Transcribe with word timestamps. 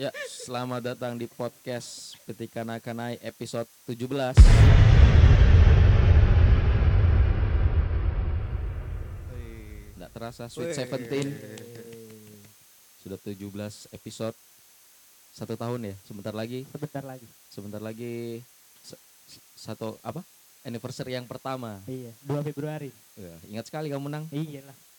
Ya, 0.00 0.08
selamat 0.24 0.80
datang 0.88 1.20
di 1.20 1.28
podcast 1.28 2.16
Petikan 2.24 2.64
Akanai 2.72 3.20
episode 3.20 3.68
17. 3.84 4.32
Nggak 9.96 10.10
terasa 10.10 10.44
Sweet 10.48 10.72
Seventeen 10.74 11.28
sudah 13.02 13.18
17 13.18 13.90
episode 13.90 14.36
satu 15.34 15.54
tahun 15.58 15.90
ya. 15.90 15.94
Sebentar 16.06 16.30
lagi, 16.30 16.62
sebentar 16.70 17.02
lagi. 17.02 17.26
sebentar 17.50 17.82
lagi 17.82 18.38
se- 18.78 19.00
satu 19.58 19.98
apa? 20.00 20.22
Anniversary 20.62 21.18
yang 21.18 21.26
pertama. 21.26 21.82
Iya, 21.90 22.14
2 22.22 22.46
Februari. 22.46 22.94
Ya, 23.18 23.34
ingat 23.50 23.66
sekali 23.66 23.90
kamu 23.90 24.06
menang. 24.06 24.24
Iya 24.30 24.62
lah. 24.62 24.76
A- 24.76 24.91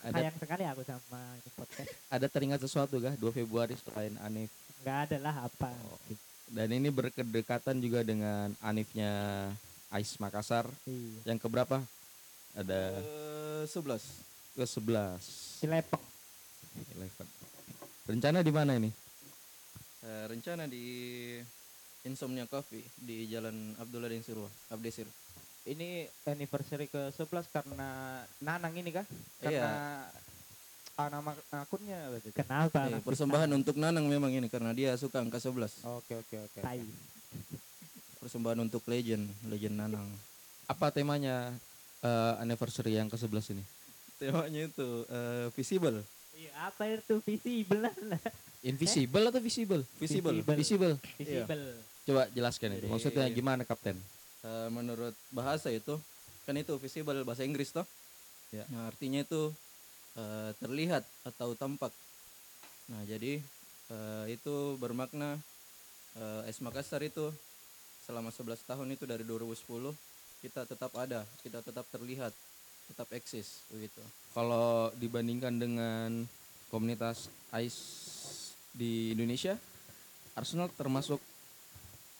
Ada 0.00 0.16
Sayang 0.16 0.36
sekali 0.40 0.64
aku 0.64 0.82
sama 0.82 1.20
ini 1.36 1.50
podcast. 1.52 1.90
ada 2.16 2.26
teringat 2.26 2.60
sesuatu 2.60 2.96
kah 2.98 3.14
2 3.14 3.36
Februari 3.36 3.76
selain 3.76 4.16
Anif? 4.20 4.48
Enggak 4.80 4.98
ada 5.06 5.16
lah 5.20 5.36
apa. 5.44 5.70
Oh. 5.84 6.00
Dan 6.50 6.72
ini 6.72 6.88
berkedekatan 6.88 7.78
juga 7.78 8.00
dengan 8.02 8.50
Anifnya 8.58 9.12
Ais 9.88 10.16
Makassar 10.18 10.66
Iya. 10.88 11.34
yang 11.34 11.38
keberapa? 11.38 11.78
Ada 12.56 12.80
Eh, 12.98 13.64
11 13.68 14.02
ke 14.56 14.64
11 14.64 15.22
Cilepeng. 15.60 16.02
Eleven. 16.96 17.28
Rencana 18.06 18.40
di 18.40 18.52
mana 18.54 18.72
ini? 18.74 18.90
Eh, 20.00 20.24
rencana 20.26 20.64
di 20.64 20.84
Insomnia 22.02 22.48
Coffee 22.48 22.82
di 22.96 23.28
Jalan 23.28 23.76
Abdullah 23.76 24.08
Din 24.08 24.24
Sirwa, 24.24 24.48
Abdesir. 24.72 25.04
Ini 25.68 26.08
anniversary 26.24 26.88
ke-11 26.88 27.44
karena 27.52 28.20
Nanang 28.40 28.72
ini 28.72 28.90
kah? 28.96 29.04
Iya. 29.44 29.60
Karena 29.60 29.72
ah, 30.96 31.08
nama 31.12 31.30
akunnya 31.52 31.98
apa 32.08 32.16
itu? 32.16 32.28
Kenapa? 32.32 32.78
Eh, 32.88 32.96
Mas 32.96 33.04
persembahan 33.04 33.50
untuk 33.52 33.76
Nanang 33.76 34.08
memang 34.08 34.32
ini 34.32 34.48
karena 34.48 34.72
dia 34.72 34.96
suka 34.96 35.20
angka 35.20 35.36
11. 35.36 35.84
Oke 36.00 36.16
oke 36.16 36.36
oke. 36.48 36.60
Persembahan 38.24 38.58
untuk 38.64 38.80
legend, 38.88 39.28
legend 39.52 39.76
Nanang. 39.76 40.08
Apa 40.64 40.88
temanya 40.88 41.52
eh, 42.00 42.34
anniversary 42.40 42.96
yang 42.96 43.12
ke-11 43.12 43.52
ini? 43.52 43.64
Temanya 44.16 44.64
itu 44.64 44.88
eh, 45.12 45.46
visible. 45.52 46.00
Iya, 46.40 46.52
apa 46.72 46.88
itu 46.88 47.20
visible. 47.20 47.84
Invisible 48.72 49.24
atau 49.28 49.40
visible? 49.40 49.82
Visible. 50.00 50.40
Visible. 50.40 50.56
Visible. 50.56 50.94
Visible. 51.20 51.64
Coba 52.08 52.22
jelaskan 52.32 52.76
itu. 52.76 52.88
Jadi- 52.88 52.92
Maksudnya 52.92 53.26
gimana, 53.28 53.62
Kapten? 53.68 53.96
Eh, 54.40 54.68
menurut 54.72 55.12
bahasa 55.28 55.68
itu 55.68 56.00
kan 56.48 56.56
itu 56.56 56.72
visible 56.80 57.20
bahasa 57.28 57.44
Inggris 57.44 57.76
toh. 57.76 57.84
Ya. 58.50 58.64
Nah, 58.72 58.88
artinya 58.88 59.20
itu 59.20 59.52
eh, 60.16 60.50
terlihat 60.56 61.04
atau 61.28 61.52
tampak. 61.52 61.92
Nah, 62.88 63.04
jadi 63.04 63.44
eh, 63.92 64.24
itu 64.32 64.80
bermakna 64.80 65.36
eh, 66.16 66.48
Es 66.48 66.64
Makassar 66.64 67.04
itu 67.04 67.28
selama 68.08 68.32
11 68.32 68.64
tahun 68.64 68.88
itu 68.96 69.04
dari 69.04 69.22
2010 69.28 69.92
kita 70.40 70.64
tetap 70.64 70.88
ada, 70.96 71.28
kita 71.44 71.60
tetap 71.60 71.84
terlihat, 71.92 72.32
tetap 72.88 73.12
eksis 73.12 73.60
begitu. 73.68 74.00
Kalau 74.32 74.88
dibandingkan 74.96 75.52
dengan 75.60 76.24
komunitas 76.72 77.28
ICE 77.52 78.56
di 78.72 79.12
Indonesia, 79.12 79.60
Arsenal 80.32 80.72
termasuk 80.72 81.20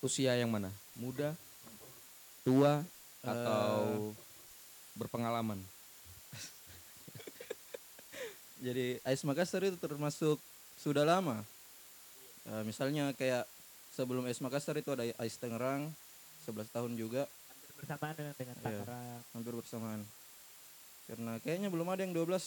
usia 0.04 0.36
yang 0.36 0.52
mana? 0.52 0.68
Muda, 1.00 1.32
tua, 2.42 2.80
atau 3.20 4.10
berpengalaman? 4.96 5.60
Jadi 8.64 9.00
Ais 9.04 9.24
Makassar 9.24 9.64
itu 9.64 9.76
termasuk 9.80 10.36
sudah 10.76 11.04
lama. 11.04 11.40
Eh, 12.48 12.62
misalnya 12.64 13.12
kayak 13.16 13.44
sebelum 13.92 14.24
Ais 14.28 14.40
Makassar 14.40 14.76
itu 14.76 14.92
ada 14.92 15.04
Ais 15.20 15.36
Tangerang 15.36 15.92
11 16.44 16.68
tahun 16.72 16.92
juga 16.96 17.28
Hampir 17.28 17.70
bersamaan 17.76 18.14
dengan 18.16 18.34
dengan 18.36 18.56
Iya. 18.56 18.64
Tangerang. 18.64 19.20
hampir 19.32 19.54
bersamaan. 19.56 20.00
Karena 21.08 21.32
kayaknya 21.42 21.68
belum 21.72 21.88
ada 21.88 22.04
yang 22.04 22.12
12 22.14 22.44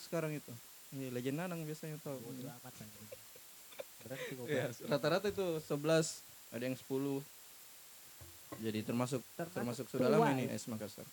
sekarang 0.00 0.32
itu. 0.36 0.52
Ini 0.90 1.12
legend 1.14 1.38
Nanang 1.38 1.62
biasanya 1.62 2.00
tahu. 2.02 2.18
Bodo 2.18 2.48
amat 2.48 2.72
kok. 2.74 2.88
Iya, 4.48 4.72
rata-rata 4.90 5.28
itu 5.30 5.60
11, 5.62 6.24
ada 6.50 6.64
yang 6.64 6.74
10. 6.74 7.22
Jadi 8.58 8.82
termasuk 8.82 9.22
Termasuk 9.38 9.54
termasuk 9.54 9.86
sudah 9.86 10.10
lama 10.10 10.26
ya. 10.34 10.34
ini 10.34 10.44
Ais 10.50 10.66
Makassar. 10.66 11.06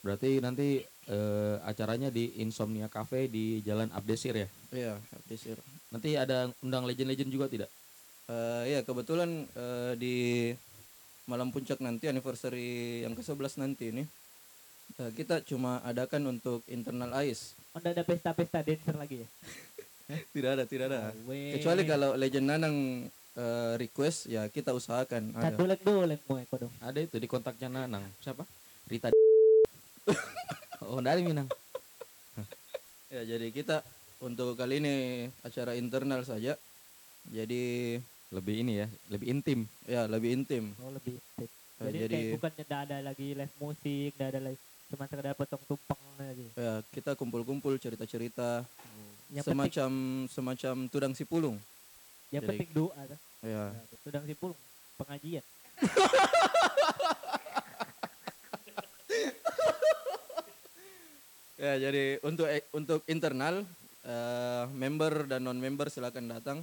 Berarti 0.00 0.40
nanti 0.40 0.80
eh, 1.10 1.56
acaranya 1.66 2.08
di 2.08 2.40
Insomnia 2.40 2.88
Cafe 2.88 3.28
di 3.28 3.60
Jalan 3.60 3.92
Abdesir 3.92 4.32
ya? 4.32 4.48
Iya, 4.72 4.92
Abdesir. 5.12 5.58
Nanti 5.92 6.16
ada 6.16 6.48
undang 6.64 6.88
legend-legend 6.88 7.28
juga 7.28 7.46
tidak? 7.50 7.68
Eh 8.28 8.76
iya 8.76 8.80
kebetulan 8.84 9.44
eh, 9.52 9.92
di 10.00 10.16
malam 11.28 11.52
puncak 11.52 11.80
nanti 11.84 12.08
anniversary 12.08 13.04
yang 13.04 13.12
ke-11 13.12 13.52
nanti 13.60 13.84
ini 13.92 14.04
eh, 14.96 15.10
kita 15.12 15.44
cuma 15.44 15.84
adakan 15.84 16.38
untuk 16.38 16.64
internal 16.70 17.12
AIS. 17.12 17.52
Oh, 17.76 17.80
ada 17.84 18.00
pesta-pesta 18.00 18.64
dancer 18.64 18.96
lagi 18.96 19.22
ya? 19.24 19.28
Tidak 20.08 20.50
ada, 20.56 20.64
tidak 20.64 20.88
ada. 20.88 21.12
Weh. 21.28 21.52
Kecuali 21.60 21.84
kalau 21.84 22.16
legend 22.16 22.48
Nanang 22.48 23.04
eh, 23.38 23.72
request 23.78 24.26
ya 24.26 24.50
kita 24.50 24.74
usahakan 24.74 25.30
ada. 25.32 25.54
Dolek 25.54 25.80
mau 26.26 26.36
eko 26.36 26.56
dong. 26.58 26.72
Ada 26.82 26.98
itu 27.00 27.16
di 27.16 27.24
kontaknya 27.24 27.70
Nanang. 27.70 28.02
Siapa? 28.18 28.42
Rita. 28.84 29.14
oh, 30.84 30.98
dari 30.98 31.22
Minang. 31.22 31.46
Ya 33.08 33.24
jadi 33.24 33.48
kita 33.48 33.80
untuk 34.20 34.52
kali 34.52 34.84
ini 34.84 34.94
acara 35.40 35.72
internal 35.72 36.20
saja. 36.22 36.60
Jadi 37.24 37.96
Lebih 38.28 38.60
ini 38.60 38.76
ya, 38.76 38.88
lebih 39.08 39.32
intim. 39.32 39.64
ya 39.88 40.04
lebih 40.04 40.36
intim. 40.36 40.76
Oh 40.76 40.92
lebih 40.92 41.16
intip. 41.16 41.48
Eh, 41.48 41.84
Jadi, 41.88 41.98
jadi 42.04 42.18
kayak 42.20 42.32
bukannya 42.36 42.62
nggak 42.68 42.82
ada 42.84 42.96
lagi 43.00 43.28
live 43.32 43.54
musik, 43.56 44.10
nggak 44.12 44.28
ada 44.28 44.40
lagi 44.44 44.58
cuma 44.88 45.04
sekedar 45.04 45.32
potong 45.32 45.62
tumpeng 45.64 46.00
lagi. 46.16 46.46
ya 46.52 46.80
kita 46.90 47.12
kumpul-kumpul 47.12 47.76
cerita-cerita 47.76 48.64
Yang 49.28 49.44
penting, 49.44 49.44
semacam 49.48 49.90
semacam 50.28 50.74
tudang 50.88 51.12
sipulung. 51.12 51.56
yang 52.28 52.40
jadi- 52.40 52.48
penting 52.60 52.70
doa 52.76 52.92
kan. 52.92 53.18
Ya. 53.42 53.70
Nah, 53.70 53.84
Sedang 54.02 54.24
sipul 54.26 54.52
pengajian. 54.96 55.44
Ya, 61.58 61.74
jadi 61.74 62.22
untuk 62.22 62.46
eh, 62.46 62.62
untuk 62.70 63.02
internal 63.10 63.66
eh, 64.06 64.64
member 64.70 65.26
dan 65.26 65.42
non 65.42 65.58
member 65.58 65.90
silakan 65.90 66.30
datang. 66.30 66.58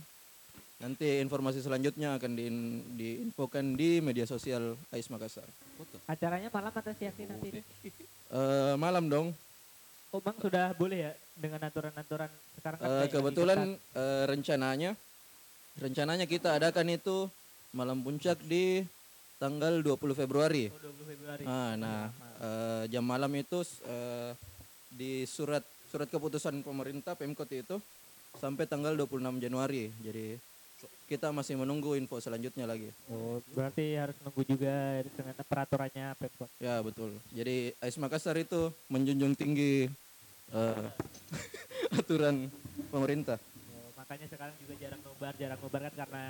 Nanti 0.80 1.20
informasi 1.20 1.60
selanjutnya 1.60 2.16
akan 2.16 2.32
diin- 2.32 2.84
diinfokan 2.96 3.76
di 3.76 4.00
media 4.00 4.24
sosial 4.24 4.76
AIS 4.92 5.12
Makassar. 5.12 5.48
Acaranya 6.08 6.48
malam 6.48 6.72
atau 6.72 6.96
siang 6.96 7.16
sih 7.16 7.28
nanti? 7.28 7.50
Eh, 8.26 8.74
malam 8.82 9.06
dong. 9.06 9.28
Oh 10.10 10.18
bang 10.18 10.34
sudah 10.42 10.74
boleh 10.74 10.98
ya 11.08 11.12
dengan 11.38 11.62
aturan-aturan 11.62 12.26
sekarang 12.58 12.78
kan 12.82 12.88
lagi 12.90 13.14
kebetulan 13.14 13.60
eh, 13.94 14.24
rencananya 14.26 14.92
rencananya 15.80 16.24
kita 16.24 16.56
adakan 16.56 16.96
itu 16.96 17.28
malam 17.76 18.00
puncak 18.00 18.40
di 18.48 18.88
tanggal 19.36 19.84
20 19.84 20.16
Februari. 20.16 20.72
Oh, 20.72 20.80
20 20.80 21.12
Februari. 21.12 21.44
Ah, 21.44 21.76
nah, 21.76 22.08
eh, 22.40 22.84
jam 22.88 23.04
malam 23.04 23.32
itu 23.36 23.60
eh, 23.84 24.32
di 24.96 25.28
surat 25.28 25.64
surat 25.92 26.08
keputusan 26.08 26.64
pemerintah 26.64 27.16
Pemkot 27.16 27.48
itu 27.52 27.80
sampai 28.40 28.68
tanggal 28.68 28.96
26 28.96 29.44
Januari. 29.44 29.92
Jadi 30.00 30.40
kita 31.06 31.30
masih 31.30 31.60
menunggu 31.60 31.94
info 32.00 32.18
selanjutnya 32.18 32.66
lagi. 32.66 32.90
Oh, 33.12 33.38
berarti 33.54 33.94
harus 34.00 34.18
nunggu 34.24 34.42
juga 34.48 35.04
dengan 35.04 35.36
peraturannya 35.44 36.16
Pemkot. 36.16 36.50
Ya 36.64 36.80
betul. 36.80 37.12
Jadi 37.36 37.76
AIS 37.84 38.00
Makassar 38.00 38.40
itu 38.40 38.72
menjunjung 38.88 39.36
tinggi 39.36 39.92
eh, 40.56 40.86
aturan 42.00 42.48
pemerintah. 42.88 43.36
Makanya 44.06 44.30
sekarang 44.30 44.56
juga 44.62 44.74
jarang 44.78 45.02
nobar, 45.02 45.34
jarang 45.34 45.58
nobar 45.58 45.82
kan 45.90 45.94
karena 46.06 46.24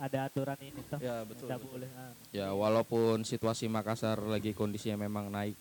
ada 0.00 0.18
aturan 0.24 0.58
ini 0.64 0.80
toh. 0.88 0.96
Ya 1.04 1.20
betul. 1.28 1.52
Betul. 1.52 1.68
boleh. 1.68 1.90
ah. 2.00 2.12
Ya, 2.32 2.48
walaupun 2.56 3.28
situasi 3.28 3.68
Makassar 3.68 4.16
lagi 4.24 4.56
kondisinya 4.56 5.04
memang 5.04 5.28
naik. 5.28 5.52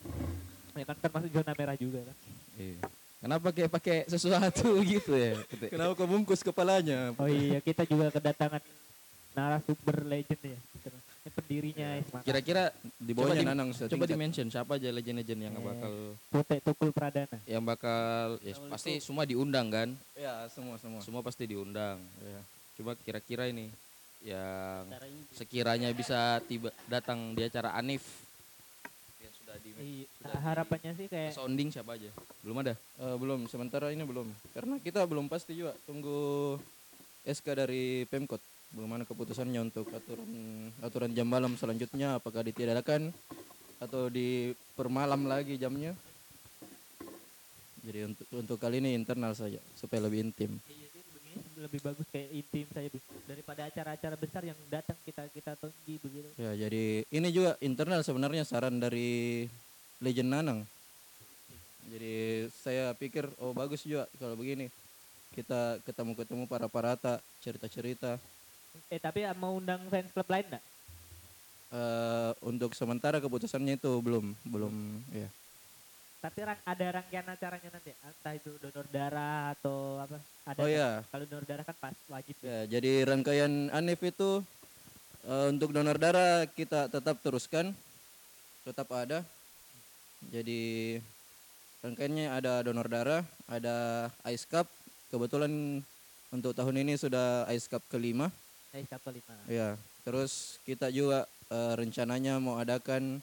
Ya 0.71 0.87
kan 0.87 0.95
termasuk 1.03 1.35
zona 1.35 1.51
merah 1.51 1.75
juga 1.75 1.99
kan. 2.07 2.15
Iya. 2.55 2.79
Kenapa 3.19 3.47
kayak 3.51 3.71
pakai 3.75 3.97
sesuatu 4.07 4.79
gitu 4.95 5.11
ya? 5.19 5.35
Gitu. 5.51 5.67
Kenapa 5.67 5.99
kau 5.99 6.07
bungkus 6.07 6.39
kepalanya? 6.39 7.11
Oh 7.19 7.27
iya, 7.27 7.59
kita 7.59 7.83
juga 7.83 8.07
kedatangan 8.07 8.63
narasumber 9.35 9.99
legend 10.07 10.41
ya. 10.47 10.59
Pendirinya 11.33 11.97
Isma. 11.97 12.19
Kira-kira 12.21 12.69
Di 12.95 13.11
coba 13.11 13.25
bawahnya 13.25 13.41
di, 13.41 13.47
Nanang 13.47 13.69
coba 13.69 13.79
setingkat. 13.83 14.07
di 14.07 14.15
mention 14.15 14.47
siapa 14.47 14.71
aja 14.75 14.89
legend-legend 14.89 15.39
yang 15.41 15.55
Eh. 15.55 15.63
bakal 15.63 15.93
Putih 16.29 16.59
Tukul 16.61 16.89
Pradana. 16.89 17.37
yang 17.43 17.63
bakal 17.63 18.37
ya 18.39 18.53
pasti 18.67 18.97
semua 18.97 19.23
diundang 19.23 19.67
kan? 19.67 19.89
Ya 20.13 20.45
semua 20.47 20.77
semua. 20.77 21.01
Semua 21.01 21.21
pasti 21.21 21.43
diundang. 21.43 21.97
Ya. 22.19 22.39
Coba 22.73 22.93
kira-kira 22.95 23.45
ini 23.45 23.73
yang 24.21 24.87
sekiranya 25.31 25.89
bisa 25.91 26.37
tiba 26.41 26.69
datang 26.85 27.33
di 27.33 27.43
acara 27.43 27.73
Anif 27.73 28.05
yang 29.19 29.33
sudah 29.35 29.55
di 29.57 29.69
Iya, 29.73 30.05
sudah 30.15 30.31
di- 30.31 30.43
harapannya 30.43 30.91
sih 30.95 31.07
kayak 31.07 31.31
sounding 31.33 31.69
siapa 31.69 31.93
aja? 31.93 32.07
Belum 32.39 32.55
ada. 32.57 32.73
Eh, 32.73 33.15
belum 33.15 33.45
sementara 33.47 33.89
ini 33.89 34.01
belum 34.01 34.25
karena 34.51 34.77
kita 34.77 35.01
belum 35.03 35.27
pasti 35.27 35.53
juga 35.55 35.73
tunggu 35.83 36.55
SK 37.23 37.47
dari 37.57 38.05
Pemkot 38.05 38.39
bagaimana 38.73 39.05
keputusannya 39.05 39.69
untuk 39.69 39.87
aturan 39.93 40.29
aturan 40.81 41.11
jam 41.13 41.29
malam 41.29 41.53
selanjutnya? 41.55 42.17
Apakah 42.17 42.41
ditiadakan 42.41 43.13
atau 43.77 44.09
dipermalam 44.09 45.29
lagi 45.29 45.55
jamnya? 45.61 45.93
Jadi 47.83 47.99
untuk 48.09 48.27
untuk 48.33 48.57
kali 48.57 48.81
ini 48.81 48.97
internal 48.97 49.37
saja 49.37 49.61
supaya 49.77 50.07
lebih 50.07 50.25
intim. 50.25 50.57
Iya 50.65 50.87
sih 50.89 51.01
begini 51.13 51.41
lebih 51.61 51.79
bagus 51.83 52.07
kayak 52.09 52.29
intim 52.31 52.65
saya 52.71 52.87
daripada 53.27 53.61
acara-acara 53.67 54.15
besar 54.17 54.41
yang 54.47 54.57
datang 54.71 54.97
kita 55.03 55.27
kita 55.31 55.51
tonggi 55.59 55.95
begitu. 55.99 56.27
ya 56.39 56.51
jadi 56.55 57.03
ini 57.11 57.27
juga 57.31 57.59
internal 57.59 58.01
sebenarnya 58.01 58.47
saran 58.47 58.79
dari 58.79 59.45
Legend 59.99 60.29
Nanang. 60.31 60.59
Jadi 61.91 62.47
saya 62.63 62.95
pikir 62.95 63.27
oh 63.37 63.51
bagus 63.51 63.83
juga 63.83 64.07
kalau 64.17 64.39
begini. 64.39 64.71
Kita 65.33 65.81
ketemu-ketemu 65.81 66.45
para 66.45 66.69
parata 66.69 67.17
cerita-cerita 67.41 68.21
Eh 68.89 68.99
tapi 69.01 69.25
mau 69.37 69.57
undang 69.57 69.81
fans 69.89 70.09
club 70.13 70.29
lain 70.29 70.45
enggak? 70.49 70.63
Eh, 71.73 72.31
untuk 72.45 72.77
sementara 72.77 73.17
keputusannya 73.17 73.81
itu 73.81 73.97
belum 73.97 74.37
belum 74.45 74.73
ya 75.09 75.25
Tapi 76.21 76.39
ada 76.45 76.85
rangkaian 77.01 77.25
acaranya 77.25 77.69
nanti, 77.73 77.91
entah 77.99 78.33
itu 78.37 78.55
donor 78.61 78.87
darah 78.93 79.51
atau 79.57 79.99
apa? 79.99 80.21
Ada 80.47 80.59
oh 80.61 80.69
kan? 80.69 80.77
ya 80.77 80.89
Kalau 81.09 81.25
donor 81.27 81.45
darah 81.49 81.65
kan 81.65 81.75
pas 81.81 81.97
wajib. 82.13 82.35
Ya. 82.39 82.47
Ya, 82.47 82.77
jadi 82.77 83.09
rangkaian 83.09 83.73
Anif 83.73 83.99
itu 84.05 84.39
eh, 85.25 85.45
untuk 85.49 85.73
donor 85.73 85.97
darah 85.97 86.45
kita 86.47 86.87
tetap 86.87 87.19
teruskan, 87.25 87.75
tetap 88.63 88.87
ada. 88.93 89.25
Jadi 90.31 91.01
rangkaiannya 91.83 92.31
ada 92.31 92.63
donor 92.63 92.87
darah, 92.87 93.27
ada 93.49 94.07
Ice 94.31 94.47
Cup. 94.47 94.69
Kebetulan 95.11 95.83
untuk 96.31 96.55
tahun 96.55 96.87
ini 96.87 96.95
sudah 96.95 97.49
Ice 97.51 97.67
Cup 97.67 97.83
kelima. 97.91 98.31
Eh 98.73 98.89
kapal 98.89 99.13
lima. 99.13 99.33
Ya, 99.45 99.77
terus 100.01 100.57
kita 100.65 100.89
juga 100.89 101.29
eh, 101.53 101.73
rencananya 101.77 102.41
mau 102.41 102.57
adakan 102.57 103.21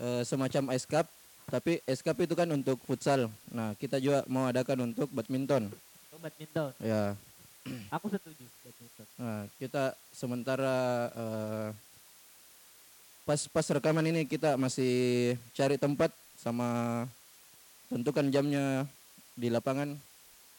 eh, 0.00 0.22
semacam 0.24 0.72
Ice 0.72 0.88
Cup, 0.88 1.04
tapi 1.52 1.84
Ice 1.84 2.00
Cup 2.00 2.16
itu 2.24 2.32
kan 2.32 2.48
untuk 2.48 2.80
futsal. 2.88 3.28
Nah, 3.52 3.76
kita 3.76 4.00
juga 4.00 4.24
mau 4.24 4.48
adakan 4.48 4.88
untuk 4.96 5.12
badminton. 5.12 5.68
Oh, 6.08 6.16
badminton. 6.16 6.72
Ya, 6.80 7.12
Aku 7.92 8.08
setuju 8.08 8.48
badminton. 8.64 9.06
Nah, 9.20 9.44
kita 9.60 9.92
sementara 10.16 10.76
eh, 11.12 11.68
pas 13.28 13.40
pas 13.52 13.66
rekaman 13.68 14.08
ini 14.08 14.24
kita 14.24 14.56
masih 14.56 15.36
cari 15.52 15.76
tempat 15.76 16.08
sama 16.40 17.04
tentukan 17.92 18.24
jamnya 18.32 18.88
di 19.36 19.52
lapangan 19.52 20.00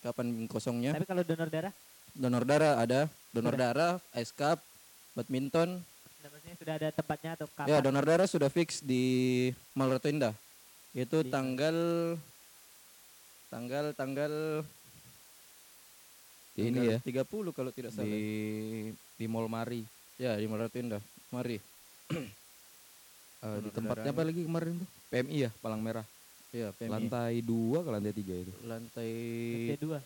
kapan 0.05 0.45
kosongnya. 0.45 0.93
Tapi 0.93 1.09
kalau 1.09 1.23
donor 1.25 1.49
darah, 1.49 1.73
Donor 2.17 2.43
darah 2.45 2.73
ada, 2.81 2.99
donor 3.29 3.53
Sudah. 3.53 3.67
darah, 3.69 3.93
ice 4.15 4.31
cup, 4.31 4.59
badminton. 5.13 5.79
maksudnya 6.19 6.55
sudah 6.57 6.73
ada 6.75 6.89
tempatnya 6.91 7.31
atau 7.35 7.47
kapan? 7.49 7.67
Ya, 7.67 7.77
donor 7.79 8.03
darah 8.03 8.27
sudah 8.27 8.47
fix 8.47 8.79
di 8.79 9.03
Malrata 9.71 10.07
Indah. 10.07 10.33
Itu 10.91 11.21
Di- 11.21 11.29
tanggal 11.29 11.77
tanggal 13.47 13.85
tanggal 13.93 14.33
Ini 16.57 16.97
ya 16.97 16.97
30 16.99 17.53
kalau 17.53 17.69
tidak 17.69 17.93
salah. 17.93 18.09
di 18.09 18.89
di 19.13 19.25
Mall 19.25 19.45
Mari. 19.45 19.85
Ya, 20.17 20.33
di 20.35 20.45
Malrata 20.45 20.77
Indah. 20.77 21.01
Mari. 21.29 21.57
Eh, 23.37 23.61
di 23.61 23.69
tempatnya 23.69 24.09
apa 24.09 24.25
lagi 24.25 24.41
kemarin 24.41 24.81
tuh? 24.81 24.89
PMI 25.13 25.45
ya, 25.45 25.51
Palang 25.61 25.77
Merah. 25.77 26.01
Iya, 26.49 26.73
PMI. 26.73 26.89
Lantai 26.89 27.37
dua 27.45 27.85
ke 27.85 27.89
lantai 27.93 28.09
tiga 28.11 28.33
itu. 28.33 28.49
lantai 28.65 29.11
Lantai 29.13 29.77
dua. 29.77 29.99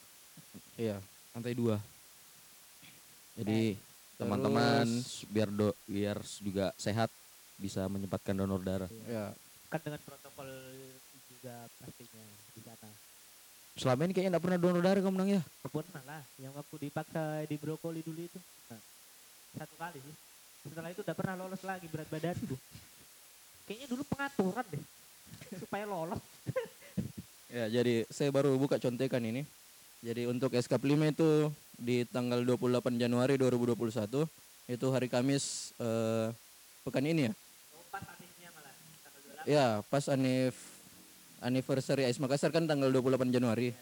iya 0.76 0.98
Lantai 1.32 1.54
dua. 1.56 1.80
Jadi 3.42 3.74
teman-teman 4.22 4.86
biar 5.34 5.50
do, 5.50 5.74
biar 5.90 6.22
juga 6.38 6.70
sehat 6.78 7.10
bisa 7.58 7.90
menyempatkan 7.90 8.38
donor 8.38 8.62
darah. 8.62 8.92
ya 9.10 9.34
Kan 9.66 9.82
dengan 9.82 9.98
protokol 10.06 10.46
juga 11.26 11.66
pastinya 11.82 12.26
di 12.54 12.62
sana. 12.62 12.90
Selama 13.74 14.06
ini 14.06 14.14
kayaknya 14.14 14.38
enggak 14.38 14.46
pernah 14.46 14.60
donor 14.62 14.84
darah 14.86 15.02
kamu 15.02 15.18
nang 15.18 15.30
ya? 15.34 15.42
Pernah 15.66 16.04
lah, 16.06 16.24
yang 16.38 16.54
waktu 16.54 16.76
dipaksa 16.86 17.42
di 17.50 17.56
brokoli 17.58 18.06
dulu 18.06 18.22
itu. 18.22 18.40
Nah, 18.70 18.82
satu 19.58 19.74
kali 19.74 19.98
sih. 19.98 20.16
Setelah 20.70 20.90
itu 20.94 21.02
udah 21.02 21.16
pernah 21.18 21.34
lolos 21.42 21.62
lagi 21.66 21.90
berat 21.90 22.10
badanku. 22.14 22.54
Kayaknya 23.66 23.88
dulu 23.90 24.04
pengaturan 24.06 24.66
deh. 24.70 24.84
supaya 25.58 25.84
lolos. 25.90 26.22
ya 27.52 27.68
jadi 27.68 28.06
saya 28.08 28.30
baru 28.32 28.56
buka 28.56 28.78
contekan 28.78 29.20
ini 29.26 29.44
jadi 30.01 30.25
untuk 30.27 30.50
SK 30.51 30.81
5 30.81 31.13
itu 31.13 31.30
di 31.77 32.06
tanggal 32.06 32.42
28 32.42 32.98
Januari 32.98 33.38
2021 33.38 34.25
itu 34.69 34.86
hari 34.89 35.07
Kamis 35.07 35.74
eh, 35.77 36.33
pekan 36.81 37.06
ini 37.06 37.30
ya 37.30 37.33
Oh, 37.74 37.83
pas 37.89 38.03
anisnya 38.06 38.50
malah. 38.53 38.74
Tanggal 39.01 39.21
28. 39.45 39.50
ya 39.50 39.65
pas 39.86 40.06
anif 40.09 40.56
anniversary 41.39 42.03
Ais 42.06 42.21
Makassar 42.21 42.50
kan 42.50 42.65
tanggal 42.65 42.89
28 42.89 43.30
Januari 43.30 43.74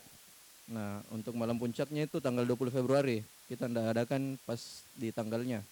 nah 0.70 1.02
untuk 1.10 1.34
malam 1.34 1.58
puncaknya 1.58 2.06
itu 2.06 2.22
tanggal 2.22 2.46
20 2.46 2.70
Februari 2.70 3.24
kita 3.50 3.66
ndak 3.66 3.98
adakan 3.98 4.38
pas 4.46 4.62
di 4.94 5.10
tanggalnya 5.10 5.66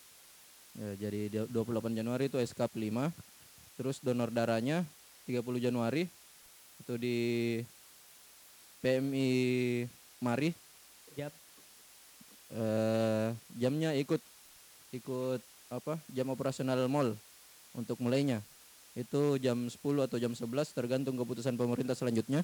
ya, 0.74 0.90
jadi 0.98 1.22
dia- 1.30 1.50
28 1.52 1.94
Januari 1.94 2.28
itu 2.28 2.42
SK 2.42 2.66
5 2.74 3.14
terus 3.78 4.02
donor 4.02 4.34
darahnya 4.34 4.82
30 5.30 5.44
Januari 5.62 6.10
itu 6.82 6.94
di 6.98 7.18
PMI 8.80 9.30
Mari 10.22 10.54
Jam. 11.18 11.34
Eh 12.54 13.30
jamnya 13.58 13.94
ikut 13.98 14.22
ikut 14.94 15.42
apa 15.68 16.00
jam 16.14 16.28
operasional 16.32 16.88
mall 16.88 17.18
untuk 17.76 18.00
mulainya. 18.00 18.40
Itu 18.98 19.38
jam 19.38 19.70
10 19.70 19.78
atau 19.78 20.18
jam 20.18 20.34
11 20.34 20.74
tergantung 20.74 21.14
keputusan 21.18 21.54
pemerintah 21.54 21.94
selanjutnya. 21.94 22.42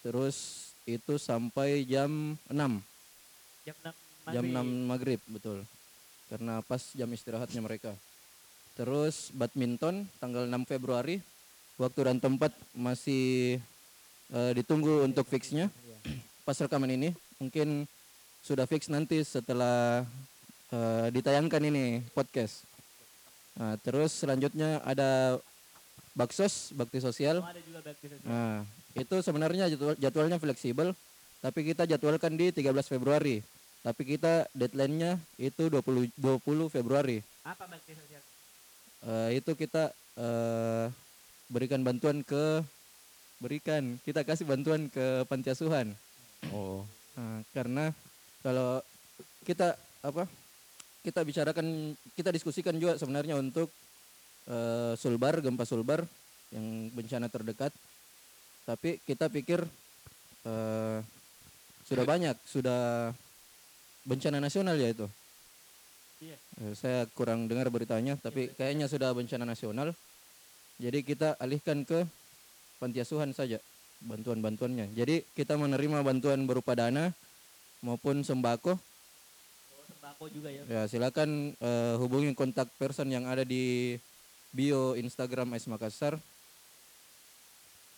Terus 0.00 0.70
itu 0.88 1.20
sampai 1.20 1.84
jam 1.84 2.38
6 2.48 2.80
jam 3.68 3.76
6 3.84 4.32
jam 4.32 4.44
6 4.44 4.88
maghrib. 4.88 5.20
betul. 5.28 5.64
Karena 6.32 6.62
pas 6.64 6.80
jam 6.94 7.10
istirahatnya 7.10 7.60
mereka. 7.60 7.92
Terus 8.78 9.28
badminton 9.34 10.08
tanggal 10.22 10.48
6 10.48 10.64
Februari 10.64 11.20
waktu 11.76 12.00
dan 12.06 12.16
tempat 12.22 12.54
masih 12.72 13.58
eh, 14.32 14.52
ditunggu 14.56 15.04
untuk 15.04 15.28
fixnya. 15.28 15.68
Pas 16.44 16.56
rekaman 16.58 16.90
ini 16.90 17.10
mungkin 17.38 17.84
sudah 18.40 18.64
fix 18.64 18.88
nanti 18.88 19.20
setelah 19.24 20.04
eh, 20.72 21.06
ditayangkan 21.12 21.62
ini 21.68 22.04
podcast 22.16 22.64
nah, 23.56 23.76
terus 23.80 24.16
selanjutnya 24.16 24.80
ada 24.84 25.40
baksos 26.14 26.74
bakti 26.74 26.98
sosial 26.98 27.40
Oh, 27.40 27.48
ada 27.48 27.62
juga 27.62 27.80
bakti 27.86 28.06
sosial. 28.10 28.28
Nah, 28.28 28.66
itu 28.98 29.16
sebenarnya 29.22 29.70
jadwal, 29.70 29.94
jadwalnya 29.94 30.38
fleksibel, 30.42 30.92
tapi 31.38 31.60
kita 31.62 31.86
jadwalkan 31.86 32.34
di 32.34 32.50
13 32.50 32.90
Februari. 32.90 33.40
Tapi 33.80 34.02
kita 34.04 34.44
deadline-nya 34.52 35.16
itu 35.40 35.72
20 35.72 36.12
20 36.20 36.68
Februari. 36.68 37.24
Apa 37.46 37.64
bakti 37.64 37.96
sosial? 37.96 38.20
Eh, 39.08 39.40
itu 39.40 39.56
kita 39.56 39.88
eh, 40.20 40.92
berikan 41.48 41.80
bantuan 41.80 42.20
ke 42.20 42.60
berikan, 43.40 43.96
kita 44.04 44.20
kasih 44.20 44.44
bantuan 44.44 44.92
ke 44.92 45.24
panti 45.24 45.48
asuhan. 45.48 45.96
Oh. 46.48 46.82
Nah, 47.18 47.44
karena 47.52 47.92
kalau 48.40 48.80
kita 49.44 49.76
apa? 50.00 50.24
Kita 51.00 51.24
bicarakan, 51.24 51.96
kita 52.12 52.28
diskusikan 52.28 52.76
juga 52.76 53.00
sebenarnya 53.00 53.40
untuk 53.40 53.72
eh, 54.48 54.92
Sulbar, 54.96 55.40
gempa 55.40 55.64
Sulbar 55.64 56.04
yang 56.52 56.92
bencana 56.92 57.28
terdekat. 57.32 57.72
Tapi 58.68 59.00
kita 59.04 59.32
pikir 59.32 59.64
eh, 60.44 60.98
sudah 61.88 62.04
banyak, 62.04 62.36
sudah 62.44 63.12
bencana 64.04 64.40
nasional 64.40 64.76
ya 64.76 64.92
itu. 64.92 65.08
Iya. 66.20 66.36
Eh, 66.60 66.72
saya 66.76 67.08
kurang 67.16 67.48
dengar 67.48 67.72
beritanya, 67.72 68.20
tapi 68.20 68.52
kayaknya 68.52 68.84
sudah 68.88 69.16
bencana 69.16 69.48
nasional. 69.48 69.96
Jadi 70.80 71.04
kita 71.04 71.36
alihkan 71.40 71.84
ke 71.84 72.04
panti 72.80 73.00
asuhan 73.00 73.32
saja 73.36 73.60
bantuan-bantuannya. 74.00 74.92
Jadi 74.96 75.22
kita 75.36 75.60
menerima 75.60 76.00
bantuan 76.00 76.44
berupa 76.48 76.72
dana 76.72 77.12
maupun 77.84 78.24
sembako. 78.24 78.76
Oh, 78.76 79.84
sembako 79.88 80.24
juga 80.32 80.48
ya. 80.48 80.62
Ya 80.68 80.82
silakan 80.88 81.52
eh, 81.56 81.94
hubungi 82.00 82.32
kontak 82.32 82.68
person 82.80 83.12
yang 83.12 83.28
ada 83.28 83.44
di 83.44 83.96
bio 84.50 84.98
Instagram 84.98 85.54
Ais 85.54 85.68
Makassar 85.68 86.18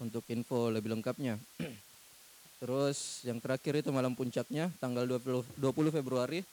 untuk 0.02 0.26
info 0.28 0.68
lebih 0.68 0.92
lengkapnya. 0.98 1.38
Terus 2.62 3.26
yang 3.26 3.42
terakhir 3.42 3.82
itu 3.82 3.90
malam 3.90 4.14
puncaknya 4.14 4.70
tanggal 4.78 5.06
20, 5.06 5.58
20 5.58 5.98
Februari 5.98 6.46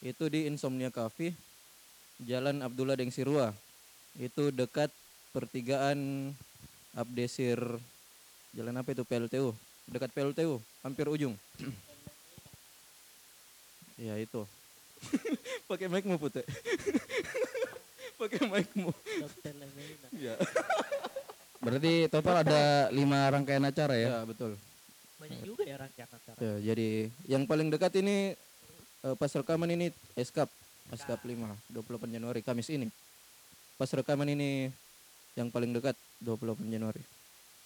itu 0.00 0.24
di 0.32 0.48
Insomnia 0.48 0.88
Cafe 0.88 1.32
Jalan 2.20 2.60
Abdullah 2.60 2.96
Dengsirua. 2.96 3.52
Itu 4.20 4.52
dekat 4.52 4.92
pertigaan 5.32 6.32
Abdesir 6.92 7.56
Jalan 8.50 8.74
apa 8.82 8.90
itu 8.90 9.06
PLTU? 9.06 9.54
Dekat 9.90 10.10
PLTU, 10.10 10.58
hampir 10.82 11.06
ujung. 11.06 11.34
Ya 14.00 14.16
itu. 14.16 14.48
Pakai 15.68 15.84
mic-mu 15.92 16.16
putih. 16.16 16.40
Pakai. 18.20 18.40
Dokter 18.40 19.52
Lemena. 19.52 20.08
Ya. 20.16 20.34
Berarti 21.60 22.08
total 22.08 22.40
ada 22.40 22.88
lima 22.88 23.28
rangkaian 23.28 23.60
acara 23.60 23.92
ya? 23.92 24.08
ya 24.08 24.20
betul. 24.24 24.56
Banyak 25.20 25.40
juga 25.44 25.68
ya 25.68 25.76
rangkaian 25.76 26.08
acara. 26.08 26.38
Ya, 26.40 26.54
jadi 26.72 27.12
yang 27.28 27.44
paling 27.44 27.68
dekat 27.68 27.92
ini 28.00 28.32
eh, 29.04 29.14
pas 29.20 29.28
rekaman 29.28 29.68
ini 29.68 29.92
Eskap, 30.16 30.48
Eskap 30.88 31.20
5, 31.20 31.36
28 31.68 32.08
Januari 32.08 32.40
Kamis 32.40 32.72
ini. 32.72 32.88
Pas 33.76 33.92
rekaman 33.92 34.32
ini 34.32 34.72
yang 35.36 35.52
paling 35.52 35.76
dekat 35.76 35.92
28 36.24 36.64
Januari. 36.72 37.04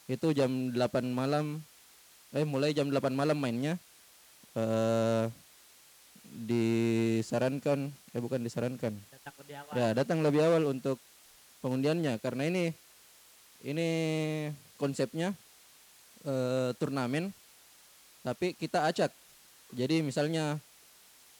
Itu 0.05 0.37
jam 0.37 0.73
8 0.73 1.05
malam 1.09 1.65
eh 2.35 2.45
mulai 2.45 2.75
jam 2.75 2.91
8 2.91 3.15
malam 3.15 3.39
mainnya. 3.39 3.81
Eh 4.57 5.27
disarankan 6.35 7.95
eh 8.13 8.21
bukan 8.21 8.43
disarankan. 8.43 8.99
Datang 8.99 9.35
lebih 9.39 9.55
awal. 9.55 9.73
Ya, 9.79 9.89
datang 9.95 10.19
lebih 10.21 10.41
awal 10.43 10.63
untuk 10.67 10.99
pengundiannya 11.63 12.19
karena 12.21 12.43
ini 12.51 12.65
ini 13.65 13.89
konsepnya 14.77 15.33
eh, 16.27 16.71
turnamen 16.77 17.33
tapi 18.27 18.53
kita 18.53 18.85
acak. 18.89 19.13
Jadi 19.73 20.05
misalnya 20.05 20.61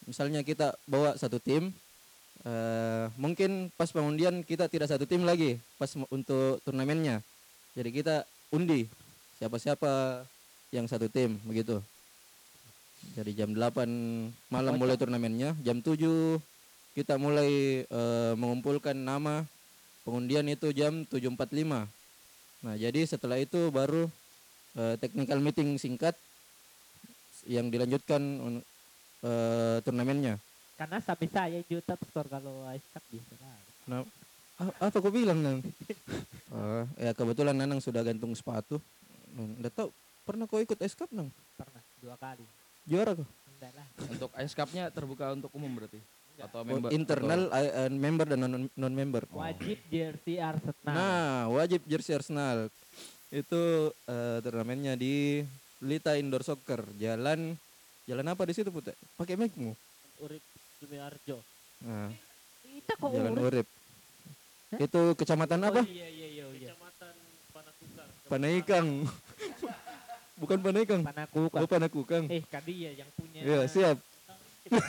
misalnya 0.09 0.41
kita 0.45 0.77
bawa 0.89 1.17
satu 1.19 1.37
tim 1.43 1.75
eh, 2.47 3.05
mungkin 3.21 3.69
pas 3.75 3.91
pengundian 3.91 4.41
kita 4.47 4.71
tidak 4.71 4.89
satu 4.89 5.05
tim 5.05 5.27
lagi 5.27 5.59
pas 5.77 5.91
untuk 6.09 6.63
turnamennya. 6.63 7.21
Jadi 7.75 7.91
kita 7.91 8.23
undi. 8.53 8.91
Siapa-siapa 9.39 10.25
yang 10.75 10.91
satu 10.91 11.07
tim 11.07 11.39
begitu. 11.47 11.79
Jadi 13.15 13.37
jam 13.37 13.53
8 13.53 14.51
malam 14.51 14.75
mulai 14.81 14.97
turnamennya, 14.97 15.55
jam 15.63 15.79
7 15.79 16.41
kita 16.97 17.21
mulai 17.21 17.85
eh, 17.85 18.33
mengumpulkan 18.35 18.97
nama. 18.97 19.47
Pengundian 20.05 20.45
itu 20.53 20.69
jam 20.77 21.09
7.45 21.09 21.89
nah 22.65 22.81
jadi 22.81 23.05
setelah 23.05 23.37
itu 23.37 23.69
baru 23.69 24.09
eh, 24.77 24.97
technical 24.97 25.37
meeting 25.41 25.77
singkat 25.77 26.17
yang 27.45 27.69
dilanjutkan 27.69 28.21
eh, 29.25 29.77
turnamennya. 29.85 30.41
Karena 30.77 30.99
sampai 31.01 31.29
saya 31.29 31.61
top 31.65 32.01
skor 32.09 32.27
kalau 32.29 32.65
Ice 32.73 32.89
Cup 32.93 33.05
bisa 33.13 33.37
nah, 33.85 34.05
apa 34.57 34.97
kau 34.97 35.11
bilang 35.11 35.39
nang 35.39 35.59
Ah, 36.49 36.87
ya 37.05 37.11
kebetulan 37.11 37.53
Nanang 37.53 37.79
sudah 37.79 38.01
gantung 38.01 38.31
sepatu 38.33 38.79
Hmm, 39.29 39.59
udah 39.59 39.67
tahu 39.69 39.91
pernah 40.23 40.47
kau 40.47 40.63
ikut 40.63 40.79
Ice 40.79 40.95
Cup 40.95 41.11
nang 41.11 41.27
Pernah 41.55 41.83
dua 41.99 42.15
kali. 42.15 42.47
juara 42.87 43.13
kau 43.13 43.27
Enggak 43.51 43.73
lah. 43.73 43.87
Untuk 44.07 44.31
Ice 44.37 44.55
Cup-nya 44.55 44.85
terbuka 44.89 45.33
untuk 45.33 45.51
umum 45.53 45.75
berarti? 45.75 45.99
Atau 46.37 46.61
Oh, 46.61 46.67
member? 46.69 46.91
internal 46.91 47.51
eh, 47.53 47.71
eh, 47.81 47.91
member 47.91 48.27
dan 48.29 48.39
non 48.41 48.67
non 48.69 48.93
member 48.93 49.27
Wajib 49.29 49.79
jersey 49.89 50.39
Arsenal. 50.39 50.75
Nah, 50.85 51.47
wajib 51.49 51.83
jersey 51.85 52.13
Arsenal. 52.13 52.71
Itu 53.29 53.63
eh, 54.05 54.39
turnamennya 54.39 54.95
di 54.95 55.43
Lita 55.81 56.15
Indoor 56.15 56.43
Soccer. 56.43 56.87
Jalan 56.95 57.59
Jalan 58.05 58.27
apa 58.29 58.45
di 58.45 58.53
situ, 58.53 58.69
Putih? 58.69 58.95
Pakai 59.15 59.35
mic-mu. 59.35 59.75
Urip 60.21 60.43
Sumiarjo. 60.77 61.43
Nah, 61.81 62.13
Kita 62.61 62.93
kok 62.95 63.11
Jalan 63.11 63.35
urip? 63.41 63.67
Urip. 64.75 64.87
Itu 64.91 65.03
kecamatan 65.15 65.59
apa? 65.63 65.81
Oh, 65.83 65.87
iya 65.87 66.09
iya 66.11 66.29
iya 66.29 66.45
iya. 66.51 66.71
Kecamatan 66.75 67.15
Panakukang. 67.55 68.09
Panaikang. 68.27 68.87
Bukan 70.43 70.59
Panaikang. 70.61 71.01
Panakukan. 71.07 71.61
Oh, 71.63 71.69
Panakukang. 71.71 72.25
Eh, 72.27 72.43
kan 72.51 72.63
dia 72.67 72.91
yang 72.93 73.11
punya. 73.15 73.41
Ya, 73.41 73.59
siap. 73.71 73.97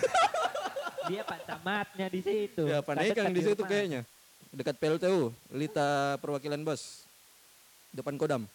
Dia 1.06 1.22
Pak 1.22 1.46
Camatnya 1.46 2.08
di 2.10 2.22
situ. 2.26 2.66
Ya, 2.66 2.82
Panaikang 2.82 3.30
di 3.30 3.42
situ 3.46 3.62
kayaknya. 3.62 4.02
Dekat 4.50 4.74
PLTU, 4.82 5.30
Lita 5.54 6.18
Perwakilan 6.18 6.66
Bos. 6.66 7.06
Depan 7.94 8.18
Kodam. 8.18 8.50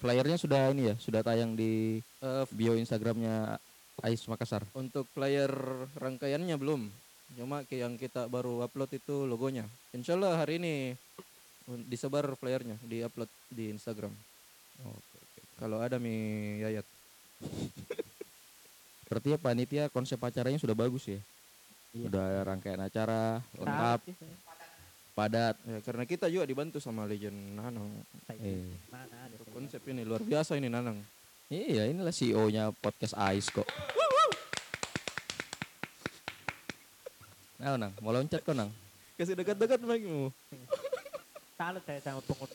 Flyernya 0.00 0.40
sudah 0.40 0.72
ini 0.72 0.88
ya, 0.88 0.94
sudah 0.96 1.20
tayang 1.20 1.52
di 1.52 2.00
Eh, 2.24 2.44
bio 2.56 2.72
Instagramnya 2.72 3.60
Ais 4.00 4.24
Makassar. 4.24 4.64
Untuk 4.72 5.04
player 5.12 5.52
rangkaiannya 6.00 6.56
belum. 6.56 6.88
Cuma 7.34 7.66
ke- 7.66 7.82
yang 7.82 7.98
kita 7.98 8.26
baru 8.26 8.62
upload 8.62 8.94
itu 8.94 9.26
logonya. 9.26 9.66
Insya 9.90 10.14
Allah 10.14 10.38
hari 10.38 10.62
ini 10.62 10.94
disebar 11.88 12.28
flyernya, 12.36 12.78
diupload 12.84 13.30
di 13.50 13.72
Instagram. 13.72 14.12
Kalau 15.54 15.78
ada 15.78 15.98
mi 15.98 16.14
Yayat. 16.60 16.86
Berarti 19.08 19.28
ya 19.34 19.38
panitia 19.38 19.84
konsep 19.92 20.18
acaranya 20.18 20.58
sudah 20.58 20.74
bagus 20.74 21.06
ya. 21.06 21.20
Iya. 21.94 22.10
Udah 22.10 22.26
rangkaian 22.42 22.82
acara 22.82 23.38
lengkap, 23.54 24.00
saya. 24.02 24.36
padat. 25.14 25.54
Ya, 25.62 25.78
karena 25.86 26.02
kita 26.02 26.26
juga 26.26 26.42
dibantu 26.42 26.82
sama 26.82 27.06
Legend 27.06 27.54
Nanang. 27.54 27.86
Eh. 28.42 28.74
Konsep 29.54 29.78
ini 29.86 30.02
luar 30.02 30.26
biasa 30.26 30.58
ini 30.58 30.66
Nanang. 30.66 30.98
Iya, 31.46 31.86
inilah 31.86 32.10
CEO-nya 32.10 32.74
podcast 32.74 33.14
Ais 33.14 33.46
kok. 33.46 33.68
Nah, 37.64 37.80
nang, 37.80 37.96
mau 38.04 38.12
loncat 38.12 38.44
kok 38.44 38.52
nang. 38.52 38.68
Kasih 39.16 39.32
dekat-dekat 39.40 39.80
mic-mu. 39.80 40.28
Salut 41.56 41.80
saya 41.88 41.96
sama 42.04 42.20
pengut. 42.20 42.52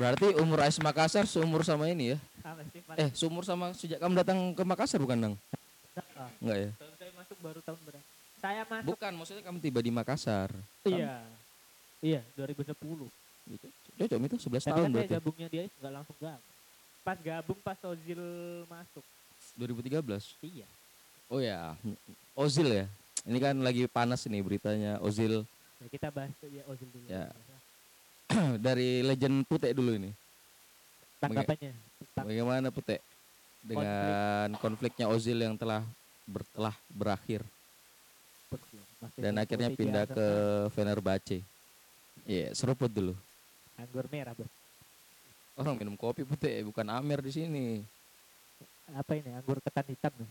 Berarti 0.00 0.32
umur 0.40 0.64
Ais 0.64 0.80
Makassar 0.80 1.28
seumur 1.28 1.60
sama 1.60 1.84
ini 1.92 2.16
ya? 2.16 2.18
Eh, 2.96 3.12
seumur 3.12 3.44
sama 3.44 3.76
sejak 3.76 4.00
kamu 4.00 4.16
datang 4.16 4.56
ke 4.56 4.64
Makassar 4.64 4.96
bukan 4.96 5.20
nang? 5.20 5.34
Enggak 6.40 6.56
ya? 6.56 6.70
Tahun 6.72 6.94
saya 6.96 7.12
masuk 7.12 7.36
baru 7.44 7.60
tahun 7.60 7.80
berapa? 7.84 8.06
Saya 8.40 8.62
masuk. 8.64 8.88
Bukan, 8.96 9.12
maksudnya 9.12 9.42
kamu 9.44 9.58
tiba 9.60 9.80
di 9.84 9.92
Makassar. 9.92 10.48
Iya. 10.88 11.20
Iya, 12.00 12.24
2010. 12.40 12.72
Itu 13.44 13.68
cocok 14.00 14.18
itu 14.24 14.36
11 14.40 14.64
Tapi 14.64 14.72
tahun 14.72 14.80
kan 14.80 14.88
saya 14.88 14.88
berarti. 15.04 15.14
gabungnya 15.20 15.48
dia 15.52 15.62
nggak 15.68 15.92
langsung 15.92 16.16
gabung. 16.16 16.48
Pas 17.04 17.18
gabung 17.20 17.60
pas 17.60 17.78
Ozil 17.84 18.22
masuk. 18.72 19.04
2013. 19.60 20.40
Iya. 20.40 20.64
Oh 21.28 21.44
ya, 21.44 21.76
Ozil 22.32 22.72
ya. 22.72 22.86
Ini 23.28 23.38
kan 23.40 23.56
lagi 23.60 23.84
panas 23.90 24.24
nih 24.24 24.40
beritanya 24.40 24.96
Ozil 25.04 25.44
Ya, 25.80 25.88
kita 25.88 26.12
bahas 26.12 26.36
ya 26.44 26.60
Ozil 26.68 26.88
dulu. 26.92 27.06
Ya. 27.08 27.32
dari 28.66 29.00
legend 29.00 29.48
Pute 29.48 29.72
dulu 29.72 29.96
ini. 29.96 30.12
Tanggapannya 31.20 31.72
tentang 31.72 32.24
Bagaimana 32.28 32.68
Pute 32.68 33.00
dengan 33.64 34.52
konfliknya 34.60 35.08
Ozil 35.08 35.40
yang 35.40 35.56
telah 35.56 35.84
ber- 36.28 36.48
telah 36.52 36.76
berakhir 36.92 37.44
dan 39.16 39.34
akhirnya 39.40 39.70
pindah 39.72 40.04
ke 40.04 40.26
Fenerbahce. 40.76 41.40
Iya, 42.28 42.52
seruput 42.52 42.92
dulu. 42.92 43.16
anggur 43.80 44.04
merah, 44.12 44.36
Bos. 44.36 44.50
Orang 45.56 45.80
minum 45.80 45.96
kopi 45.96 46.20
Pute, 46.24 46.60
bukan 46.68 46.84
Amer 46.92 47.24
di 47.24 47.32
sini. 47.32 47.80
Apa 48.92 49.16
ini? 49.16 49.32
Anggur 49.32 49.56
ketan 49.64 49.88
hitam 49.88 50.12
nih. 50.20 50.30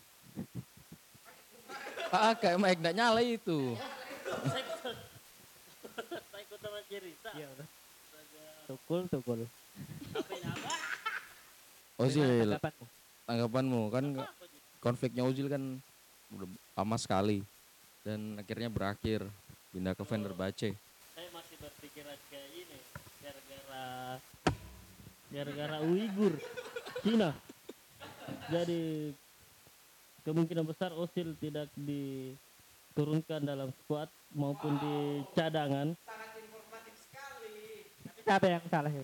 Ah, 2.10 2.34
kayak 2.34 2.58
Mike 2.58 2.82
enggak 2.82 2.96
nyala 2.98 3.22
itu. 3.22 3.78
Saya 4.50 4.62
ikut 6.42 6.60
sama 6.62 6.80
cerita. 6.89 7.30
Iya, 7.38 7.48
udah. 7.54 7.68
Tukul, 8.66 9.01
tukul. 9.10 9.39
Ozil, 12.00 12.56
tanggapanmu? 12.56 12.86
tanggapanmu 13.28 13.82
kan 13.92 14.06
konfliknya 14.80 15.28
Ozil 15.28 15.51
kan 15.51 15.84
udah 16.32 16.48
lama 16.80 16.96
sekali 16.96 17.44
dan 18.08 18.39
akhirnya 18.39 18.72
berakhir 18.72 19.28
pindah 19.75 19.94
ke 19.94 20.04
Fenerbahce. 20.08 20.70
Saya 21.13 21.30
masih 21.36 21.60
berpikiran 21.60 22.16
kayak 22.32 22.50
ini. 22.56 22.78
Gara-gara 23.20 23.86
gara-gara 25.30 25.78
Uighur 25.84 26.34
Cina. 27.04 27.36
Jadi 28.48 29.12
kemungkinan 30.29 30.62
besar 30.62 30.93
Osil 30.93 31.33
tidak 31.41 31.74
diturunkan 31.74 33.41
dalam 33.41 33.74
squad 33.81 34.05
maupun 34.29 34.77
di 34.77 34.95
cadangan. 35.33 35.98
Siapa 38.21 38.45
yang 38.45 38.62
salah 38.69 38.91
ya? 38.93 39.03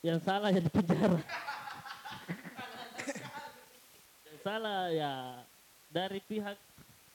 Yang 0.00 0.20
salah 0.22 0.48
ya 0.48 0.60
di 0.62 0.70
penjara. 0.70 1.18
yang 4.22 4.38
salah 4.40 4.80
ya 4.88 5.12
dari 5.90 6.22
pihak 6.22 6.54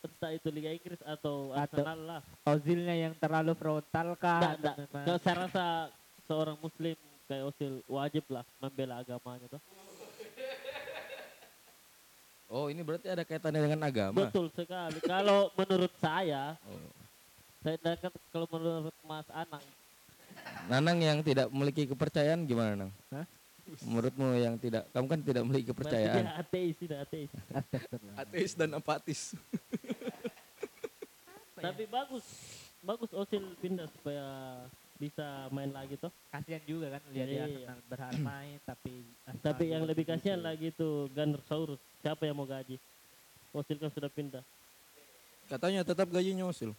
entah 0.03 0.31
itu 0.35 0.47
Liga 0.51 0.69
Inggris 0.69 0.99
atau 1.01 1.55
Atau- 1.55 1.79
Arsenal 1.81 1.99
lah. 2.03 2.21
Ozilnya 2.43 2.93
yang 2.93 3.13
terlalu 3.15 3.55
frontal 3.55 4.19
kah? 4.19 4.59
Memang- 4.59 5.05
Nggak, 5.07 5.19
saya 5.23 5.35
rasa 5.47 5.65
seorang 6.27 6.59
muslim 6.59 6.99
kayak 7.25 7.55
Osil 7.55 7.79
wajib 7.87 8.27
lah 8.27 8.43
membela 8.59 8.99
agamanya 8.99 9.47
tuh. 9.47 9.61
Oh, 12.55 12.71
ini 12.71 12.79
berarti 12.87 13.11
ada 13.11 13.27
kaitannya 13.27 13.67
dengan 13.67 13.83
agama. 13.83 14.31
Betul 14.31 14.47
sekali. 14.55 15.03
Kalau 15.03 15.51
menurut 15.59 15.91
saya, 15.99 16.55
Oh. 16.63 16.87
saya 17.59 17.75
dan 17.83 17.99
kalau 18.31 18.47
menurut 18.47 18.95
Mas 19.03 19.27
Anang, 19.27 19.65
Nanang 20.71 20.97
yang 21.03 21.19
tidak 21.19 21.51
memiliki 21.51 21.83
kepercayaan 21.83 22.47
gimana, 22.47 22.87
Nang? 22.87 22.91
Menurutmu 23.83 24.39
yang 24.39 24.55
tidak, 24.55 24.87
kamu 24.93 25.05
kan 25.09 25.19
tidak 25.25 25.41
memiliki 25.43 25.67
kepercayaan. 25.73 26.21
dia 26.21 26.37
ateis 26.37 26.75
tidak 26.79 26.99
ateis. 27.03 27.31
Ateis 28.15 28.51
dan 28.55 28.69
apatis. 28.77 29.21
Tapi 31.59 31.83
bagus. 31.89 32.25
Bagus 32.85 33.09
Osil 33.17 33.41
pindah 33.57 33.89
supaya 33.89 34.23
bisa 34.95 35.51
main 35.51 35.67
lagi 35.69 35.99
toh. 35.99 36.11
Kasihan 36.31 36.63
juga 36.63 36.87
kan 36.95 37.01
lihat 37.11 37.27
dia 37.27 37.35
Iya. 37.35 37.43
Arsenal 37.45 37.79
berharap 37.91 38.19
main 38.23 38.57
tapi 38.63 38.93
Arsenal 39.27 39.43
Tapi 39.43 39.63
yang 39.67 39.83
lebih 39.83 40.05
kasihan 40.07 40.39
lagi 40.39 40.71
tuh 40.71 41.11
Gunnersaurus. 41.11 41.81
Siapa 41.99 42.23
yang 42.23 42.35
mau 42.39 42.47
gaji? 42.47 42.79
Osil 43.51 43.77
kan 43.79 43.91
sudah 43.91 44.11
pindah. 44.11 44.43
Katanya 45.51 45.83
tetap 45.83 46.07
gajinya 46.07 46.47
Osil. 46.47 46.71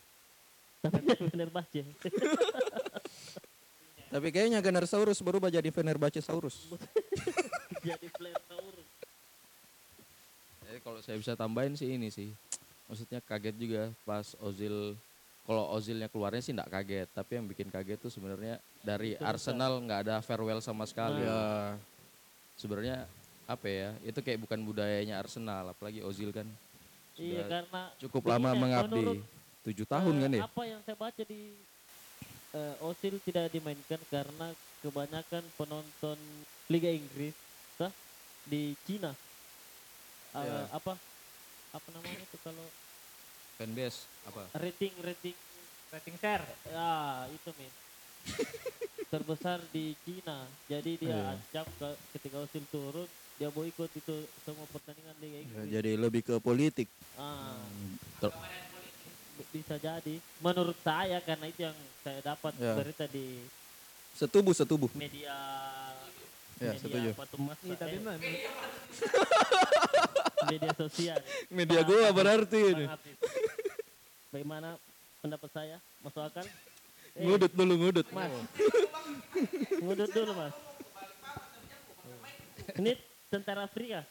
Tapi 0.80 0.98
Fenerbahce. 1.32 1.84
Tapi 4.06 4.28
kayaknya 4.32 4.62
Gunnersaurus 4.62 5.20
berubah 5.20 5.52
jadi 5.56 5.68
Fenerbahce 5.68 6.24
Saurus. 6.24 6.72
Jadi 7.82 8.06
Flairsaurus. 8.16 8.88
Jadi 10.66 10.78
kalau 10.80 11.00
saya 11.04 11.16
bisa 11.20 11.36
tambahin 11.36 11.76
sih 11.76 11.90
ini 11.90 12.08
sih. 12.08 12.30
Maksudnya 12.86 13.18
kaget 13.20 13.56
juga 13.58 13.82
pas 14.06 14.38
Ozil 14.38 14.94
kalau 15.46 15.70
Ozilnya 15.72 16.10
keluarnya 16.10 16.42
sih 16.42 16.50
enggak 16.50 16.74
kaget, 16.74 17.08
tapi 17.14 17.38
yang 17.38 17.46
bikin 17.46 17.70
kaget 17.70 18.02
tuh 18.02 18.10
sebenarnya 18.10 18.58
dari 18.82 19.14
Arsenal 19.22 19.78
nggak 19.78 20.00
ada 20.02 20.16
farewell 20.18 20.58
sama 20.58 20.82
sekali. 20.84 21.22
Ya, 21.22 21.78
Sebenarnya 22.58 23.06
apa 23.46 23.66
ya? 23.70 23.94
Itu 24.02 24.20
kayak 24.26 24.42
bukan 24.42 24.58
budayanya 24.66 25.22
Arsenal, 25.22 25.70
apalagi 25.70 26.02
Ozil 26.02 26.34
kan 26.34 26.50
Iya 27.16 27.48
karena 27.48 27.82
cukup 27.96 28.22
lama 28.28 28.50
ya, 28.52 28.58
mengabdi. 28.60 29.06
Tujuh 29.64 29.86
tahun 29.88 30.14
eh, 30.14 30.20
kan 30.20 30.30
ya? 30.30 30.42
Apa 30.44 30.62
yang 30.68 30.80
saya 30.84 30.96
baca 31.00 31.22
di 31.24 31.42
eh, 32.52 32.74
Osil 32.84 33.14
tidak 33.24 33.48
dimainkan 33.50 34.00
karena 34.12 34.52
kebanyakan 34.84 35.44
penonton 35.56 36.18
Liga 36.68 36.92
Inggris 36.92 37.32
sah, 37.80 37.92
di 38.44 38.76
Cina. 38.84 39.14
Eh, 40.36 40.44
Ya. 40.44 40.68
Apa 40.68 40.92
apa 41.72 41.88
namanya 41.96 42.20
itu 42.20 42.36
kalau 42.44 42.66
Fanbase 43.56 44.08
apa? 44.24 44.50
rating 44.54 44.94
rating 45.00 45.36
rating 45.88 46.16
share 46.16 46.46
ya 46.66 47.26
itu 47.26 47.50
men 47.54 47.72
terbesar 49.06 49.62
di 49.70 49.94
Cina. 50.02 50.50
Jadi 50.66 50.98
dia 50.98 51.08
Iya. 51.08 51.32
ancam 51.32 51.66
ke- 51.72 51.98
ketika 52.12 52.42
Osil 52.42 52.66
turun 52.68 53.08
dia 53.36 53.48
mau 53.48 53.62
ikut 53.62 53.88
itu 53.88 54.28
semua 54.42 54.66
pertandingan 54.66 55.14
Liga 55.16 55.30
ya, 55.30 55.40
Inggris. 55.40 55.70
jadi 55.70 55.90
lebih 55.94 56.22
ke 56.22 56.38
politik. 56.38 56.88
Ah, 57.14 57.54
Ter- 58.18 58.34
bisa 59.46 59.78
jadi. 59.78 60.20
Menurut 60.38 60.78
saya 60.78 61.20
karena 61.20 61.46
itu 61.46 61.62
yang 61.62 61.76
saya 62.02 62.20
dapat 62.20 62.52
Ya. 62.56 62.74
berita 62.74 63.06
di 63.06 63.46
Setubuh 64.12 64.52
setubuh. 64.52 64.90
media 64.92 65.32
Ya, 66.56 66.72
media 66.72 66.78
setuju. 66.78 67.10
apa 67.12 67.26
tuh 67.26 67.38
mas 67.38 67.58
tapi 67.70 67.94
eh, 67.94 68.00
media 70.46 70.72
sosial 70.72 71.18
Media 71.48 71.80
Bang 71.80 71.88
gua 71.88 72.08
berarti 72.12 72.60
ini. 72.68 72.84
Afif. 72.86 73.16
bagaimana 74.28 74.76
pendapat 75.18 75.50
saya 75.50 75.76
masuk 76.00 76.22
akal 76.22 76.44
Eh, 77.12 77.24
Ngudut 77.24 77.48
dulu 77.50 77.74
ngudut. 77.78 78.06
mas 78.12 78.28
ngudut 79.78 80.10
dulu 80.10 80.32
mas 80.32 80.52
ini 82.76 82.92
tentara 83.26 83.64
Afrika 83.64 84.04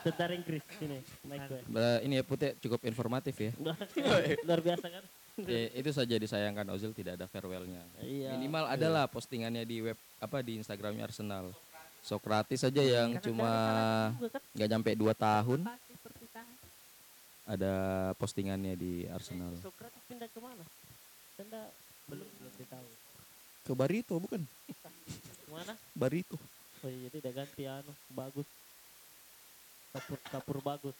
tentara 0.00 0.32
Inggris 0.32 0.64
ini 0.80 0.98
Mike 1.22 1.44
gue 1.46 1.60
Bah, 1.68 2.00
ini 2.00 2.16
ya 2.16 2.24
putih 2.24 2.56
cukup 2.58 2.80
informatif 2.82 3.36
ya. 3.38 3.52
luar 4.46 4.60
biasa 4.60 4.88
kan 4.88 5.04
Ya, 5.38 5.70
itu 5.70 5.94
saja 5.94 6.18
disayangkan 6.18 6.66
Ozil 6.68 6.90
tidak 6.90 7.14
ada 7.14 7.30
farewellnya. 7.30 7.78
iya 8.02 8.34
Minimal 8.34 8.64
adalah 8.66 9.06
postingannya 9.06 9.62
di 9.62 9.78
web 9.80 9.94
apa 10.18 10.42
di 10.42 10.58
Instagramnya 10.58 11.06
Arsenal. 11.06 11.54
Sokratis 12.00 12.60
saja 12.60 12.80
yang 12.80 13.14
Karena 13.14 13.24
cuma 13.24 13.50
kan 14.24 14.42
nggak 14.54 14.68
sampai 14.70 14.94
dua 14.94 15.12
tahun. 15.12 15.60
ada 17.48 17.72
postingannya 18.14 18.76
di 18.76 19.08
Arsenal. 19.08 19.56
Sokrates 19.58 20.04
pindah 20.04 20.28
ke 20.28 20.36
mana? 20.36 20.64
Tenda 21.32 21.72
belum 22.04 22.28
belum 22.28 22.52
ditahu 22.54 22.88
Ke 23.64 23.72
Barito 23.72 24.14
bukan? 24.16 24.44
mana? 25.52 25.72
Barito. 25.92 26.36
oh 26.78 26.90
iya 26.92 27.08
dia 27.08 27.20
udah 27.20 27.34
ganti 27.34 27.62
anu 27.64 27.92
bagus. 28.10 28.44
Kapur 29.90 30.18
kapur 30.28 30.56
bagus. 30.60 30.96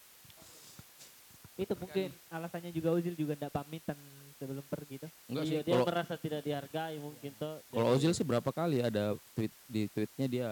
Itu 1.54 1.76
mungkin 1.76 2.08
alasannya 2.28 2.72
juga 2.72 2.96
Ozil 2.96 3.12
juga 3.12 3.36
ndak 3.36 3.52
pamitan 3.52 3.98
sebelum 4.38 4.64
pergi 4.64 5.04
tuh. 5.04 5.10
Enggak 5.28 5.44
iya 5.44 5.60
sih 5.60 5.66
dia 5.66 5.76
merasa 5.78 6.14
tidak 6.16 6.40
dihargai 6.40 6.96
mungkin 6.96 7.30
toh 7.36 7.60
kalau 7.68 7.92
Jadi- 7.92 7.96
Ozil 8.00 8.12
sih 8.14 8.24
berapa 8.24 8.48
kali 8.48 8.80
ada 8.80 9.12
tweet 9.36 9.52
di 9.66 9.84
tweetnya 9.86 10.26
dia 10.26 10.48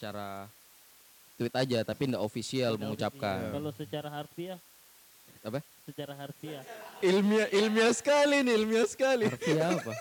secara 0.00 0.48
tweet 1.36 1.52
aja 1.52 1.84
tapi 1.84 2.08
enggak 2.08 2.24
official 2.24 2.72
Tidak 2.72 2.80
mengucapkan. 2.80 3.36
official. 3.36 3.52
Kalau 3.52 3.72
secara 3.76 4.08
harfiah. 4.08 4.56
Apa? 5.44 5.60
Secara 5.84 6.12
harfiah. 6.16 6.64
Ilmiah 7.04 7.52
ilmiah 7.52 7.92
sekali 7.92 8.40
nih, 8.40 8.54
ilmiah 8.56 8.88
sekali. 8.88 9.28
Harfiah 9.28 9.76
apa? 9.76 9.92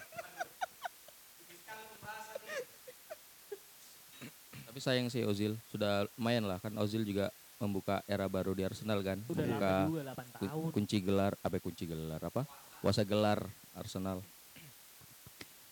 Tapi 4.71 4.79
sayang 4.79 5.11
sih 5.11 5.27
Ozil 5.27 5.59
sudah 5.67 6.07
lumayan 6.15 6.47
lah 6.47 6.63
kan 6.63 6.71
Ozil 6.79 7.03
juga 7.03 7.27
membuka 7.59 7.99
era 8.07 8.23
baru 8.31 8.55
di 8.55 8.63
Arsenal 8.63 9.03
kan. 9.03 9.19
udah 9.27 9.35
membuka 9.35 9.67
lama 9.67 9.91
juga 9.91 10.03
8 10.15 10.31
ku- 10.31 10.47
tahun 10.47 10.69
kunci 10.71 10.97
gelar 11.03 11.35
apa 11.43 11.59
kunci 11.59 11.83
gelar 11.83 12.21
apa? 12.23 12.47
Kuasa 12.79 13.03
gelar 13.03 13.43
Arsenal. 13.75 14.23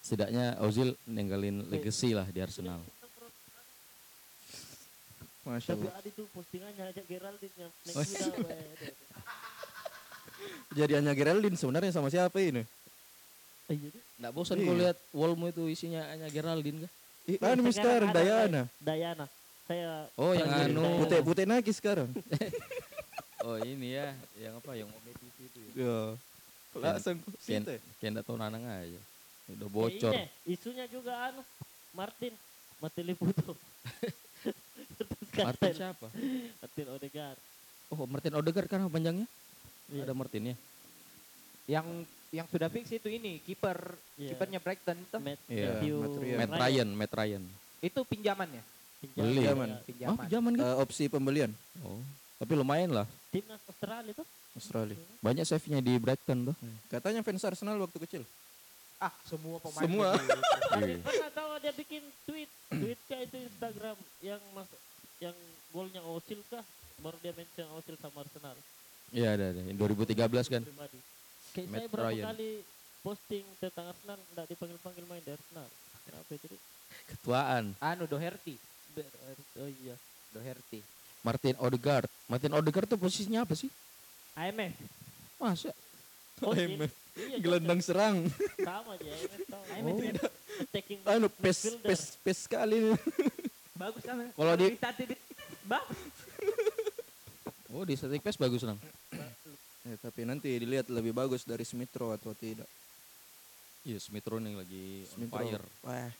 Setidaknya 0.04 0.60
Ozil 0.60 1.00
ninggalin 1.08 1.64
legacy 1.72 2.12
lah 2.12 2.28
di 2.28 2.44
Arsenal. 2.44 2.84
Masya 5.48 5.72
Tapi 5.72 5.88
Allah. 5.88 5.96
ada 5.98 6.10
tuh 6.12 6.26
postingannya 6.30 6.84
aja 6.86 7.02
Geraldine 7.02 7.56
yang 7.56 7.72
naik 7.72 7.96
Oh, 7.96 8.04
kuda. 8.04 8.56
Jadi 10.76 10.92
hanya 10.94 11.14
Geraldine 11.16 11.56
sebenarnya 11.56 11.92
sama 11.92 12.12
siapa 12.12 12.38
ini? 12.38 12.62
Eh, 13.68 13.76
iya. 13.76 13.90
Nggak 14.18 14.32
bosan 14.32 14.58
Iya. 14.58 14.66
kau 14.66 14.76
lihat 14.76 14.98
wallmu 15.12 15.46
itu 15.48 15.64
isinya 15.68 16.04
hanya 16.06 16.28
Geraldine 16.28 16.86
kah? 16.86 16.92
Ih, 17.28 17.36
Iya, 17.36 17.48
Anu 17.50 17.62
sekarang 17.68 18.10
Mister 18.12 18.16
Dayana. 18.16 18.62
Dayana. 18.80 19.26
Saya 19.64 20.08
Oh 20.16 20.32
yang 20.32 20.48
anu. 20.48 20.80
Dayana. 20.80 21.00
Putih 21.00 21.20
putih 21.22 21.46
naki 21.46 21.72
sekarang. 21.72 22.10
Oh 23.40 23.56
ini 23.64 23.96
ya, 23.96 24.12
yang 24.36 24.60
apa 24.60 24.76
yang 24.76 24.92
TV 24.92 25.36
itu 25.40 25.60
ya. 25.72 25.72
Ya. 25.80 25.98
Langsung 26.76 27.16
sinte. 27.40 27.80
kian 27.96 28.12
nggak 28.12 28.28
tahu 28.28 28.36
nanang 28.36 28.60
aja. 28.60 29.00
Udah 29.48 29.64
Ya, 29.64 29.72
bocor. 29.72 30.12
isunya 30.44 30.84
juga 30.92 31.32
anu 31.32 31.40
Martin 31.96 32.36
Martin 32.84 33.08
Liputo. 33.08 33.56
Martin 35.44 35.74
siapa? 35.74 36.08
Martin 36.58 36.88
Odegaard. 36.90 37.40
Oh 37.88 38.04
Martin 38.06 38.34
Odegaard 38.34 38.68
kan 38.68 38.82
panjangnya? 38.88 39.28
Iya. 39.88 40.04
Ada 40.04 40.14
Martinnya. 40.14 40.56
Yang 41.66 41.88
yang 42.28 42.48
sudah 42.48 42.68
fix 42.68 42.92
itu 42.92 43.08
ini 43.08 43.40
kiper 43.40 43.96
Iya. 44.16 44.34
kipernya 44.34 44.60
Brighton 44.60 44.98
itu 44.98 45.18
Matt, 45.18 45.40
Matthew 45.48 45.96
Matt 45.96 46.16
Ryan. 46.18 46.38
Matt 46.38 46.54
Ryan, 46.54 46.90
Matt 46.92 47.14
Ryan. 47.14 47.44
itu 47.78 48.00
pinjamannya 48.04 48.64
Pinjam. 48.98 49.22
Beli. 49.22 49.38
Pinjaman. 49.40 49.70
Ya, 49.94 50.08
Oh 50.10 50.18
pinjaman 50.18 50.52
kan? 50.54 50.66
Eh, 50.66 50.76
opsi 50.78 51.04
pembelian 51.06 51.52
Oh. 51.80 52.02
Tapi 52.38 52.54
lumayan 52.54 52.90
lah. 52.92 53.06
Timnas 53.30 53.62
Australia 53.64 54.14
tuh. 54.14 54.26
Australia. 54.54 54.98
Banyak 55.22 55.46
save-nya 55.46 55.78
di 55.80 55.94
Brighton 55.96 56.50
tuh. 56.50 56.56
Katanya 56.88 57.22
fans 57.22 57.46
Arsenal 57.46 57.78
waktu 57.78 57.98
kecil. 58.02 58.24
ah 58.98 59.14
semua 59.24 59.62
pemain 59.62 59.78
Semua. 59.80 60.10
Iya. 60.82 60.98
pernah 61.00 61.30
tahu 61.32 61.50
dia 61.62 61.70
bikin 61.72 62.02
tweet, 62.26 62.50
tweet 62.68 63.00
kah 63.06 63.22
itu 63.22 63.38
Instagram 63.40 63.94
yang 64.20 64.42
masuk 64.52 64.82
yang 65.20 65.36
golnya 65.70 66.02
Osil 66.04 66.40
kah? 66.48 66.64
Baru 66.98 67.18
dia 67.22 67.30
mention 67.32 67.68
Osil 67.78 67.94
sama 67.98 68.26
Arsenal 68.26 68.58
Iya 69.08 69.40
ada 69.40 69.46
ada. 69.56 69.62
Yang 69.64 69.78
2013 69.80 70.52
kan. 70.52 70.62
pribadi. 70.68 71.00
Kayak 71.56 71.68
Matt 71.72 71.80
saya 71.80 71.88
berapa 71.88 72.10
Ryan. 72.12 72.26
kali 72.28 72.50
posting 73.00 73.46
tentang 73.58 73.86
Arsenal 73.88 74.18
enggak 74.20 74.46
dipanggil-panggil 74.52 75.04
main 75.08 75.24
di 75.24 75.32
Arsenal. 75.32 75.68
Kenapa 76.04 76.30
itu? 76.34 76.46
Dik? 76.50 76.62
Ketuaan. 77.08 77.64
anu 77.80 78.04
Doherty 78.04 78.56
Oh 79.56 79.70
iya. 79.70 79.96
Doherty 80.34 80.82
Martin 81.22 81.56
Odegaard. 81.58 82.10
Martin 82.26 82.52
Odegaard 82.52 82.88
tuh 82.88 83.00
posisinya 83.00 83.44
apa 83.44 83.54
sih? 83.54 83.70
IMF. 84.36 84.74
Masa? 85.38 85.72
Osil. 86.42 86.76
IMF. 86.76 86.92
Iya, 87.18 87.38
Gelandang 87.42 87.82
serang. 87.82 88.30
sama 88.60 88.94
aja 88.94 89.06
IMF 89.08 89.42
tahu. 89.48 89.64
IMF 89.72 89.94
Oh. 89.94 90.32
Attacking 90.58 91.00
Anu 91.06 91.28
pes 91.30 91.78
pes 91.80 92.02
pes 92.18 92.38
sekali 92.44 92.82
nih. 92.82 92.98
bagus 93.78 94.02
kan 94.02 94.16
Kalau 94.34 94.54
di- 94.56 94.76
bagus 95.72 96.00
Oh 97.68 97.84
di 97.84 97.94
static 97.94 98.24
pass 98.24 98.36
bagus 98.36 98.64
nang. 98.64 98.80
Ya, 99.84 99.96
tapi 100.00 100.24
nanti 100.24 100.50
dilihat 100.50 100.88
lebih 100.88 101.12
bagus 101.12 101.44
dari 101.44 101.62
Smithrow 101.62 102.12
atau 102.12 102.32
tidak. 102.32 102.66
Iya 103.84 104.00
Smith 104.00 104.24
Rowe 104.24 104.40
yang 104.40 104.56
lagi 104.58 105.04
on 105.06 105.12
Smithrow. 105.14 105.38
fire. 105.38 105.66
Wah. 105.82 106.12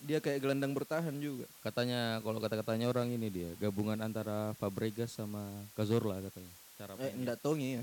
Dia 0.00 0.18
kayak 0.18 0.40
gelandang 0.40 0.72
bertahan 0.72 1.14
juga. 1.16 1.46
Katanya 1.60 2.18
kalau 2.18 2.38
kata-katanya 2.38 2.86
orang 2.86 3.10
ini 3.10 3.30
dia 3.30 3.50
gabungan 3.56 3.98
antara 3.98 4.54
Fabregas 4.54 5.10
sama 5.10 5.42
Cazorla 5.72 6.18
katanya. 6.22 6.52
Cara 6.74 6.92
Eh, 6.98 7.12
enggak 7.12 7.38
tongi 7.38 7.78
ya. 7.78 7.82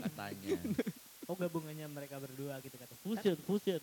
katanya. 0.00 0.58
oh 1.28 1.36
gabungannya 1.36 1.86
mereka 1.86 2.18
berdua 2.18 2.58
gitu 2.60 2.74
kata 2.74 2.94
fusion, 3.02 3.36
fusion. 3.40 3.82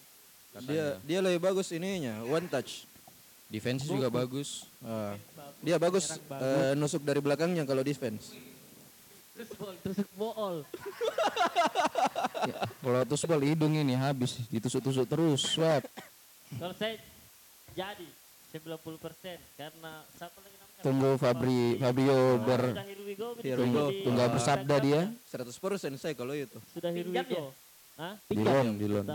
katanya. 0.51 0.67
Dia 0.67 0.85
dia 1.03 1.19
lebih 1.21 1.39
bagus 1.41 1.71
ininya, 1.71 2.23
one 2.23 2.47
touch. 2.47 2.83
Defense 3.47 3.87
juga 3.87 4.11
bagus. 4.11 4.67
Ah, 4.83 5.15
dia 5.63 5.79
bagus, 5.79 6.19
eh, 6.19 6.75
nusuk 6.75 7.01
dari 7.01 7.23
belakangnya 7.23 7.63
kalau 7.63 7.81
defense. 7.81 8.35
Terus 9.37 9.53
bol, 9.53 9.73
tusuk 9.85 10.09
bool. 10.17 10.55
Kalau 12.81 13.01
tusuk 13.05 13.29
hidung 13.37 13.77
ini 13.77 13.93
habis 13.93 14.41
ditusuk-tusuk 14.49 15.05
terus, 15.05 15.45
swab. 15.45 15.85
Kalau 16.57 16.73
saya 16.73 16.97
jadi 17.77 18.07
90% 18.49 19.37
karena 19.59 20.01
siapa 20.17 20.37
lagi 20.41 20.57
namanya? 20.57 20.81
Tunggu 20.81 21.09
Fabri 21.21 21.77
Fabio 21.77 22.41
ber 22.41 22.61
go. 23.13 23.37
Di- 23.37 23.53
tunggu 23.53 23.83
di- 23.93 24.09
bersabda 24.09 24.75
dia 24.81 25.01
100% 25.29 26.01
saya 26.01 26.17
kalau 26.17 26.33
itu. 26.33 26.57
Sudah 26.73 26.89
here 26.89 27.05
we 27.05 27.13
Pinjam 27.13 27.25
go. 27.29 27.53
Hah? 27.97 28.13
di 28.29 28.37
loan 28.41 28.77
di 28.77 28.87
loan. 28.89 29.05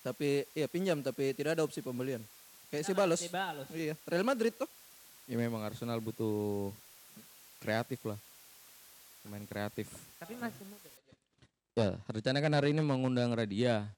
Tapi 0.00 0.48
iya 0.56 0.68
pinjam 0.68 1.00
tapi 1.00 1.32
tidak 1.36 1.56
ada 1.56 1.64
opsi 1.64 1.80
pembelian. 1.80 2.20
Kayak 2.70 2.84
si 2.86 2.92
Balos. 2.94 3.18
Si 3.18 3.30
balos. 3.30 3.66
Iya, 3.74 3.98
Real 4.06 4.22
Madrid 4.22 4.54
tuh. 4.54 4.70
Ya 5.26 5.34
memang 5.34 5.62
Arsenal 5.66 5.98
butuh 5.98 6.70
kreatif 7.58 7.98
lah. 8.06 8.18
Pemain 9.26 9.42
kreatif. 9.42 9.90
Tapi 10.22 10.38
masih 10.38 10.64
muda. 10.70 10.88
Ya, 11.74 11.90
rencana 12.06 12.38
kan 12.38 12.52
hari 12.54 12.70
ini 12.70 12.82
mengundang 12.82 13.34
Radia. 13.34 13.90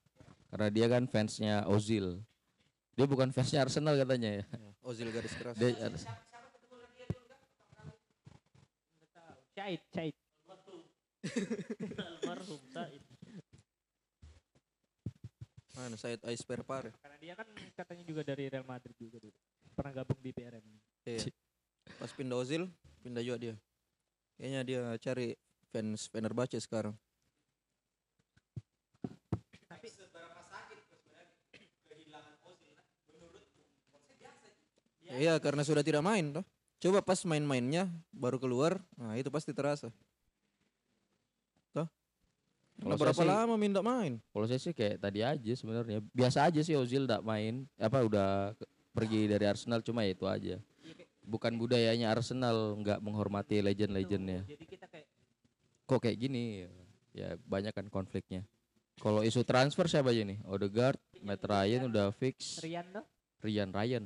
Karena 0.53 0.69
dia 0.69 0.87
kan 0.89 1.05
fansnya 1.09 1.65
Ozil. 1.69 2.21
Dia 2.97 3.05
bukan 3.09 3.33
fansnya 3.33 3.65
Arsenal 3.65 3.97
katanya 3.97 4.41
ya. 4.41 4.45
Ozil 4.85 5.09
garis 5.13 5.33
keras. 5.37 5.57
Dia 5.57 5.73
Syait, 9.53 9.83
syait. 9.93 10.17
Almarhum 12.03 12.61
Said. 12.73 13.12
Mana 15.73 15.97
Said 15.97 16.21
Ais 16.29 16.45
Perpare. 16.45 16.93
Karena 17.01 17.17
dia 17.17 17.35
kan 17.37 17.49
katanya 17.73 18.05
juga 18.05 18.23
dari 18.23 18.49
Real 18.53 18.67
Madrid 18.69 18.97
juga 19.01 19.17
dulu. 19.23 19.37
Pernah 19.73 19.93
gabung 20.05 20.21
di 20.21 20.31
PRM. 20.31 20.67
Iya. 21.09 21.33
Pas 21.97 22.13
pindah 22.13 22.37
Ozil, 22.37 22.69
pindah 23.01 23.25
juga 23.25 23.39
dia. 23.41 23.55
Kayaknya 24.37 24.61
dia 24.65 24.83
cari 25.01 25.33
fans 25.73 26.13
Fenerbahce 26.13 26.61
sekarang. 26.61 26.93
Iya, 35.13 35.37
karena 35.45 35.61
sudah 35.61 35.85
tidak 35.85 36.01
main 36.01 36.33
toh. 36.33 36.45
Coba 36.81 37.05
pas 37.05 37.21
main-mainnya 37.29 37.87
baru 38.11 38.41
keluar, 38.41 38.81
nah 38.97 39.15
itu 39.15 39.29
pasti 39.29 39.53
terasa. 39.53 39.93
Nah, 42.79 42.97
berapa 42.97 43.15
sih- 43.15 43.29
lama 43.29 43.55
minta 43.55 43.81
main? 43.81 44.19
Kalau 44.27 44.47
saya 44.47 44.59
sih 44.59 44.73
kayak 44.73 44.99
tadi 44.99 45.21
aja 45.21 45.53
sebenarnya. 45.53 46.01
Biasa 46.09 46.49
aja 46.49 46.61
sih 46.61 46.75
Ozil 46.75 47.05
tidak 47.05 47.23
main. 47.23 47.69
Apa 47.77 48.01
udah 48.01 48.57
pergi 48.91 49.27
dari 49.27 49.45
Arsenal 49.45 49.81
cuma 49.81 50.03
ya 50.03 50.11
itu 50.11 50.25
aja. 50.25 50.57
Bukan 51.23 51.55
budayanya 51.55 52.11
Arsenal 52.11 52.75
nggak 52.77 52.99
menghormati 52.99 53.61
legend-legendnya. 53.61 54.43
Jadi 54.45 54.65
kita 54.67 54.87
kayak 54.87 55.07
Kok 55.83 56.01
kayak 56.01 56.19
gini? 56.19 56.65
Ya 57.13 57.37
banyak 57.39 57.71
kan 57.71 57.87
konfliknya. 57.87 58.43
Kalau 58.97 59.21
isu 59.21 59.43
transfer 59.43 59.85
siapa 59.87 60.11
aja 60.11 60.23
nih? 60.23 60.41
Odegaard, 60.43 60.97
Matt 61.21 61.43
Ryan 61.43 61.87
udah 61.87 62.11
fix. 62.11 62.59
Rian 62.59 62.89
tuh. 62.89 63.05
Rian 63.41 63.69
Ryan, 63.69 64.05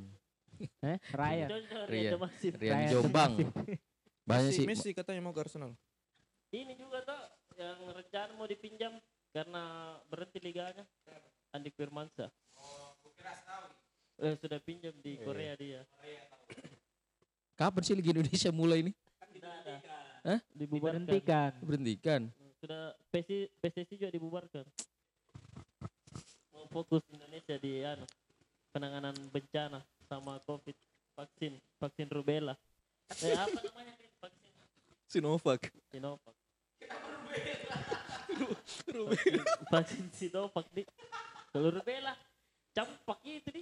Eh, 0.81 0.97
Ryan. 1.13 1.49
Rian. 1.85 2.17
Rian 2.57 2.57
Ryan. 2.57 2.89
Jombang. 2.89 3.33
Banyak 4.29 4.51
sih. 4.51 4.65
Messi 4.65 4.89
katanya 4.91 5.21
mau 5.21 5.31
ke 5.31 5.39
Arsenal. 5.39 5.77
Ini 6.49 6.73
juga 6.73 6.99
tuh 7.01 7.21
mau 8.47 8.55
dipinjam 8.55 8.93
karena 9.35 9.63
berhenti 10.07 10.39
liganya. 10.39 10.87
Andi 11.51 11.67
Firmansyah. 11.67 12.31
Eh, 14.23 14.35
sudah 14.39 14.59
pinjam 14.63 14.95
di 15.03 15.19
Korea 15.19 15.51
dia. 15.59 15.83
Kapan 17.59 17.83
sih 17.83 17.91
Liga 17.91 18.15
Indonesia 18.15 18.47
mulai 18.55 18.87
nih? 18.87 18.95
Tidak 19.35 19.51
ada. 19.51 19.75
Hah? 20.23 20.39
Dibubarkan. 20.55 21.03
Diberhentikan. 21.03 21.51
Berhentikan. 21.59 22.21
Sudah 22.63 22.95
PSSI, 23.11 23.51
PSSI 23.59 23.95
juga 23.99 24.07
dibubarkan. 24.15 24.65
Mau 26.55 26.65
fokus 26.71 27.03
Indonesia 27.11 27.59
di 27.59 27.83
anu, 27.83 28.07
penanganan 28.71 29.15
bencana 29.27 29.83
sama 30.07 30.39
COVID 30.47 30.75
vaksin 31.19 31.59
vaksin 31.83 32.07
rubella. 32.07 32.55
Eh, 33.19 33.35
apa 33.35 33.59
namanya 33.59 33.93
vaksin 34.23 34.51
Sinovac. 35.11 35.61
Sinovac. 35.91 36.37
Vaksin, 38.37 39.41
vaksin 39.71 40.05
Sinovac 40.13 40.67
di 40.73 40.83
kalau 41.51 41.73
rubella 41.73 42.13
campak 42.75 43.19
itu 43.25 43.49
di. 43.49 43.61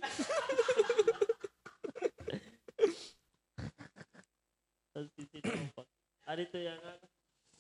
vaksin 4.92 5.26
Sinovac. 5.32 5.88
Ada 6.26 6.42
itu 6.42 6.60
yang 6.60 6.82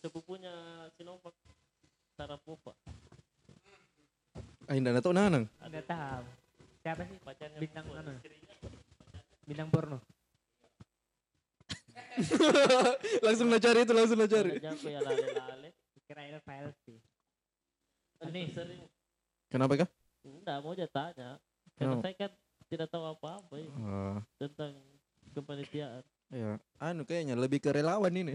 sepupunya 0.02 0.54
Sinovac 0.98 1.36
Sarapova. 2.18 2.74
Ah, 4.66 4.74
indah 4.74 4.98
tahu 4.98 5.14
nanang. 5.14 5.46
Enggak 5.62 5.86
tahu. 5.86 6.26
Siapa 6.82 7.02
sih? 7.06 7.18
Pacarnya 7.22 7.60
Bintang 7.62 7.86
mana? 7.90 8.18
Bintang 9.46 9.70
porno. 9.70 10.02
langsung 13.26 13.52
lo 13.52 13.60
cari 13.60 13.84
itu, 13.84 13.94
langsung 13.94 14.18
lo 14.18 14.28
cari. 14.28 14.58
Ya 14.64 15.00
lale-lale. 15.04 15.85
Kira 16.06 16.22
Rafael 16.30 16.70
sih. 16.86 16.98
Ini 18.22 18.42
sering. 18.54 18.86
Kenapa 19.50 19.74
kah? 19.76 19.90
Enggak 20.22 20.58
mau 20.62 20.74
aja 20.74 20.88
tanya. 20.88 21.30
Karena 21.76 21.96
Oh. 21.98 22.02
saya 22.02 22.14
kan 22.16 22.32
tidak 22.66 22.88
tahu 22.88 23.04
apa-apa 23.06 23.56
ya, 23.60 23.70
Ah, 23.84 24.18
tentang 24.38 24.74
kepanitiaan. 25.34 26.04
ya, 26.32 26.58
anu 26.80 27.04
kayaknya 27.04 27.36
lebih 27.36 27.60
ke 27.60 27.70
relawan 27.70 28.14
ini. 28.14 28.34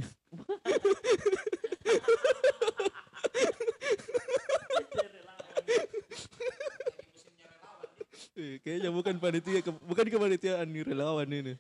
Eh, 8.36 8.56
kayaknya 8.64 8.90
bukan 8.90 9.16
panitia, 9.18 9.60
ke- 9.60 9.82
bukan 9.84 10.06
kepanitiaan 10.06 10.66
nih 10.66 10.82
relawan 10.86 11.28
ini. 11.28 11.54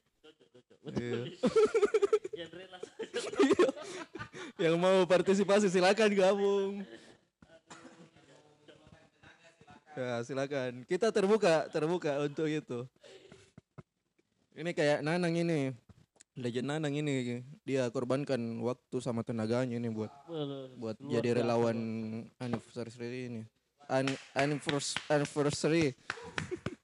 Iya. 0.86 1.20
Yang 4.62 4.76
mau 4.76 5.08
partisipasi 5.08 5.72
silakan 5.72 6.12
gabung. 6.12 6.84
Ya 9.96 10.22
silakan. 10.22 10.86
Kita 10.86 11.10
terbuka, 11.10 11.66
terbuka 11.68 12.22
untuk 12.22 12.46
itu. 12.46 12.86
Ini 14.54 14.70
kayak 14.76 15.00
Nanang 15.00 15.34
ini, 15.34 15.72
legend 16.36 16.68
Nanang 16.68 16.94
ini 16.94 17.42
dia 17.64 17.88
korbankan 17.88 18.38
waktu 18.60 18.96
sama 19.00 19.24
tenaganya 19.24 19.80
ini 19.80 19.88
buat 19.88 20.12
buat 20.76 21.00
Luar 21.00 21.12
jadi 21.16 21.28
biasa, 21.32 21.38
relawan 21.42 21.78
anniversary 22.38 23.20
ini. 23.32 23.42
An 23.88 24.06
anniversary, 24.36 25.00
anniversary. 25.10 25.86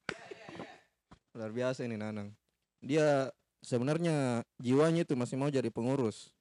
Luar 1.37 1.53
biasa 1.53 1.85
ini 1.85 2.01
Nanang. 2.01 2.33
Dia 2.81 3.29
sebenarnya 3.61 4.43
jiwanya 4.57 5.05
itu 5.05 5.15
masih 5.15 5.37
mau 5.37 5.49
jadi 5.49 5.69
pengurus. 5.69 6.33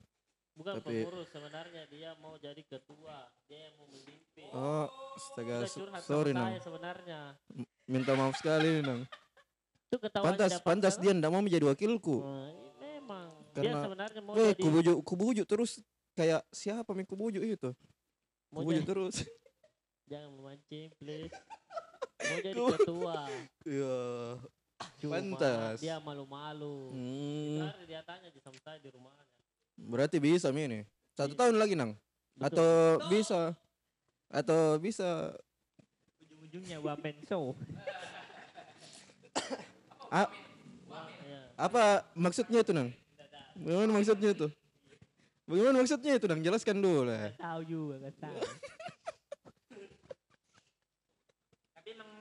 Bukan 0.56 0.80
Tapi- 0.80 1.04
pengurus 1.04 1.28
sebenarnya 1.30 1.84
dia 1.88 2.15
mau 2.15 2.39
jadi 2.39 2.63
ketua. 2.63 3.28
Dia 3.45 3.69
yang 3.69 3.75
mau 3.75 3.88
memimpin. 3.91 4.49
Oh, 4.56 4.88
astaga, 5.13 5.67
sorry 5.99 6.32
Nang. 6.32 6.56
sebenarnya. 6.63 7.36
Minta 7.86 8.15
maaf 8.15 8.39
sekali 8.39 8.80
Nang. 8.80 9.04
Itu 9.86 9.99
Pantas, 10.10 10.60
pantas 10.60 10.95
dia 10.97 11.12
ndak 11.12 11.30
mau 11.30 11.43
menjadi 11.43 11.67
wakilku. 11.67 12.23
Nah, 12.23 12.51
memang 12.80 13.28
dia 13.51 13.69
Karena- 13.69 13.84
sebenarnya 13.84 14.21
mau 14.23 14.34
Weh, 14.34 14.51
jadi 14.51 14.62
kubujuk, 14.63 14.97
kubujuk 15.04 15.45
terus 15.45 15.71
kayak 16.15 16.41
siapa 16.49 16.88
yang 16.89 17.06
kubujuk 17.06 17.43
itu? 17.43 17.69
mau 18.49 18.63
Kubujuk 18.63 18.82
jadi, 18.82 18.89
terus. 18.89 19.15
jangan 20.12 20.30
memancing 20.34 20.88
please. 20.95 21.36
Mau 22.25 22.39
jadi 22.41 22.58
ketua. 22.58 23.15
Iya. 23.67 23.97
Cuma 25.00 25.16
Pantas. 25.18 25.80
dia 25.80 25.96
malu-malu. 25.98 26.92
Hmm, 26.92 27.64
Terakhir 27.64 27.86
dia 27.88 28.02
tanya 28.04 28.28
di 28.28 28.40
sama 28.40 28.60
saya 28.60 28.78
di 28.78 28.90
rumahnya. 28.90 29.24
berarti 29.76 30.18
bisa 30.18 30.52
Mi 30.52 30.66
ini. 30.66 30.80
Satu 31.12 31.32
Bisa. 31.32 31.40
tahun 31.42 31.56
lagi 31.56 31.76
nang. 31.76 31.96
Betul. 32.36 32.44
Atau 32.44 32.70
bisa 33.08 33.40
atau 34.28 34.60
bisa 34.78 35.32
Ujung-ujungnya 36.22 36.78
Wamen 36.80 37.16
Show. 37.24 37.56
a- 40.12 40.32
apa 41.56 41.84
maksudnya 42.14 42.60
itu 42.60 42.76
nang? 42.76 42.92
Bagaimana 43.56 43.92
maksudnya 43.96 44.30
itu? 44.32 44.48
Bagaimana 45.48 45.76
maksudnya 45.80 46.14
itu 46.20 46.26
nang? 46.28 46.44
Jelaskan 46.44 46.84
dulu 46.84 47.08
lah. 47.08 47.32
Tahu 47.40 47.62
juga 47.64 47.96
gak 48.04 48.16
tahu. 48.20 48.38
Tapi 51.74 51.90
emang 51.92 52.12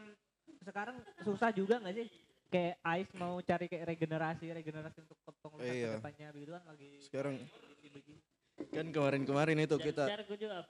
sekarang 0.63 0.97
susah 1.21 1.51
juga 1.51 1.83
gak 1.83 1.95
sih? 1.95 2.07
Kayak 2.53 2.77
Ais 2.87 3.11
mau 3.19 3.41
cari 3.43 3.67
kayak 3.67 3.87
regenerasi, 3.97 4.47
regenerasi 4.55 4.99
untuk 5.03 5.19
pengurus 5.43 5.67
Iya. 5.67 5.99
depannya 5.99 6.29
begitu 6.31 6.51
kan 6.55 6.63
lagi 6.71 6.89
Sekarang 7.03 7.35
kan 8.71 8.87
kemarin-kemarin 8.95 9.59
itu 9.67 9.77
kita 9.83 10.05
gue 10.07 10.39
juga 10.39 10.63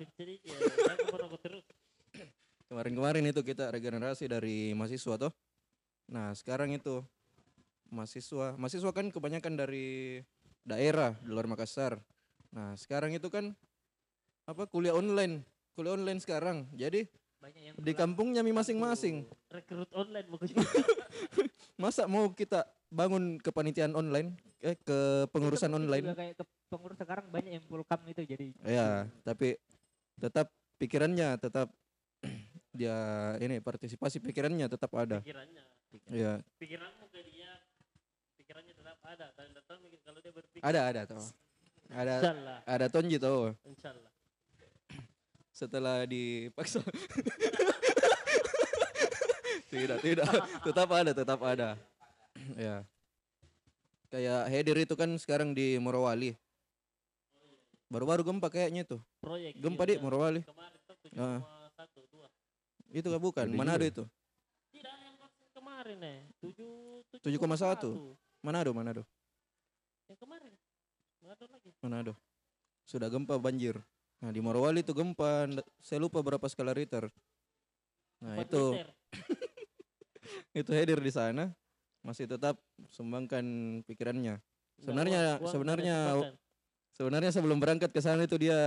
terus. 1.45 1.65
kemarin-kemarin 2.65 3.25
itu 3.29 3.41
kita 3.45 3.69
regenerasi 3.69 4.25
dari 4.25 4.73
mahasiswa 4.73 5.15
toh. 5.21 5.33
Nah, 6.09 6.33
sekarang 6.33 6.73
itu 6.73 7.05
mahasiswa. 7.93 8.57
Mahasiswa 8.57 8.91
kan 8.93 9.13
kebanyakan 9.13 9.55
dari 9.57 10.21
daerah 10.65 11.13
di 11.21 11.29
luar 11.29 11.45
Makassar. 11.45 12.01
Nah, 12.57 12.73
sekarang 12.81 13.13
itu 13.13 13.29
kan 13.29 13.53
apa 14.49 14.65
kuliah 14.69 14.97
online. 14.97 15.45
Kuliah 15.77 15.97
online 15.97 16.21
sekarang. 16.25 16.69
Jadi 16.73 17.05
Banyak 17.41 17.61
yang 17.61 17.75
di 17.77 17.93
kampungnya 17.93 18.41
masing-masing. 18.41 19.29
Rekrut 19.53 19.93
online 19.93 20.29
Masa 21.85 22.09
mau 22.09 22.33
kita 22.33 22.65
bangun 22.89 23.37
kepanitiaan 23.37 23.93
online 23.93 24.33
eh 24.65 24.73
ke 24.73 25.29
pengurusan 25.29 25.69
Itu 25.69 25.77
online? 25.77 26.05
juga 26.09 26.17
kayak 26.17 26.35
ke 26.41 26.45
pengurus 26.73 26.97
sekarang 26.97 27.29
banyak 27.29 27.61
yang 27.61 27.65
full 27.69 27.85
cam 27.85 28.01
itu 28.09 28.25
jadi 28.25 28.57
Ya, 28.65 29.05
tapi 29.21 29.61
tetap 30.17 30.49
pikirannya 30.81 31.37
tetap 31.37 31.69
dia 32.73 32.97
ini 33.37 33.61
partisipasi 33.61 34.17
pikirannya 34.25 34.65
tetap 34.65 34.89
ada. 34.97 35.21
pikirannya. 35.21 35.61
Ya, 36.09 36.41
Pikiranmu 36.57 37.05
ke 37.13 37.21
dia, 37.23 37.53
pikirannya 38.41 38.73
tetap 38.73 38.99
ada. 39.05 39.29
Dan 39.37 39.53
datang 39.53 39.79
mikir 39.85 40.01
kalau 40.01 40.25
dia 40.25 40.33
berpikir. 40.33 40.65
ada 40.65 40.81
ada 40.89 41.01
tuh. 41.05 41.21
Ada 41.93 42.15
Insyaallah, 42.17 42.59
ada 42.65 42.87
Tonji 42.89 43.21
tuh 43.21 43.53
insyaallah. 43.69 44.13
setelah 45.61 46.09
dipaksa. 46.09 46.81
tidak, 49.75 49.99
tidak. 50.01 50.27
Tetap 50.67 50.89
ada, 50.95 51.11
tetap 51.11 51.41
ada. 51.43 51.69
ya. 52.67 52.87
Kayak 54.09 54.47
Hedir 54.47 54.77
itu 54.87 54.95
kan 54.95 55.11
sekarang 55.19 55.51
di 55.51 55.75
Morowali. 55.83 56.39
Baru-baru 57.91 58.23
gempa 58.23 58.47
kayaknya 58.51 58.87
tuh. 58.87 59.03
Proyek. 59.19 59.59
Gempa 59.59 59.83
iya, 59.87 59.91
di 59.91 59.95
Morowali. 60.03 60.41
Kemarin 60.47 60.79
tuh 60.87 60.95
Ah. 61.15 61.39
7,1 61.77 62.11
dua. 62.11 62.27
Itu 62.91 63.09
kan 63.11 63.21
bukan, 63.21 63.47
Gede 63.51 63.59
Manado 63.59 63.85
juga. 63.85 63.91
itu. 63.93 64.05
Tidak 64.73 64.95
yang 65.05 65.17
kemarin 65.55 65.99
eh. 66.03 66.21
7 66.43 67.23
7,1. 67.23 68.15
Manado, 68.43 68.71
Manado. 68.75 69.03
Yang 70.11 70.19
kemarin. 70.23 70.53
Manado 71.23 71.45
lagi. 71.51 71.71
Manado. 71.83 72.13
Sudah 72.87 73.09
gempa 73.11 73.37
banjir. 73.39 73.79
Nah, 74.23 74.31
di 74.33 74.41
Morowali 74.41 74.81
itu 74.81 74.95
gempa, 74.97 75.47
saya 75.85 75.99
lupa 76.01 76.23
berapa 76.25 76.47
skala 76.49 76.73
Richter. 76.73 77.11
Nah, 78.25 78.41
itu 78.41 78.63
meter. 78.73 78.89
itu 80.53 80.71
hadir 80.71 80.99
di 80.99 81.09
sana 81.09 81.53
masih 82.01 82.25
tetap 82.25 82.61
sumbangkan 82.89 83.45
pikirannya. 83.83 84.39
Sebenarnya 84.77 85.39
uang- 85.39 85.41
uang 85.41 85.53
sebenarnya 85.53 85.97
sebenarnya 86.93 87.31
sebelum 87.31 87.59
berangkat 87.59 87.91
ke 87.91 88.01
sana 88.01 88.23
itu 88.23 88.37
dia 88.37 88.59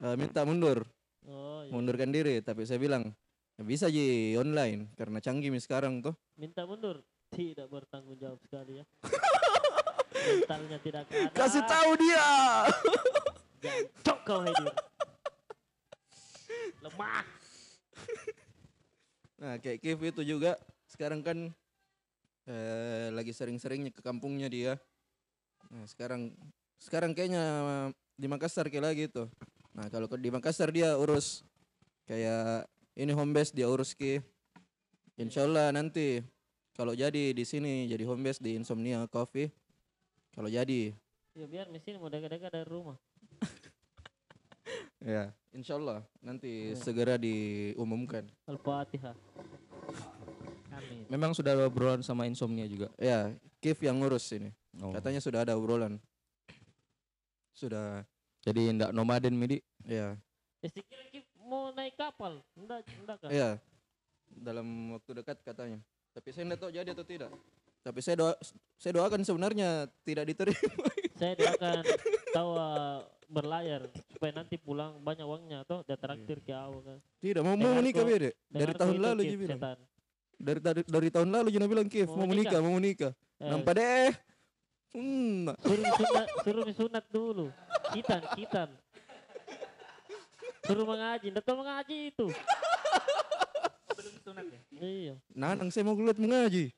eh, 0.00 0.16
minta 0.16 0.42
mundur, 0.42 0.82
Oh, 1.22 1.60
iya. 1.62 1.70
mundurkan 1.70 2.08
diri, 2.08 2.40
tapi 2.40 2.64
saya 2.64 2.80
bilang 2.80 3.12
"Ya 3.54 3.62
bisa 3.62 3.86
ji 3.86 4.34
online 4.34 4.88
karena 4.94 5.20
canggih 5.20 5.52
mi 5.52 5.60
sekarang 5.60 6.00
tuh. 6.00 6.16
Minta 6.34 6.64
mundur. 6.64 7.04
Tidak 7.30 7.68
bertanggung 7.68 8.16
jawab 8.16 8.40
sekali 8.40 8.80
ya. 8.80 8.84
Mentalnya 10.26 10.78
tidak 10.80 11.06
ada. 11.06 11.30
Kasih 11.30 11.62
tahu 11.62 11.90
dia. 11.96 12.26
Cok 14.02 14.18
kau 14.24 14.40
hadir. 14.40 14.72
Lemah. 16.80 17.22
Nah, 19.40 19.56
kayak 19.56 19.80
Kev 19.80 20.00
itu 20.04 20.22
juga 20.36 20.60
sekarang 20.84 21.24
kan 21.24 21.48
eh, 22.44 23.08
lagi 23.08 23.32
sering-seringnya 23.32 23.88
ke 23.88 24.04
kampungnya 24.04 24.52
dia. 24.52 24.76
Nah, 25.72 25.88
sekarang 25.88 26.36
sekarang 26.76 27.16
kayaknya 27.16 27.44
di 28.20 28.28
Makassar 28.28 28.68
kayak 28.68 28.84
lagi 28.92 29.04
tuh. 29.08 29.32
Nah, 29.72 29.88
kalau 29.88 30.12
ke- 30.12 30.20
di 30.20 30.28
Makassar 30.28 30.68
dia 30.68 30.92
urus 31.00 31.40
kayak 32.04 32.68
ini 33.00 33.16
home 33.16 33.32
base 33.32 33.56
dia 33.56 33.64
urus 33.64 33.96
ke. 33.96 34.20
Insya 35.16 35.48
Allah 35.48 35.72
nanti 35.72 36.20
kalau 36.76 36.92
jadi 36.92 37.32
di 37.32 37.44
sini 37.48 37.88
jadi 37.88 38.04
home 38.04 38.20
base 38.20 38.44
di 38.44 38.60
Insomnia 38.60 39.08
Coffee. 39.08 39.48
Kalau 40.36 40.52
jadi 40.52 40.92
Ya 41.38 41.46
biar 41.46 41.70
mesin 41.72 41.96
mau 41.96 42.10
dekat-dekat 42.12 42.50
dari 42.52 42.68
rumah. 42.68 42.98
ya, 45.00 45.30
insya 45.52 45.74
Allah 45.74 46.00
nanti 46.20 46.72
Ya. 46.72 46.78
segera 46.78 47.14
diumumkan. 47.14 48.26
Al-Fatihah. 48.46 49.14
amin. 50.70 51.04
Memang 51.06 51.30
sudah 51.32 51.52
ada 51.52 51.66
obrolan 51.66 52.00
sama 52.00 52.24
insomnia 52.24 52.64
juga. 52.64 52.88
Ya, 52.96 53.34
Kev 53.58 53.76
yang 53.80 53.98
ngurus 53.98 54.30
ini. 54.32 54.50
Oh. 54.78 54.90
Katanya 54.90 55.18
sudah 55.18 55.42
ada 55.42 55.54
obrolan. 55.54 55.98
Sudah, 57.50 58.06
Jadi 58.40 58.72
ndak 58.72 58.90
nomaden 58.90 59.36
midi. 59.36 59.60
ya, 59.84 60.16
Ya 60.60 60.68
kira 60.70 61.04
Kif 61.10 61.24
mau 61.40 61.68
naik 61.70 61.92
kapal. 61.94 62.40
Enggak, 62.54 62.84
enggak 62.94 63.16
kan? 63.18 63.28
ya. 63.28 63.50
Dalam 64.30 64.64
waktu 64.94 65.10
dekat 65.14 65.40
katanya. 65.42 65.76
Tapi 66.10 66.28
saya 66.30 66.44
tidak 66.46 66.58
tahu 66.58 66.70
jadi 66.70 66.90
atau 66.90 67.04
tidak. 67.04 67.30
Tapi 67.80 67.98
saya 68.00 68.16
doa, 68.16 68.32
saya 68.76 68.92
doakan 68.94 69.24
sebenarnya 69.24 69.68
tidak 70.04 70.24
diterima. 70.26 70.84
Saya 71.16 71.32
doakan 71.34 71.76
tawa 72.36 72.68
berlayar 73.30 73.86
supaya 74.10 74.34
nanti 74.34 74.58
pulang 74.58 74.98
banyak 74.98 75.22
uangnya 75.22 75.62
atau 75.62 75.86
dia 75.86 75.94
traktir 75.94 76.42
ke 76.42 76.50
awal 76.50 76.82
kan. 76.82 76.98
tidak 77.22 77.42
mau 77.46 77.54
mau 77.54 77.78
menikah 77.78 78.02
bede. 78.02 78.34
Dari 78.50 78.74
tahun 78.74 78.96
lalu 78.98 79.20
Kif, 79.22 79.30
dia 79.30 79.38
bilang. 79.38 79.60
setan. 79.62 79.78
Dari, 80.40 80.60
dari 80.60 80.80
dari 80.82 81.08
tahun 81.14 81.28
lalu 81.30 81.48
dia 81.54 81.68
bilang 81.70 81.88
Kev 81.88 82.08
Mau 82.16 82.26
menikah, 82.26 82.58
mau 82.58 82.74
menikah. 82.74 83.12
Eh, 83.38 83.48
Nampak 83.48 83.74
deh. 83.78 84.10
Hmm. 84.90 85.54
suruh 85.62 85.86
sunat, 85.94 86.26
suruh 86.42 86.66
sunat 86.74 87.04
dulu. 87.14 87.46
Kitan, 87.94 88.22
kitan. 88.34 88.68
Suruh 90.66 90.82
mengaji, 90.82 91.30
ndak 91.30 91.44
tahu 91.46 91.62
mengaji 91.62 92.10
itu. 92.10 92.26
Belum 93.94 94.14
sunat 94.26 94.44
ya? 94.50 94.60
Iya. 94.74 95.14
Nanang 95.30 95.70
saya 95.70 95.86
mau 95.86 95.94
kulihat 95.94 96.18
mengaji. 96.18 96.74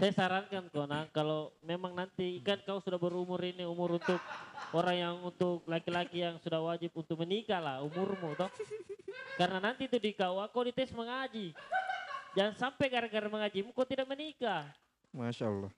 Saya 0.00 0.16
sarankan 0.16 0.72
kau 0.72 0.88
nah 0.88 1.04
kalau 1.12 1.52
memang 1.60 1.92
nanti 1.92 2.40
kan 2.40 2.56
kau 2.64 2.80
sudah 2.80 2.96
berumur 2.96 3.36
ini 3.44 3.68
umur 3.68 4.00
untuk 4.00 4.16
orang 4.72 4.96
yang 4.96 5.16
untuk 5.20 5.60
laki-laki 5.68 6.24
yang 6.24 6.40
sudah 6.40 6.56
wajib 6.64 6.88
untuk 6.96 7.20
menikah 7.20 7.60
lah 7.60 7.84
umurmu 7.84 8.32
toh. 8.32 8.48
Karena 9.36 9.60
nanti 9.60 9.84
itu 9.84 10.00
di 10.00 10.16
kau 10.16 10.40
kau 10.48 10.64
dites 10.64 10.96
mengaji. 10.96 11.52
Jangan 12.32 12.56
sampai 12.56 12.88
gara-gara 12.88 13.28
mengajimu 13.28 13.76
kau 13.76 13.84
tidak 13.84 14.08
menikah. 14.08 14.72
Masya 15.12 15.52
Allah. 15.52 15.72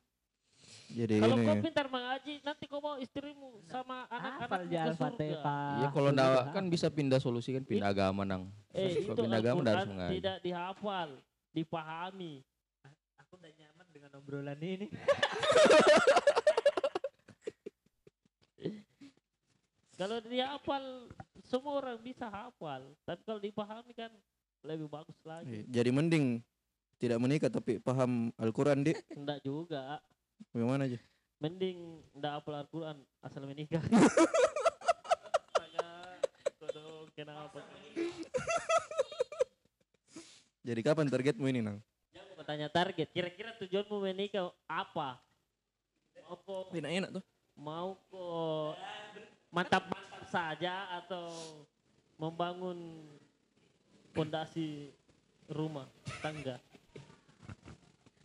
Jadi 0.93 1.19
Kalau 1.19 1.37
ini 1.41 1.49
kau 1.49 1.57
pintar 1.59 1.87
mengaji 1.91 2.35
nanti 2.47 2.65
kau 2.71 2.79
mau 2.79 2.97
istrimu 3.03 3.59
sama 3.67 4.07
di 4.71 4.77
ke 4.77 4.93
surga. 4.95 5.55
Iya 5.83 5.89
kalau 5.91 6.09
ndak 6.15 6.55
kan 6.55 6.65
bisa 6.71 6.87
pindah 6.93 7.19
solusi 7.19 7.59
kan 7.59 7.67
pindah 7.67 7.91
agama 7.91 8.23
nang. 8.23 8.55
Eh 8.71 9.03
itu 9.03 9.11
pindah 9.19 9.41
agama 9.43 9.67
harus 9.67 9.89
mengaji. 9.91 10.13
tidak 10.21 10.37
dihafal, 10.45 11.09
dipahami. 11.51 12.45
Aku 13.25 13.41
udah 13.41 13.51
nyaman 13.57 13.72
dengan 14.13 14.21
obrolan 14.21 14.61
ini. 14.61 14.93
Kalau 19.97 20.19
dia 20.27 20.53
hafal, 20.53 21.09
semua 21.47 21.81
orang 21.81 21.97
bisa 22.03 22.27
hafal. 22.29 22.83
Tapi 23.07 23.23
kalau 23.23 23.39
dipahami 23.39 23.95
kan 23.95 24.11
lebih 24.67 24.91
bagus 24.91 25.15
lagi. 25.23 25.63
jadi 25.71 25.91
mending 25.95 26.43
tidak 26.99 27.19
menikah 27.23 27.51
tapi 27.51 27.79
paham 27.83 28.31
Al-Quran 28.39 28.83
di 28.83 28.95
Enggak 29.19 29.43
juga. 29.47 30.03
bagaimana 30.51 30.87
aja? 30.91 30.99
Mending 31.39 32.03
enggak 32.19 32.33
hafal 32.43 32.55
Al-Quran 32.67 32.97
asal 33.23 33.47
menikah. 33.47 33.83
Kenapa? 37.13 37.61
Jadi 40.65 40.81
kapan 40.83 41.07
targetmu 41.07 41.47
ini 41.47 41.61
nang? 41.63 41.79
Kau 42.43 42.51
tanya 42.51 42.67
target. 42.67 43.07
Kira-kira 43.15 43.55
tujuanmu 43.55 44.03
menikah 44.03 44.51
apa? 44.67 45.23
Mau 46.27 46.35
kau, 46.43 46.67
Enak-enak 46.75 47.15
tuh. 47.15 47.23
mau 47.55 47.95
kau 48.11 48.75
mantap-mantap 49.55 50.27
saja 50.27 50.91
atau 50.99 51.31
membangun 52.19 53.07
pondasi 54.11 54.91
rumah 55.47 55.87
tangga? 56.19 56.59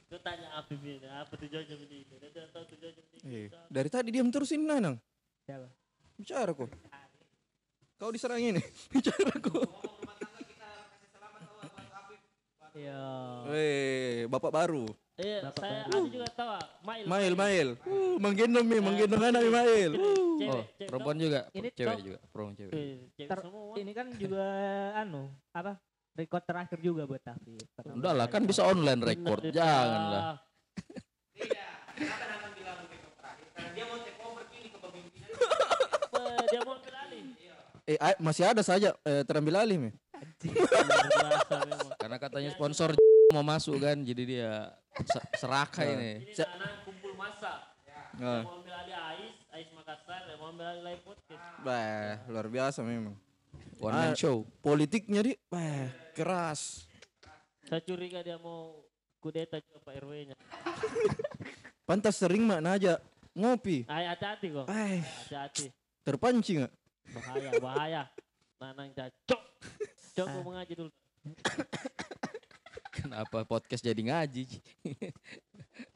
Kau 0.09 0.17
tanya 0.25 0.49
apa 0.57 0.73
ini? 0.73 0.97
Apa 0.97 1.37
tujuannya 1.37 1.75
menikah? 1.77 2.17
Dia 2.17 2.29
tidak 2.33 2.49
tahu 2.57 2.63
tujuannya 2.73 3.01
menikah. 3.21 3.29
Eh, 3.29 3.69
dari 3.69 3.89
tadi 3.93 4.09
diam 4.09 4.33
terus 4.33 4.49
ini 4.49 4.65
Nanang. 4.65 4.97
Siapa? 5.45 5.69
Bicara 6.17 6.57
kok. 6.57 6.73
Kau 8.01 8.09
diserang 8.09 8.41
ini. 8.41 8.65
Bicara 8.97 9.37
kok. 9.37 9.86
Iya. 12.77 13.01
Weh, 13.47 14.29
bapak 14.29 14.51
baru. 14.51 14.85
Eh, 15.17 15.41
Bapak 15.41 15.59
saya 15.59 15.81
baru. 15.83 15.97
ada 15.97 16.13
juga 16.13 16.27
tahu. 16.29 16.49
ah, 16.51 16.65
Mail. 16.85 17.03
Mail, 17.03 17.33
mail. 17.35 17.67
Uh, 17.81 18.15
menggendong 18.21 18.61
mi, 18.63 18.77
menggendong 18.77 19.17
anak 19.19 19.41
mi 19.41 19.49
mail. 19.51 19.91
Cewek, 19.91 20.05
Uh. 20.37 20.53
Oh, 20.53 20.61
cewek. 20.69 20.87
perempuan 20.87 21.17
juga, 21.17 21.39
Ini 21.49 21.67
cewek 21.73 21.97
juga, 21.99 22.17
perempuan 22.29 22.55
cewek. 22.55 22.71
Eh, 22.71 22.97
cewek 23.11 23.27
Ter- 23.27 23.41
semua. 23.41 23.73
Ini 23.75 23.91
kan 23.91 24.07
juga 24.13 24.45
anu 25.01 25.23
apa? 25.51 25.73
Record 26.13 26.43
terakhir 26.43 26.79
juga 26.79 27.01
buat 27.03 27.21
Tafi. 27.21 27.57
Udah 27.91 28.13
lah 28.13 28.25
kan 28.25 28.41
bisa 28.41 28.61
online 28.63 29.01
record, 29.01 29.41
Bener, 29.43 29.53
janganlah. 29.53 30.41
Eh, 36.09 36.43
dia 36.47 36.59
mau 36.61 36.75
ambil 36.75 36.95
alih. 36.97 37.21
Eh, 37.87 37.97
a- 37.97 38.19
masih 38.19 38.43
ada 38.43 38.59
saja 38.61 38.91
eh, 39.01 39.23
terambil 39.23 39.55
alih 39.55 39.77
mi. 39.79 39.89
Karena 41.97 42.17
katanya 42.17 42.49
sponsor 42.51 42.93
mau 43.29 43.43
masuk 43.43 43.77
kan 43.77 43.97
jadi 43.99 44.23
dia 44.23 44.51
se- 45.03 45.27
serakah 45.37 45.83
ini. 45.85 46.23
Ini 46.25 46.43
anak 46.43 46.83
kumpul 46.83 47.13
masa. 47.13 47.75
Yang 48.17 48.45
mau 48.45 48.57
ambil 48.57 48.73
Ais, 48.73 49.35
Ais 49.51 49.69
Makassar, 49.71 50.21
mau 50.35 50.49
ambil 50.49 50.65
alih 50.67 50.83
live 50.85 51.01
podcast. 51.03 51.43
bah, 51.61 52.23
luar 52.25 52.47
biasa 52.47 52.79
memang. 52.81 53.13
One 53.77 53.93
man 53.93 54.11
Ah. 54.11 54.17
show. 54.17 54.41
Politiknya 54.59 55.21
di, 55.21 55.37
bah, 55.47 55.85
keras. 56.11 56.89
Saya 57.61 57.83
curiga 57.83 58.23
dia 58.23 58.39
mau 58.39 58.81
kudeta 59.19 59.59
juga 59.59 59.77
Pak 59.83 59.93
RW-nya. 60.01 60.35
Pantas 61.87 62.17
sering 62.17 62.41
mak 62.41 62.63
aja 62.63 62.97
ngopi. 63.31 63.85
Ay, 63.85 64.07
hati-hati 64.07 64.47
kok. 64.49 64.65
Eh, 64.67 64.99
Hati-hati. 65.03 65.65
terpancing 66.01 66.63
nggak? 66.63 66.73
Bahaya, 67.13 67.49
bahaya. 67.59 68.01
Nanang 68.57 68.89
cocok. 68.91 69.41
Cok, 70.17 70.33
mau 70.41 70.49
mengaji 70.49 70.73
dulu. 70.73 70.91
Kenapa 72.97 73.45
podcast 73.45 73.85
jadi 73.85 74.01
ngaji? 74.01 74.49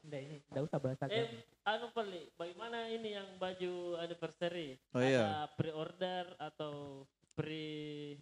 Nggak 0.06 0.20
ini, 0.22 0.36
nggak 0.46 0.62
usah 0.62 0.78
bahas 0.78 0.98
agama. 1.02 1.26
Eh, 1.26 1.42
anu 1.66 1.90
Pali, 1.90 2.30
bagaimana 2.38 2.86
ini 2.86 3.18
yang 3.18 3.26
baju 3.42 3.98
anniversary? 3.98 4.78
Oh, 4.94 5.02
Ada 5.02 5.10
iya. 5.10 5.26
pre-order 5.58 6.38
atau 6.38 7.02
pre 7.34 8.14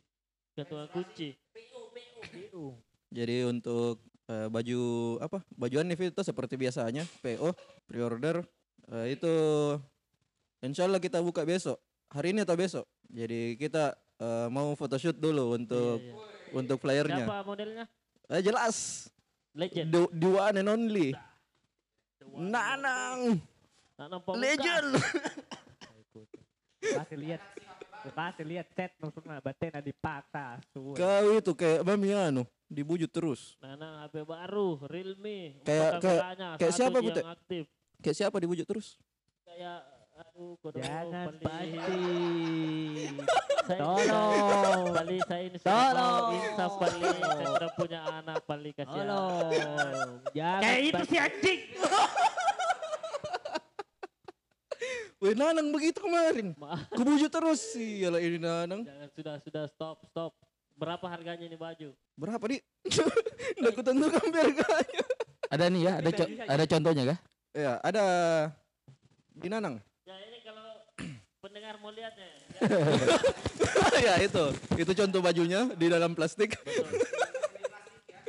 ketua 0.56 0.88
kunci? 0.88 1.36
PU. 2.32 2.80
Jadi 3.12 3.44
untuk 3.44 4.00
eh, 4.24 4.48
baju 4.48 4.80
apa? 5.20 5.44
Baju 5.52 5.76
Anif 5.84 6.00
itu 6.00 6.22
seperti 6.24 6.56
biasanya 6.56 7.04
PO 7.20 7.52
pre-order 7.84 8.40
eh, 8.88 9.20
itu 9.20 9.34
Insya 10.64 10.88
Allah 10.88 10.96
kita 10.96 11.20
buka 11.20 11.44
besok. 11.44 11.76
Hari 12.08 12.32
ini 12.32 12.48
atau 12.48 12.56
besok. 12.56 12.88
Jadi 13.12 13.60
kita 13.60 14.00
eh, 14.20 14.46
mau 14.48 14.76
photoshoot 14.76 15.16
dulu 15.16 15.56
untuk 15.56 15.98
Iya, 15.98 16.12
iya. 16.12 16.54
untuk 16.54 16.76
flyernya. 16.78 17.24
Siapa 17.24 17.38
modelnya? 17.42 17.84
Eh, 18.28 18.40
jelas. 18.40 19.08
Legend. 19.50 19.88
The, 19.90 20.00
the 20.12 20.28
one 20.30 20.56
and 20.56 20.68
only. 20.68 21.08
Nanang 22.30 23.42
Nanang 23.98 24.20
Pamungkas. 24.22 24.40
legend. 24.40 24.88
Kasih 26.80 27.18
lihat. 27.18 27.42
Kasih 28.00 28.44
lihat 28.48 28.66
chat 28.72 28.92
maksudnya 28.96 29.44
batin 29.44 29.76
dipaksa. 29.84 30.56
Kau 30.72 31.26
itu 31.36 31.52
kayak 31.52 31.84
Mami 31.84 32.16
anu 32.16 32.48
dibujuk 32.64 33.10
terus. 33.12 33.58
Nanang 33.60 34.06
HP 34.06 34.24
baru, 34.24 34.80
Realme. 34.88 35.60
Kayak- 35.66 36.00
kayak- 36.00 36.56
kayak 36.56 36.72
siapa, 36.72 36.98
aktif. 37.28 37.64
Kayak 38.00 38.16
siapa 38.16 38.36
dibujuk 38.40 38.64
terus? 38.64 38.96
Kayak 39.44 39.84
Jangan 40.72 41.36
pasti. 41.36 41.76
Tolong. 43.70 44.84
Pali 44.90 45.18
saya 45.22 45.42
ini 45.46 45.58
Tolong. 45.60 46.26
insaf 46.34 46.72
Pali. 46.74 47.00
Saya 47.04 47.46
sudah 47.46 47.70
punya 47.76 48.00
anak 48.02 48.40
Pali 48.42 48.70
kasihan. 48.72 49.04
Tolong. 49.06 50.10
Jangan 50.32 50.60
Kayak 50.64 50.80
itu 50.82 51.02
si 51.06 51.16
anjing. 51.16 51.60
Weh 55.20 55.36
Nanang 55.36 55.68
begitu 55.68 56.00
kemarin. 56.00 56.56
Kubujuk 56.96 57.28
terus 57.28 57.60
sih. 57.76 58.00
Yalah 58.00 58.20
ini 58.24 58.40
Nanang. 58.40 58.88
Jangan 58.88 59.08
sudah 59.12 59.34
sudah 59.44 59.64
stop 59.68 60.00
stop. 60.08 60.32
Berapa 60.72 61.04
harganya 61.12 61.44
ini 61.44 61.60
baju? 61.60 61.92
Berapa 62.16 62.40
di? 62.48 62.56
Nggak 63.60 63.72
kutentukan 63.76 64.24
harganya. 64.32 65.04
Ada 65.52 65.64
nih 65.68 65.82
ya, 65.84 65.92
ada 66.00 66.10
co- 66.14 66.30
ada 66.48 66.64
contohnya 66.64 67.02
kah? 67.12 67.18
Ya 67.52 67.72
ada 67.84 68.04
di 69.36 69.48
Nanang. 69.52 69.76
Ya 71.50 71.58
pendengar 71.58 71.82
mau 71.82 71.90
lihatnya. 71.90 72.30
ya 74.06 74.14
itu, 74.22 74.44
itu 74.78 74.92
contoh 74.94 75.18
bajunya 75.18 75.66
di 75.74 75.90
dalam 75.90 76.14
plastik. 76.14 76.54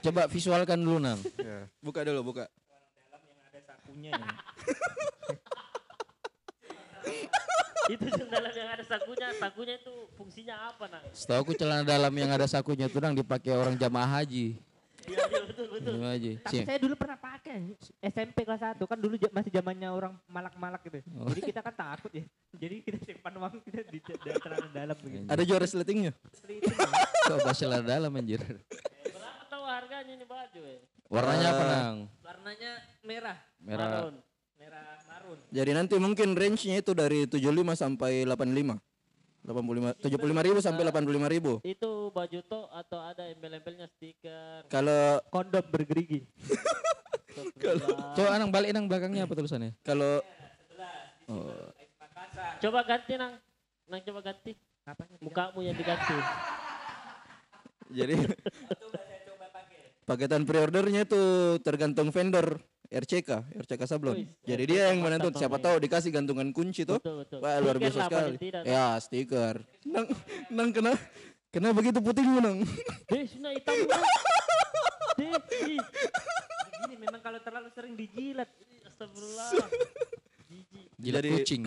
Coba 0.02 0.26
visualkan 0.26 0.82
dulu 0.82 0.98
nang. 0.98 1.22
ya. 1.38 1.70
Buka 1.86 2.02
dulu, 2.02 2.34
buka. 2.34 2.50
Punya 3.86 4.18
ya. 4.18 4.26
itu 7.94 8.10
dalam 8.26 8.54
yang 8.58 8.70
ada 8.74 8.82
sakunya. 8.90 9.30
Sakunya 9.38 9.78
itu 9.78 9.94
fungsinya 10.18 10.74
apa 10.74 10.90
nang? 10.90 11.06
Setahu 11.14 11.46
aku 11.46 11.54
celana 11.54 11.86
dalam 11.86 12.14
yang 12.18 12.34
ada 12.34 12.50
sakunya 12.50 12.90
itu 12.90 12.98
nang 12.98 13.14
dipakai 13.14 13.54
orang 13.54 13.78
jamaah 13.78 14.26
haji. 14.26 14.58
Iya 15.12 15.24
iya 15.28 15.42
betul 15.44 15.68
betul. 15.70 15.94
Tapi 16.40 16.56
Sim. 16.56 16.64
saya 16.64 16.80
dulu 16.80 16.94
pernah 16.96 17.18
pakai 17.20 17.76
SMP 18.00 18.38
kelas 18.48 18.62
1 18.64 18.80
kan 18.80 18.98
dulu 18.98 19.16
masih 19.30 19.52
zamannya 19.52 19.90
orang 19.92 20.14
malak-malak 20.26 20.82
gitu. 20.88 21.04
Oh. 21.20 21.28
Jadi 21.30 21.42
kita 21.44 21.60
kan 21.60 21.74
takut 21.76 22.12
ya. 22.16 22.24
Jadi 22.56 22.76
kita 22.82 22.98
simpan 23.04 23.34
uang 23.36 23.60
kita 23.62 23.84
di 23.92 24.00
celana 24.40 24.68
dalam 24.72 24.98
begitu. 24.98 25.28
Ada 25.28 25.44
juara 25.44 25.66
sletingnya. 25.68 26.12
Itu. 26.48 26.72
Coba 27.28 27.52
celana 27.52 27.84
dalam 27.84 28.12
anjir. 28.16 28.40
Berapa 28.40 29.44
tahu 29.52 29.64
harganya 29.68 30.14
ini 30.16 30.26
baju 30.26 30.62
eh? 30.64 30.80
Warnanya 31.12 31.48
apa 31.52 31.64
Eh, 31.64 31.68
nang? 31.68 31.98
Warnanya 32.24 32.72
merah. 33.04 33.38
Merah. 33.60 33.88
Marun. 33.92 34.16
Merah 34.56 34.96
marun. 35.04 35.40
Jadi 35.52 35.72
nanti 35.76 35.96
mungkin 36.00 36.30
range-nya 36.40 36.80
itu 36.80 36.96
dari 36.96 37.28
75 37.28 37.76
sampai 37.76 38.24
85. 38.24 38.80
85 39.42 39.98
75 40.06 40.46
ribu 40.48 40.60
sampai 40.62 40.84
85 40.86 41.34
ribu. 41.34 41.52
Itu 41.66 42.14
baju 42.14 42.40
to 42.46 42.62
atau 42.70 43.00
ada 43.02 43.26
embel-embelnya 43.34 43.90
stiker. 43.98 44.70
Kalau 44.70 45.18
Kondom 45.34 45.66
bergerigi. 45.70 46.22
Kalau 47.64 47.88
Coba 48.14 48.38
nang 48.38 48.52
balik 48.52 48.76
nang 48.76 48.92
belakangnya 48.92 49.24
apa 49.24 49.34
tulisannya? 49.40 49.72
kalau 49.88 50.20
coba 52.60 52.80
ganti 52.84 53.14
nang. 53.16 53.40
Nang 53.88 54.02
coba 54.04 54.20
ganti. 54.20 54.52
Apanya? 54.84 55.16
Mukamu 55.24 55.60
yang 55.64 55.78
diganti. 55.78 56.18
jadi 57.92 58.16
paketan 60.08 60.44
pre-ordernya 60.48 61.04
itu 61.04 61.22
tergantung 61.60 62.12
vendor 62.12 62.60
RCK, 62.92 63.30
RCK 63.56 63.82
Sablon. 63.88 64.20
Wih, 64.20 64.28
Jadi 64.44 64.64
RCK 64.68 64.72
dia 64.76 64.82
yang 64.92 65.00
mantap 65.00 65.32
menentu 65.32 65.40
siapa 65.40 65.58
tahu 65.58 65.80
dikasih 65.80 66.12
gantungan 66.12 66.52
kunci 66.52 66.84
tuh. 66.84 67.00
Betul 67.00 67.24
betul. 67.24 67.40
Wah 67.40 67.56
luar 67.64 67.80
biasa 67.80 68.00
sekali. 68.04 68.36
tidak. 68.36 68.64
Ya 68.68 69.00
stiker. 69.00 69.56
Nang, 69.88 70.06
nang 70.52 70.70
kena 70.76 70.92
kena 71.50 71.72
begitu 71.72 72.04
putihmu 72.04 72.44
nang. 72.44 72.60
Deh, 73.08 73.24
sini 73.24 73.56
hitam. 73.56 73.76
Deh. 75.16 75.32
Begini 76.68 76.96
memang 77.00 77.22
kalau 77.24 77.40
terlalu 77.40 77.72
sering 77.72 77.96
dijilat. 77.96 78.52
Astagfirullah. 78.84 79.52
Jijik. 80.52 80.86
Jilat 81.00 81.22
Jadi- 81.24 81.32
kucing. 81.40 81.64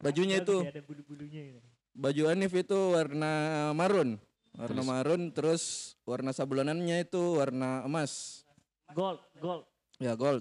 Bajunya 0.00 0.40
itu 0.40 0.64
ya, 0.64 0.72
ada 0.72 0.80
bulu-bulunya 0.80 1.42
ini. 1.52 1.60
baju 1.92 2.22
Anif 2.32 2.56
itu 2.56 2.96
warna 2.96 3.32
marun. 3.76 4.16
Warna 4.56 4.80
marun 4.80 5.28
terus 5.28 5.92
warna 6.08 6.32
sablonannya 6.32 7.04
itu 7.04 7.36
warna 7.36 7.84
emas. 7.84 8.40
Gold, 8.96 9.20
gold. 9.36 9.68
Ya 10.00 10.16
gold. 10.16 10.40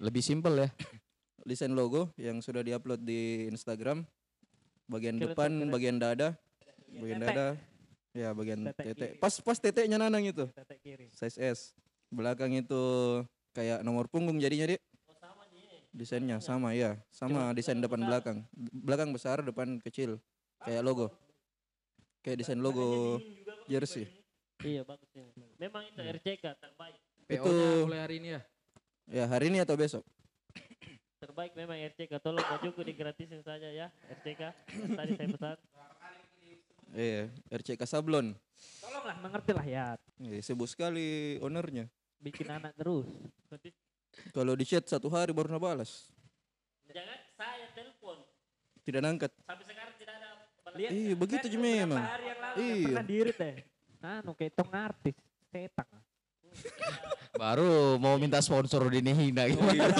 Lebih 0.00 0.22
simpel 0.24 0.56
ya. 0.56 0.68
Desain 1.48 1.72
logo 1.72 2.08
yang 2.16 2.40
sudah 2.40 2.64
diupload 2.64 3.04
di 3.04 3.46
Instagram. 3.52 4.08
Bagian 4.88 5.20
Keren, 5.20 5.24
depan, 5.28 5.50
keren. 5.52 5.68
bagian 5.68 5.96
dada. 6.00 6.28
Bagian 6.88 7.20
dada. 7.20 7.46
Ya 8.16 8.32
bagian 8.32 8.72
tete. 8.72 8.82
kiri. 8.96 9.20
Pas 9.20 9.34
pas 9.44 9.58
teteknya 9.60 10.00
nanang 10.00 10.24
itu. 10.24 10.48
Kiri. 10.80 11.12
Size 11.12 11.36
S. 11.36 11.58
Belakang 12.08 12.56
itu 12.56 12.82
kayak 13.52 13.84
nomor 13.84 14.08
punggung 14.08 14.40
jadinya, 14.40 14.72
Dik. 14.72 14.80
Desainnya 15.92 16.38
sama 16.38 16.72
ya, 16.76 17.00
sama 17.12 17.52
desain 17.52 17.80
depan 17.80 18.00
belakang. 18.00 18.44
Belakang 18.56 19.12
besar, 19.12 19.44
depan 19.44 19.76
kecil. 19.82 20.20
Kayak 20.64 20.82
logo. 20.84 21.06
Kayak 22.24 22.44
desain 22.44 22.60
logo 22.60 23.18
jersey. 23.68 24.08
Iya 24.62 24.82
bagus 24.82 25.10
ini. 25.14 25.46
Memang 25.58 25.86
itu 25.86 26.00
RCK 26.02 26.44
terbaik. 26.58 26.97
Itu 27.28 27.52
mulai 27.84 28.00
hari 28.08 28.14
ini 28.24 28.28
ya. 28.34 28.40
ya 29.04 29.24
hari 29.28 29.52
ini 29.52 29.60
atau 29.60 29.76
besok? 29.76 30.00
Terbaik 31.20 31.52
memang 31.52 31.76
RCK. 31.76 32.16
Tolong 32.24 32.40
bajuku 32.40 32.80
digratisin 32.88 33.44
saja 33.44 33.68
ya 33.68 33.92
RCK. 34.20 34.42
Tadi 34.96 35.12
saya 35.12 35.28
pesan. 35.28 35.58
Iya, 36.88 37.28
RCK 37.52 37.84
Sablon. 37.84 38.32
Tolonglah 38.80 39.16
mengerti 39.20 39.52
lah 39.52 39.66
ya. 39.68 39.86
Eh, 40.24 40.40
sibuk 40.40 40.64
sekali 40.64 41.36
ownernya. 41.44 41.84
Bikin 42.16 42.48
anak 42.48 42.72
terus. 42.80 43.04
Kalau 44.32 44.56
di 44.56 44.64
chat 44.64 44.88
satu 44.88 45.12
hari 45.12 45.36
baru 45.36 45.52
nak 45.52 45.62
balas. 45.62 46.08
Jangan 46.88 47.18
saya 47.36 47.68
telepon. 47.76 48.24
Tidak 48.88 49.04
nangkat. 49.04 49.30
Sampai 49.44 49.68
sekarang 49.68 49.94
tidak 50.00 50.14
ada 50.16 50.28
balas. 50.64 50.76
Lihat. 50.80 50.90
Iya, 50.96 51.12
begitu 51.12 51.44
aja 51.44 51.58
memang. 51.60 52.02
hari 52.02 52.24
yang 52.24 52.40
lalu 52.40 52.56
Iya. 52.56 52.86
pernah 52.88 53.04
diirit 53.04 53.36
deh. 53.36 53.56
Anu 54.00 54.32
kayak 54.32 54.52
tong 54.56 54.72
artis. 54.72 55.16
Setak. 55.52 55.88
Baru 57.38 58.02
mau 58.02 58.18
minta 58.18 58.42
sponsor 58.42 58.90
di 58.90 58.98
hina 58.98 59.46
gimana. 59.46 59.94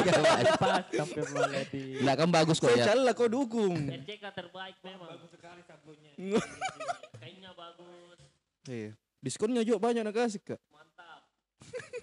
Lah 2.03 2.15
kan 2.19 2.29
bagus 2.35 2.59
kok 2.59 2.67
Saya 2.75 2.83
ya. 2.83 2.87
calla 2.91 3.15
kau 3.15 3.31
dukung. 3.31 3.79
RCK 3.79 4.25
terbaik 4.35 4.75
memang. 4.83 5.07
Bagus 5.15 5.31
sekali 5.31 5.63
sabunnya. 5.63 6.13
Kainnya 7.23 7.55
bagus. 7.55 8.19
Iya. 8.67 8.91
Diskonnya 9.23 9.63
juga 9.63 9.79
banyak 9.79 10.03
nak 10.03 10.15
kasih 10.19 10.43
kak. 10.43 10.59
Mantap. 10.75 11.23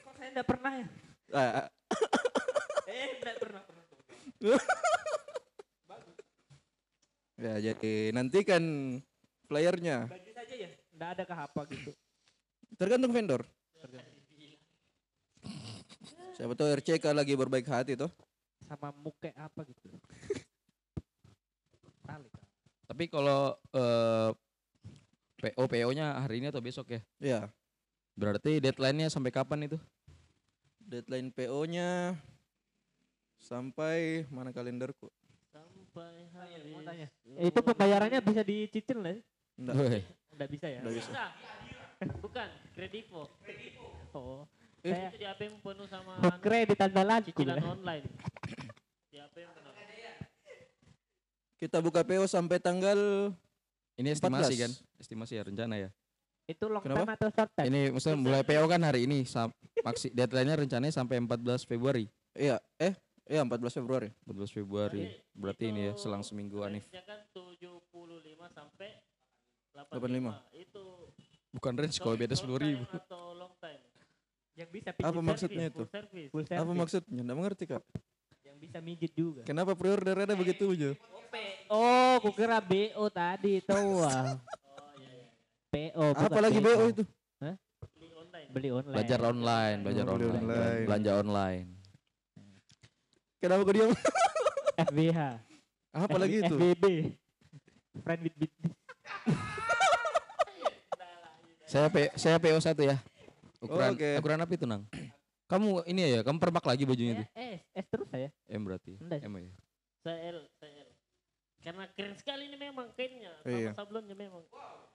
Kok 0.08 0.14
saya 0.16 0.30
enggak 0.32 0.48
pernah 0.48 0.72
ya? 0.72 0.88
Ah, 1.36 1.40
ah, 1.64 1.68
Eh, 2.92 3.08
enggak 3.20 3.36
pernah 3.44 3.62
pernah. 3.66 3.84
ya 7.36 7.54
jadi 7.60 7.94
nantikan 8.16 8.64
flyernya. 9.52 10.08
Bagi 10.08 10.32
saja 10.32 10.54
ya. 10.56 10.70
Enggak 10.96 11.10
ada 11.20 11.24
kah 11.28 11.40
apa 11.44 11.62
gitu. 11.76 11.92
Tergantung 12.80 13.12
vendor. 13.12 13.44
Siapa 16.36 16.52
tahu 16.52 16.68
RCK 16.68 17.16
lagi 17.16 17.32
berbaik 17.32 17.64
hati 17.64 17.96
tuh. 17.96 18.12
Sama 18.68 18.92
muke 18.92 19.32
apa 19.40 19.64
gitu. 19.64 19.88
Kan. 22.08 22.28
Tapi 22.92 23.08
kalau 23.08 23.56
eh, 23.72 24.30
PO 25.40 25.64
PO-nya 25.64 26.20
hari 26.20 26.44
ini 26.44 26.52
atau 26.52 26.60
besok 26.60 26.92
ya? 26.92 27.02
Iya. 27.24 27.40
Berarti 28.20 28.60
deadline-nya 28.60 29.08
sampai 29.08 29.32
kapan 29.32 29.72
itu? 29.72 29.80
Deadline 30.84 31.32
PO-nya 31.32 32.20
sampai 33.40 34.28
mana 34.28 34.52
kalenderku? 34.52 35.08
Sampai 35.56 36.28
Mau 36.36 36.84
habis. 36.84 36.84
tanya. 36.84 37.08
Eh, 37.40 37.48
itu 37.48 37.60
pembayarannya 37.64 38.20
bisa 38.20 38.42
dicicil 38.44 38.98
nggak 39.00 39.16
sih? 39.16 39.26
Enggak. 39.56 39.76
Weh, 39.80 40.04
Nggak 40.36 40.50
bisa 40.52 40.68
ya? 40.68 40.80
Nggak 40.84 40.96
bisa. 41.00 41.12
Bukan, 42.20 42.50
kredivo. 42.76 43.24
Oh. 44.12 44.44
Eh. 44.86 44.94
Saya 44.94 45.10
Itu 45.10 45.18
di 45.18 45.26
apa 45.26 45.42
yang 45.42 45.56
penuh 45.66 45.88
sama 45.90 46.12
cicilan 47.26 47.58
online. 47.66 48.06
Di 49.10 49.18
apa 49.18 49.38
yang 49.42 49.52
penuh. 49.58 49.74
Kita 51.58 51.78
buka 51.82 52.06
PO 52.06 52.30
sampai 52.30 52.62
tanggal 52.62 53.34
ini 53.98 54.14
estimasi 54.14 54.54
14. 54.54 54.62
kan? 54.62 54.72
Estimasi 55.02 55.34
ya 55.42 55.44
rencana 55.50 55.76
ya. 55.82 55.90
Itu 56.46 56.70
long 56.70 56.86
Kenapa? 56.86 57.02
time 57.02 57.14
atau 57.18 57.30
short 57.34 57.52
time? 57.58 57.68
Ini 57.74 57.82
maksudnya 57.90 58.18
mulai 58.22 58.42
PO 58.46 58.66
kan 58.70 58.82
hari 58.86 59.10
ini 59.10 59.26
maksi 59.82 60.14
deadline-nya 60.14 60.62
rencananya 60.62 60.94
sampai 60.94 61.18
14 61.18 61.66
Februari. 61.66 62.06
iya 62.38 62.62
eh 62.78 62.94
iya 63.26 63.42
14 63.42 63.82
Februari. 63.82 64.14
14 64.30 64.54
Februari. 64.54 65.10
Berarti 65.34 65.74
ini 65.74 65.90
ya 65.90 65.94
selang 65.98 66.22
seminggu 66.22 66.62
Anif. 66.62 66.86
Kan 66.94 67.26
75 67.34 67.82
sampai 68.54 69.02
85. 69.74 70.30
85. 70.54 70.62
Itu 70.62 70.84
Bukan 71.56 71.74
range 71.74 71.98
kalau 72.04 72.20
beda 72.20 72.36
short 72.38 72.62
10 72.62 72.62
ribu. 72.62 72.84
time 72.86 73.02
Atau. 73.02 73.26
Yang 74.56 74.70
bisa 74.72 74.90
Apa 74.90 75.00
pijit 75.12 75.20
maksudnya 75.22 75.64
service. 75.68 75.70
itu? 75.70 75.84
Full 75.84 75.92
service. 75.92 76.30
Full 76.32 76.46
Apa 76.46 76.52
service. 76.56 76.80
maksudnya? 76.80 77.20
Enggak 77.22 77.38
mengerti, 77.38 77.64
Kak. 77.68 77.84
Yang 78.42 78.58
bisa 78.64 78.78
mijit 78.80 79.12
juga. 79.12 79.42
Kenapa 79.44 79.72
pre-order 79.76 80.16
ada 80.24 80.34
begitu 80.34 80.64
aja? 80.72 80.92
Oh, 81.68 82.16
kukira 82.24 82.64
BO 82.64 83.04
tadi 83.10 83.58
itu 83.60 83.76
wah. 84.00 84.40
PO 85.68 86.04
bukan 86.16 86.24
Apa 86.24 86.40
lagi 86.40 86.60
BO 86.64 86.84
itu? 86.88 87.04
Beli 87.92 88.10
online. 88.16 88.48
Beli 88.50 88.70
online. 88.72 88.96
Belajar 88.96 89.20
online, 89.22 89.78
belajar 89.84 90.04
Oh, 90.08 90.14
online, 90.16 90.40
online. 90.40 90.86
belanja 90.88 91.12
online. 91.20 91.66
Kenapa 93.38 93.62
kau 93.62 93.76
diam? 93.76 93.92
FBH. 94.88 95.20
Apa 95.92 96.16
lagi 96.16 96.36
itu? 96.40 96.56
FBB. 96.56 96.84
Friend 98.00 98.22
with 98.24 98.36
business. 98.38 98.74
Saya 101.66 101.90
P, 101.90 102.08
saya 102.14 102.38
PO 102.38 102.62
1 102.62 102.78
ya. 102.80 102.96
Ukuran 103.62 103.92
Oke. 103.94 104.10
ukuran 104.18 104.40
apa 104.40 104.52
itu, 104.52 104.66
Nang? 104.66 104.84
Kamu 105.52 105.86
ini 105.86 106.02
ya, 106.10 106.26
kamu 106.26 106.42
perbak 106.42 106.66
lagi 106.66 106.84
bajunya 106.84 107.22
itu. 107.22 107.26
Eh, 107.38 107.62
S 107.72 107.86
terus 107.86 108.10
saya. 108.10 108.34
M 108.50 108.66
berarti. 108.66 108.98
Enggak. 108.98 109.22
M 109.22 109.34
ya. 109.38 109.54
Saya 110.02 110.18
L, 110.34 110.40
saya 110.58 110.74
L. 110.82 110.90
Karena 111.62 111.84
keren 111.94 112.14
sekali 112.16 112.44
ini 112.46 112.58
memang 112.58 112.90
kainnya. 112.94 113.30
Sama 113.42 113.54
Iya. 113.54 113.72
sablonnya 113.74 114.14
memang. 114.14 114.42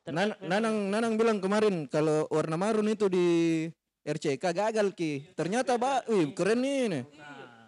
Nan-. 0.07 0.35
Nanang 0.43 0.91
Nanang 0.91 1.15
bilang 1.15 1.39
kemarin 1.39 1.87
kalau 1.87 2.27
warna 2.29 2.55
marun 2.55 2.87
itu 2.87 3.07
di 3.07 3.27
RCK 4.03 4.43
gagal 4.51 4.91
ki. 4.91 5.35
Ternyata 5.35 5.79
ba, 5.79 6.03
wih 6.07 6.35
keren 6.35 6.59
nih. 6.59 6.83
nih. 6.89 7.03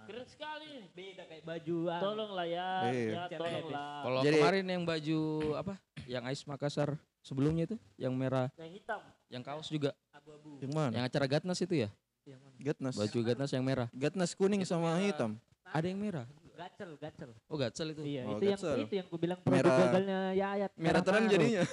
Keren 0.03 0.27
sekali. 0.27 0.83
Beda 0.91 1.23
kayak 1.25 1.43
baju. 1.43 1.77
ah. 1.87 2.01
Tolonglah 2.03 2.47
ya, 2.47 2.69
Iya. 2.91 3.11
ya 3.31 3.39
tolonglah. 3.39 3.91
Kalau 4.03 4.21
Jadi- 4.23 4.37
kemarin 4.37 4.67
yang 4.67 4.83
baju 4.83 5.21
apa? 5.55 5.75
Yang 6.05 6.23
Ais 6.25 6.43
Makassar 6.45 6.91
sebelumnya 7.19 7.65
itu, 7.65 7.77
yang 7.97 8.13
merah, 8.13 8.51
Yang 8.55 8.81
hitam. 8.81 9.01
yang 9.29 9.43
kaos 9.43 9.67
juga, 9.67 9.91
Abu-abu. 10.11 10.59
Yang 10.59 10.73
mana? 10.73 10.93
yang 10.93 11.05
acara 11.07 11.27
Gatnas 11.27 11.59
itu 11.59 11.75
ya? 11.77 11.89
Yang 12.23 12.41
mana? 12.41 12.57
Gatnas. 12.59 12.95
Baju 12.95 13.19
Gatnas 13.23 13.51
yang 13.51 13.63
merah. 13.63 13.89
Gatnas 13.93 14.31
kuning 14.33 14.63
sama 14.63 14.95
hitam. 14.99 15.39
Ada 15.65 15.87
yang 15.87 15.99
merah. 15.99 16.27
Gacel, 16.53 16.95
gacel. 16.95 17.31
Oh, 17.49 17.57
Gatsel 17.57 17.91
itu. 17.91 18.03
Iya, 18.05 18.23
Oh, 18.23 18.37
itu 18.37 18.45
yang 18.47 18.61
gacel. 18.61 18.77
itu 18.79 18.95
yang 18.95 19.07
ku 19.09 19.17
bilang 19.17 19.41
produk 19.41 19.57
Merah- 19.59 19.79
gagalnya 19.83 20.19
Yayat. 20.33 20.71
Merah 20.77 21.01
terang 21.01 21.25
jadinya. 21.27 21.65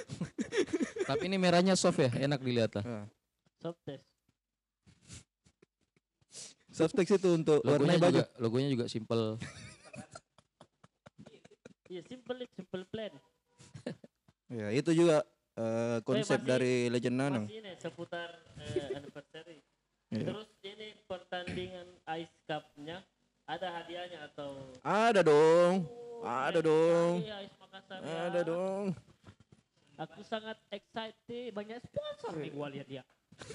Tapi 1.10 1.22
ini 1.26 1.36
merahnya 1.36 1.74
soft 1.76 2.00
ya, 2.00 2.10
enak 2.10 2.40
dilihat 2.40 2.74
lah. 2.74 2.84
Ah. 2.84 3.04
Soft 3.60 3.78
test. 3.84 4.02
Softex 6.70 7.06
itu 7.12 7.28
untuk 7.30 7.60
Logonya 7.60 7.76
warna 7.92 7.94
baju. 8.00 8.12
juga, 8.14 8.24
logonya 8.40 8.68
juga 8.70 8.84
simple. 8.88 9.36
Iya, 11.86 12.00
simple 12.06 12.38
it, 12.40 12.50
simple 12.54 12.84
plan. 12.86 13.12
Ya, 14.50 14.68
itu 14.70 14.92
juga 14.92 15.24
eh, 15.54 16.02
konsep 16.02 16.36
masih- 16.36 16.48
dari 16.48 16.88
Legend 16.88 17.16
Nanang. 17.16 17.44
Masih 17.46 17.58
ini 17.58 17.76
seputar 17.76 18.30
eh, 18.58 18.94
anniversary. 18.94 19.62
Iya. 20.10 20.26
Terus 20.26 20.50
ini 20.66 20.98
pertandingan 21.06 21.86
Ice 22.18 22.34
Cup-nya 22.42 22.98
ada 23.46 23.66
hadiahnya 23.70 24.26
atau 24.26 24.74
Ada 24.82 25.22
dong. 25.22 25.86
Oh, 25.86 26.26
Ada 26.26 26.58
dong. 26.58 27.22
sekali 27.22 27.46
Ice 27.46 27.56
Makassar 27.56 27.98
ya. 28.02 28.18
Ada 28.26 28.40
dong. 28.42 28.86
Aku 29.96 30.20
sangat 30.26 30.58
excited. 30.68 31.54
Banyak 31.54 31.78
sponsor 31.86 32.34
nih 32.34 32.50
gua 32.50 32.66
lihat 32.68 32.88
ya. 32.90 33.02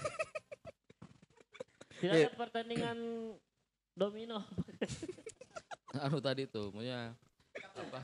Tidak 2.00 2.14
Iya. 2.14 2.28
ada 2.28 2.40
pertandingan 2.40 2.98
domino. 3.92 4.40
anu 5.92 6.20
tadi 6.20 6.44
tuh, 6.48 6.72
punya 6.72 7.16
apa? 7.74 8.00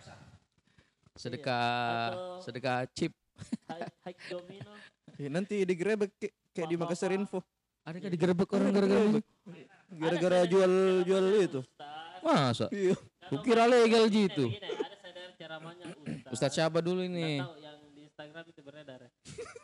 Sedekah, 1.22 2.10
atau- 2.10 2.42
sedekah 2.42 2.78
chip. 2.98 3.14
high, 3.70 4.18
domino. 4.30 4.72
Eh, 5.22 5.30
nanti 5.30 5.62
digrebek 5.62 6.10
kayak, 6.18 6.34
kayak 6.54 6.68
di 6.70 6.76
Makassar 6.82 7.14
Info. 7.14 7.46
Ada 7.82 7.98
kan 7.98 8.10
digerebek 8.14 8.50
orang 8.54 8.70
gara-gara? 8.74 9.06
Gara-gara 9.90 10.40
jual 10.46 10.74
jual 11.06 11.26
itu. 11.42 11.62
Masa? 12.22 12.70
Iya. 12.70 12.94
Kukira 13.30 13.66
legal 13.66 14.06
gitu. 14.12 14.50
ada 14.54 14.98
sadar 15.02 15.30
ceramahnya 15.40 15.86
Ustaz. 15.98 16.32
Ustadz 16.34 16.56
siapa 16.58 16.78
dulu 16.84 17.02
ini? 17.02 17.42
tahu 17.42 17.58
yang 17.58 17.78
di 17.96 18.02
Instagram 18.06 18.46
itu 18.50 18.62
beredar 18.62 19.00
ya. 19.02 19.12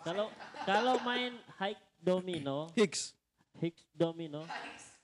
Kalau 0.01 0.34
kalau 0.66 0.97
main 1.05 1.38
high 1.62 1.78
domino, 2.01 2.72
Hicks. 2.74 3.14
Higgs 3.62 3.86
domino, 3.93 4.45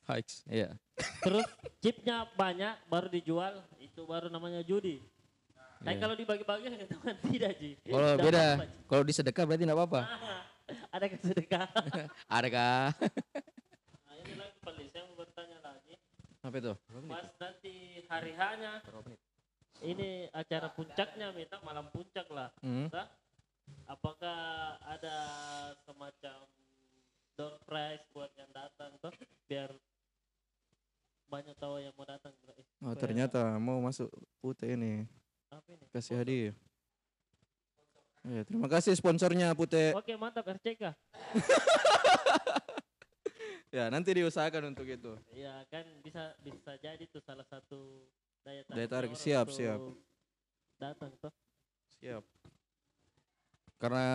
Hikes. 0.10 0.42
Iya. 0.50 0.74
terus 1.22 1.46
chipnya 1.82 2.26
banyak 2.34 2.78
baru 2.90 3.08
dijual, 3.10 3.62
itu 3.78 4.02
baru 4.06 4.30
namanya 4.34 4.66
judi. 4.66 5.02
Tapi 5.84 6.00
Iya. 6.00 6.02
kalau 6.08 6.16
dibagi-bagi 6.16 6.68
teman 6.96 7.16
tidak 7.28 7.52
Ji. 7.60 7.72
Kalau 7.84 8.12
beda, 8.16 8.46
kalau 8.88 9.04
disedekah 9.04 9.44
berarti 9.44 9.64
enggak 9.68 9.80
apa-apa. 9.84 10.02
ada 10.96 11.06
kesedekah. 11.12 11.68
Ada 12.40 12.48
kah? 12.48 12.88
nah, 12.96 14.16
ini 14.16 14.34
lagi 14.40 14.58
pelis, 14.64 14.90
saya 14.96 15.04
mau 15.12 15.16
bertanya 15.20 15.60
lagi. 15.60 15.94
Apa 16.40 16.56
itu? 16.56 16.74
Pas 17.12 17.28
nanti 17.36 17.76
hari 18.08 18.32
hanya 18.40 18.80
ini 19.84 20.32
acara 20.32 20.72
puncaknya 20.72 21.36
minta 21.36 21.60
malam 21.68 21.92
puncak 21.92 22.32
lah. 22.32 22.48
Hmm. 22.64 22.88
Apakah 23.92 24.80
ada 24.88 25.18
semacam 25.84 26.48
door 27.36 27.60
prize 27.68 28.04
buat 28.16 28.32
yang 28.40 28.52
datang 28.56 28.96
tuh 29.04 29.12
biar 29.52 29.68
banyak 31.28 31.56
tahu 31.60 31.82
yang 31.84 31.92
mau 31.98 32.08
datang. 32.08 32.32
Oh, 32.80 32.96
ternyata 32.96 33.60
mau 33.60 33.84
masuk 33.84 34.08
Pute 34.40 34.70
ini. 34.70 35.04
Ini? 35.68 35.86
Kasih 35.92 36.16
hadiah. 36.18 36.56
Ya, 38.24 38.42
terima 38.48 38.72
kasih 38.72 38.96
sponsornya 38.96 39.52
Pute. 39.52 39.92
Oke 39.94 40.16
mantap 40.16 40.48
RCK. 40.48 40.84
Ya, 43.74 43.90
nanti 43.90 44.14
diusahakan 44.14 44.70
untuk 44.70 44.86
itu. 44.86 45.18
Ya 45.34 45.66
kan 45.66 45.82
bisa 46.06 46.38
bisa 46.46 46.78
jadi 46.78 47.10
tuh 47.10 47.26
salah 47.26 47.42
satu 47.42 48.06
daya 48.46 48.62
tarik, 48.70 48.78
Daya 48.78 48.86
tarik, 48.88 49.12
siap, 49.18 49.50
siap. 49.50 49.82
Datang 50.78 51.10
tuh. 51.18 51.34
Siap. 51.98 52.22
Karena 53.82 54.06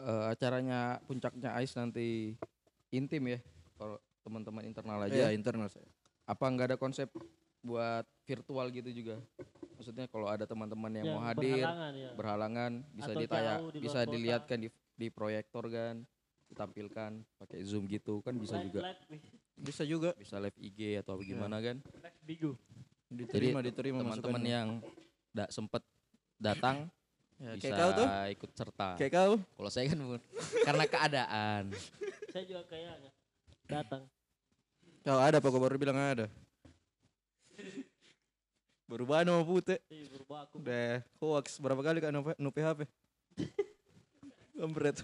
eh, 0.00 0.32
acaranya 0.32 0.96
puncaknya 1.04 1.60
Ais 1.60 1.76
nanti 1.76 2.32
intim 2.88 3.36
ya. 3.36 3.38
Kalau 3.76 4.00
teman-teman 4.24 4.64
internal 4.64 4.96
Iya, 5.12 5.28
aja. 5.28 5.36
internal 5.36 5.68
saya. 5.68 5.84
Apa 6.24 6.48
nggak 6.48 6.72
ada 6.72 6.78
konsep 6.80 7.12
buat 7.60 8.08
virtual 8.24 8.72
gitu 8.72 8.96
juga? 8.96 9.20
Maksudnya 9.76 10.06
kalau 10.06 10.26
ada 10.26 10.44
teman-teman 10.44 10.90
yang 10.90 11.06
Yang 11.06 11.14
mau 11.14 11.22
hadir, 11.22 11.52
berhalangan, 11.54 11.92
ya. 11.92 12.10
berhalangan 12.12 12.72
bisa 12.90 13.10
Atau 13.10 13.20
ditayang, 13.20 13.58
jauh 13.60 13.70
di 13.70 13.78
bisa 13.78 13.98
kota. 14.00 14.10
dilihatkan 14.10 14.58
di 14.58 14.68
di 14.96 15.06
proyektor 15.08 15.64
kan, 15.68 15.94
ditampilkan 16.46 17.10
pakai 17.36 17.58
zoom 17.62 17.84
gitu 17.84 18.20
kan 18.20 18.32
bisa 18.34 18.56
Live- 18.56 18.64
juga. 18.66 18.80
live. 18.82 19.28
Bisa 19.56 19.82
juga 19.82 20.10
Bisa 20.14 20.36
live 20.36 20.56
IG 20.58 20.80
atau 20.98 21.16
gimana 21.18 21.60
kan? 21.60 21.76
Bigu. 22.20 22.56
diterima 23.06 23.60
diterima 23.60 24.02
Teman-teman 24.02 24.42
yang 24.42 24.68
tidak 25.30 25.48
sempet 25.50 25.82
datang 26.36 26.76
Ya, 27.36 27.52
bisa 27.52 27.68
kayak 27.68 27.76
kau 27.76 27.90
tuh? 27.92 28.06
ikut 28.32 28.50
serta. 28.50 28.88
Kayak 28.96 29.12
kau? 29.12 29.32
Kalau 29.36 29.68
saya 29.68 29.84
kan 29.86 30.00
bu- 30.00 30.24
karena 30.66 30.84
keadaan. 30.86 31.62
Saya 32.32 32.44
juga 32.44 32.64
kayaknya 32.64 33.12
datang. 33.66 34.02
Kau 35.02 35.20
ada 35.20 35.36
apa 35.36 35.44
kau 35.46 35.60
baru 35.60 35.76
bilang 35.76 36.00
ada? 36.00 36.32
Berubah 38.86 39.26
nama 39.26 39.42
Pute. 39.42 39.82
Ih, 39.90 40.06
berubah 40.14 40.46
aku. 40.46 40.62
Udah 40.62 41.02
hoax 41.18 41.58
berapa 41.58 41.82
kali 41.82 41.98
kan 41.98 42.14
nupe, 42.14 42.38
nupe 42.38 42.62
HP? 42.62 42.86
Kampret. 44.54 45.02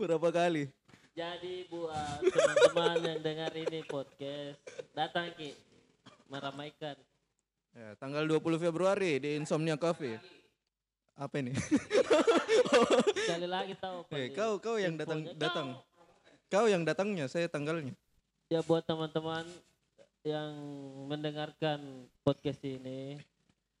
berapa 0.00 0.28
kali? 0.32 0.72
Jadi 1.12 1.68
buat 1.68 2.24
teman-teman 2.24 2.96
yang 3.04 3.20
dengar 3.20 3.52
ini 3.52 3.84
podcast, 3.84 4.56
datang 4.96 5.28
Ki 5.36 5.52
meramaikan. 6.32 6.96
Ya, 7.76 7.92
tanggal 8.00 8.24
20 8.24 8.56
Februari 8.56 9.20
di 9.20 9.36
Insomnia 9.36 9.76
Coffee. 9.76 10.16
Apa 11.20 11.44
ini? 11.44 11.52
Sekali 13.28 13.44
lagi 13.50 13.76
tahu 13.76 14.08
Eh, 14.16 14.32
kau 14.32 14.56
kau 14.56 14.80
yang 14.80 14.96
datang 14.96 15.26
datang. 15.36 15.76
Kau 16.48 16.64
yang 16.64 16.80
datangnya, 16.80 17.28
saya 17.28 17.44
tanggalnya. 17.44 17.92
Ya 18.48 18.64
buat 18.64 18.88
teman-teman 18.88 19.44
yang 20.28 20.52
mendengarkan 21.08 22.04
podcast 22.20 22.60
ini, 22.68 23.16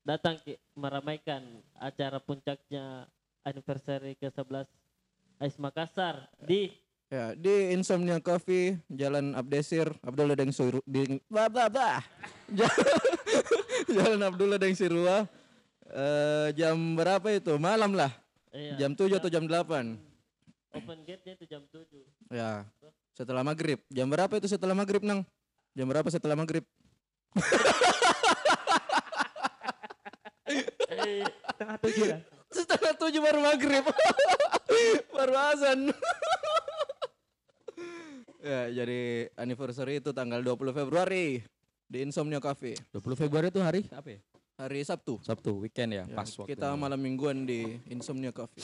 datang 0.00 0.40
meramaikan 0.72 1.44
acara 1.76 2.16
puncaknya 2.16 3.04
anniversary 3.44 4.16
ke-11 4.16 4.64
Ais 5.38 5.56
Makassar 5.60 6.26
di 6.40 6.72
Ya, 7.08 7.32
di 7.32 7.72
Insomnia 7.72 8.20
Coffee, 8.20 8.76
Jalan 8.92 9.32
Abdesir, 9.32 9.88
Abdullah 10.04 10.36
Deng 10.36 10.52
Suru, 10.52 10.84
di 10.84 11.16
bah, 11.32 11.48
bah, 11.48 11.72
bah. 11.72 12.04
Ja- 12.52 12.68
Jalan 13.96 14.20
Abdullah 14.28 14.60
Deng 14.60 14.76
Sirua. 14.76 15.24
Eh, 15.88 16.48
jam 16.52 16.76
berapa 16.76 17.24
itu? 17.32 17.56
Malam 17.56 17.96
lah. 17.96 18.12
iya, 18.52 18.76
Jam 18.76 18.92
7 18.92 19.24
atau 19.24 19.32
jam 19.32 19.48
8. 19.48 19.96
open 20.68 20.98
gate-nya 21.08 21.32
itu 21.32 21.48
jam 21.48 21.64
7. 21.72 21.80
Ya, 22.28 22.68
setelah 23.16 23.40
maghrib. 23.40 23.80
Jam 23.88 24.04
berapa 24.12 24.36
itu 24.36 24.44
setelah 24.44 24.76
maghrib, 24.76 25.00
Nang? 25.00 25.24
Jam 25.78 25.86
berapa 25.86 26.10
setelah 26.10 26.34
maghrib? 26.34 26.66
Eh, 30.90 31.22
Setengah 31.54 31.76
tujuh 31.78 32.04
lah. 32.10 32.20
Setengah 32.50 32.92
tujuh 32.98 33.20
baru 33.22 33.38
maghrib. 33.38 33.84
baru 35.14 35.34
azan. 35.54 35.94
ya, 38.42 38.74
jadi 38.74 39.30
anniversary 39.38 40.02
itu 40.02 40.10
tanggal 40.10 40.42
20 40.42 40.74
Februari 40.74 41.46
di 41.86 41.98
Insomnia 42.02 42.42
Cafe. 42.42 42.74
20 42.90 43.14
Februari 43.14 43.54
itu 43.54 43.62
hari 43.62 43.86
apa 43.94 44.18
ya? 44.18 44.20
Hari 44.58 44.82
Sabtu. 44.82 45.22
Sabtu, 45.22 45.62
weekend 45.62 45.94
ya, 45.94 46.02
Ya, 46.10 46.16
pas 46.18 46.26
waktu. 46.26 46.58
kita 46.58 46.74
malam 46.74 46.98
mingguan 46.98 47.46
di 47.46 47.78
Insomnia 47.86 48.34
Cafe. 48.34 48.58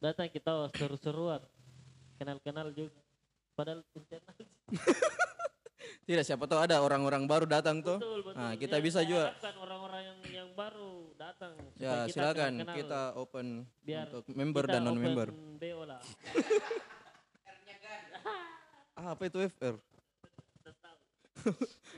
datang 0.00 0.32
kita 0.32 0.72
seru-seruan. 0.72 1.44
Kenal-kenal 2.16 2.72
juga. 2.72 2.96
Padahal 3.52 3.84
internal. 3.92 4.32
Tidak, 6.02 6.24
siapa 6.26 6.44
tahu 6.44 6.58
ada 6.58 6.82
orang-orang 6.82 7.24
baru 7.24 7.46
datang 7.46 7.78
tuh. 7.78 7.96
Betul, 7.96 8.20
betul. 8.24 8.34
Nah, 8.34 8.52
kita 8.58 8.76
Ya, 8.76 8.82
bisa 8.82 8.98
saya 8.98 9.06
juga. 9.06 9.24
orang-orang 9.56 10.02
yang 10.02 10.18
yang 10.34 10.48
baru 10.52 10.92
datang. 11.14 11.52
Ya, 11.76 12.04
kita 12.04 12.12
silakan 12.12 12.52
kenal-kenal. 12.56 12.76
kita 12.76 13.00
open 13.14 13.46
Biar 13.80 14.06
untuk 14.10 14.24
member 14.28 14.64
dan 14.66 14.80
non 14.82 14.98
member. 14.98 15.28
BO 15.30 15.82
lah. 15.84 16.02
Ah, 18.92 19.14
apa 19.14 19.22
itu 19.24 19.38
FR? 19.40 19.74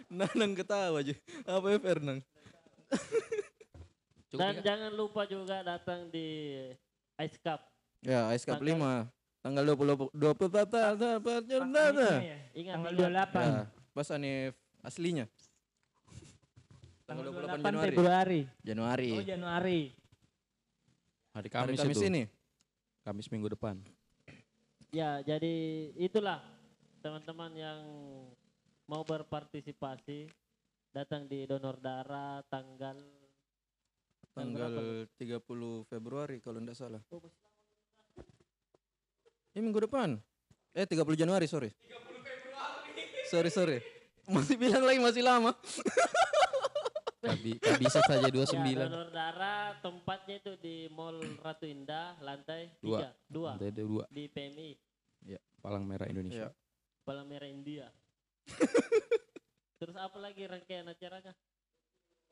Nanang 0.09 0.53
ketawa 0.55 1.01
aja. 1.01 1.13
Apa 1.45 1.67
FR, 1.75 1.99
Nang? 2.01 2.21
Dan 4.31 4.53
ya? 4.57 4.63
jangan 4.65 4.93
lupa 4.93 5.25
juga 5.25 5.61
datang 5.61 6.09
di 6.09 6.59
Ice 7.21 7.39
Cup. 7.39 7.61
Ya, 8.01 8.29
Ice 8.33 8.45
Cup 8.45 8.59
Tanggal- 8.59 9.07
5. 9.07 9.43
Tanggal 9.45 9.65
20 9.69 10.09
20 10.11 10.49
Ingat, 12.55 12.75
Tanggal 12.75 12.93
ingat. 12.93 13.29
28. 13.29 13.45
Ya, 13.45 13.63
pas 13.95 14.11
Anif 14.11 14.59
aslinya. 14.83 15.31
Tanggal 17.07 17.31
28 17.31 17.63
28 17.63 17.63
Januari. 17.63 17.89
Februari. 17.95 18.41
Januari. 18.67 19.11
Oh 19.15 19.25
Januari. 19.25 19.81
Hari 21.35 21.49
Hari 21.49 21.49
Kamis, 21.49 21.79
Kamis 21.79 21.99
itu. 22.03 22.11
ini. 22.11 22.23
Kamis 23.07 23.29
minggu 23.31 23.49
depan. 23.55 23.79
Ya, 24.91 25.23
jadi 25.23 25.91
itulah 25.99 26.43
teman-teman 27.03 27.51
yang 27.55 27.81
mau 28.87 29.03
berpartisipasi 29.03 30.31
datang 30.95 31.27
di 31.27 31.43
donor 31.47 31.79
darah 31.83 32.43
tanggal 32.47 32.99
Tanggal 34.35 35.07
30 35.15 35.87
Februari 35.87 36.43
kalau 36.43 36.59
tidak 36.59 36.75
salah. 36.75 36.99
Ini 39.55 39.63
minggu 39.63 39.87
depan. 39.87 40.19
Eh 40.75 40.83
30 40.83 41.15
Januari, 41.15 41.47
sorry. 41.47 41.71
Sorry, 43.29 43.51
sorry. 43.51 43.79
Masih 44.25 44.57
bilang 44.57 44.85
lagi 44.85 45.01
masih 45.01 45.23
lama. 45.25 45.53
Kabi, 47.25 47.57
bisa 47.81 48.05
saja 48.05 48.29
29. 48.29 48.53
Ya, 48.53 48.85
donor 48.85 49.09
darah 49.09 49.73
tempatnya 49.81 50.45
itu 50.45 50.53
di 50.61 50.93
Mall 50.93 51.17
Ratu 51.41 51.65
Indah 51.65 52.21
lantai 52.21 52.69
Dua. 52.85 53.01
3, 53.01 53.33
2 53.33 53.49
Lantai 53.57 53.73
dua. 53.73 54.05
di 54.13 54.29
PMI 54.29 54.71
Ya, 55.25 55.41
Palang 55.65 55.89
Merah 55.89 56.05
Indonesia. 56.05 56.53
Ya. 56.53 56.57
Palang 57.01 57.25
Merah 57.25 57.49
India. 57.49 57.89
Terus 59.81 59.97
apa 59.97 60.21
lagi 60.21 60.45
rangkaian 60.45 60.85
acaranya? 60.85 61.33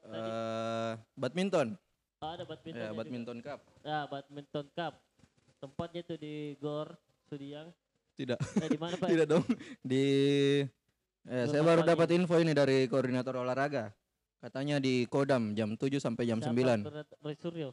Eh, 0.04 0.92
badminton. 1.16 1.72
Oh, 2.20 2.30
ada 2.36 2.44
badminton. 2.44 2.84
Ya, 2.84 2.90
badminton 2.92 3.38
cup. 3.40 3.60
Ya, 3.80 3.98
badminton 4.04 4.66
cup. 4.76 4.94
Tempatnya 5.56 6.00
itu 6.04 6.14
di 6.20 6.34
Gor 6.60 6.92
Sudiang. 7.32 7.72
Tidak. 8.12 8.36
Eh, 8.60 8.68
di 8.68 8.76
mana 8.76 9.00
Pak? 9.00 9.08
Tidak 9.16 9.24
dong. 9.24 9.44
Di 9.80 10.04
eh, 11.28 11.46
saya 11.46 11.62
baru 11.62 11.82
dapat 11.82 12.10
info 12.16 12.38
ini 12.38 12.54
dari 12.54 12.86
koordinator 12.86 13.36
olahraga. 13.38 13.92
Katanya 14.42 14.82
di 14.82 15.06
Kodam 15.06 15.54
jam 15.54 15.78
7 15.78 16.02
sampai 16.02 16.26
jam 16.26 16.42
Siapa? 16.42 16.50
9. 16.50 16.82
Berat- 16.82 17.14
Roy 17.22 17.36
Suryo. 17.38 17.70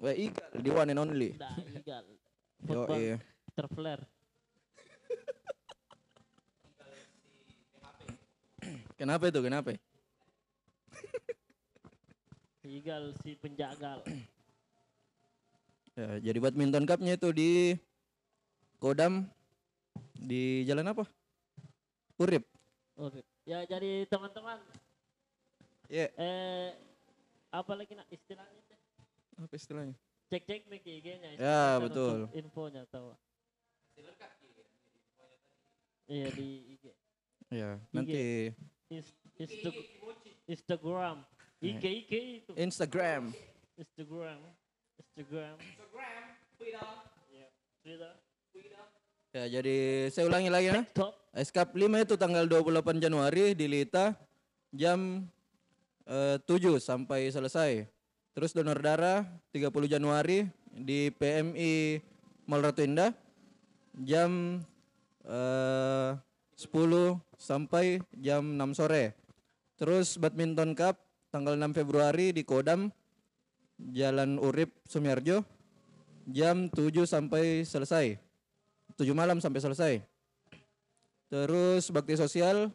Wah, 0.00 0.16
Igal, 0.16 0.48
di 0.60 0.70
one 0.72 0.90
and 0.92 1.00
only. 1.00 1.36
Nah, 1.36 1.56
Igal. 1.60 2.04
Yo, 2.72 2.88
iya. 2.96 3.16
Terflare. 3.52 4.00
Kenapa 9.00 9.28
itu? 9.28 9.40
Kenapa? 9.44 9.76
Igal 12.64 13.12
si 13.20 13.36
penjagal. 13.36 14.00
Ya, 15.96 16.20
jadi 16.20 16.44
badminton 16.44 16.84
cup-nya 16.84 17.16
itu 17.16 17.32
di 17.32 17.72
Kodam 18.76 19.24
di 20.12 20.60
jalan 20.68 20.92
apa? 20.92 21.08
Urip. 22.20 22.44
Oke. 22.96 23.20
Ya 23.44 23.62
jadi 23.62 24.08
teman-teman 24.08 24.58
Ya, 25.86 26.10
eh 26.18 26.74
apa 27.48 27.72
lagi 27.78 27.94
nak 27.94 28.10
istilahnya? 28.10 28.58
apa 29.38 29.54
istilahnya? 29.54 29.94
Cek-cek 30.26 30.66
nih 30.66 30.80
IG-nya. 30.82 31.30
Ya, 31.38 31.78
betul. 31.78 32.26
Infonya 32.34 32.82
tahu. 32.90 33.14
Iya 36.06 36.26
di 36.34 36.48
IG. 36.74 36.84
Ya, 37.50 37.78
nanti 37.94 38.50
Ins- 38.90 39.14
Insta- 39.38 39.86
Instagram. 40.46 41.16
IG 41.62 41.84
IG 42.06 42.12
itu. 42.42 42.52
Instagram. 42.58 43.30
Instagram. 43.78 44.40
Instagram. 45.14 45.54
Instagram. 45.62 46.24
Twitter. 46.58 46.90
Ya. 47.30 47.48
Twitter. 47.82 48.12
Ya, 49.36 49.60
jadi 49.60 50.08
saya 50.08 50.32
ulangi 50.32 50.48
lagi 50.48 50.72
ya. 50.72 50.80
Cup 51.52 51.76
5 51.76 52.08
itu 52.08 52.16
tanggal 52.16 52.48
28 52.48 53.04
Januari 53.04 53.52
di 53.52 53.68
Lita 53.68 54.16
jam 54.72 55.28
eh, 56.08 56.40
7 56.40 56.80
sampai 56.80 57.28
selesai. 57.28 57.84
Terus 58.32 58.56
donor 58.56 58.80
darah 58.80 59.28
30 59.52 59.92
Januari 59.92 60.48
di 60.72 61.12
PMI 61.12 62.00
Mall 62.48 62.64
Ratu 62.64 62.80
Indah 62.80 63.12
jam 64.00 64.64
eh, 65.28 66.16
10 66.56 67.20
sampai 67.36 68.00
jam 68.16 68.40
6 68.40 68.72
sore. 68.72 69.12
Terus 69.76 70.16
badminton 70.16 70.72
cup 70.72 70.96
tanggal 71.28 71.60
6 71.60 71.76
Februari 71.76 72.32
di 72.32 72.40
Kodam 72.40 72.88
Jalan 73.76 74.40
Urip 74.40 74.72
Sumiarjo 74.88 75.44
jam 76.24 76.72
7 76.72 77.04
sampai 77.04 77.68
selesai. 77.68 78.25
7 78.96 79.12
malam 79.12 79.38
sampai 79.40 79.60
selesai. 79.60 79.92
Terus 81.28 81.92
bakti 81.92 82.16
sosial 82.16 82.72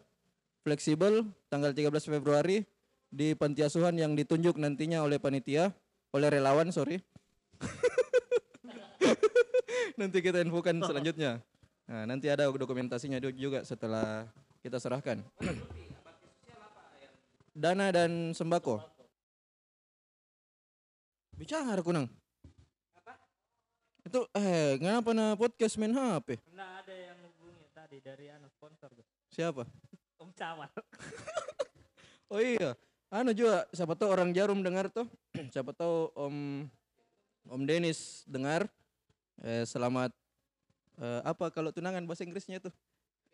fleksibel 0.62 1.26
tanggal 1.50 1.74
13 1.74 1.90
Februari 2.06 2.62
di 3.10 3.34
panti 3.34 3.66
asuhan 3.66 3.98
yang 3.98 4.14
ditunjuk 4.14 4.56
nantinya 4.56 5.04
oleh 5.04 5.18
panitia, 5.18 5.74
oleh 6.14 6.30
relawan, 6.30 6.70
sorry. 6.70 7.02
nanti 10.00 10.22
kita 10.22 10.46
infokan 10.46 10.80
selanjutnya. 10.80 11.42
Nah, 11.90 12.08
nanti 12.08 12.32
ada 12.32 12.48
dokumentasinya 12.48 13.20
juga 13.36 13.68
setelah 13.68 14.30
kita 14.64 14.80
serahkan. 14.80 15.20
Dana 17.52 17.92
dan 17.92 18.32
sembako. 18.32 18.80
Bicara 21.36 21.84
kunang. 21.84 22.08
Itu 24.12 24.28
eh 24.36 24.76
kenapa 24.76 25.16
na 25.16 25.40
podcast 25.40 25.80
main 25.80 25.96
HP? 25.96 26.36
Nah 26.52 26.84
ada 26.84 26.92
yang 26.92 27.16
hubungi 27.24 27.64
tadi 27.72 28.04
dari 28.04 28.28
anu 28.28 28.44
sponsor 28.52 28.92
tuh. 28.92 29.08
Siapa? 29.32 29.64
Om 30.20 30.36
Camal. 30.36 30.68
Oh 32.32 32.40
iya, 32.40 32.76
anu 33.12 33.32
juga 33.36 33.68
siapa 33.76 33.92
tahu 33.92 34.08
orang 34.12 34.32
Jarum 34.32 34.60
dengar 34.64 34.88
tuh. 34.92 35.08
siapa 35.56 35.72
tahu 35.72 36.12
Om 36.12 36.68
Om 37.48 37.62
Denis 37.64 38.28
dengar. 38.28 38.68
Eh, 39.40 39.64
selamat 39.64 40.12
eh, 41.00 41.22
apa 41.24 41.48
kalau 41.48 41.72
tunangan 41.72 42.04
bahasa 42.04 42.28
Inggrisnya 42.28 42.60
itu? 42.60 42.68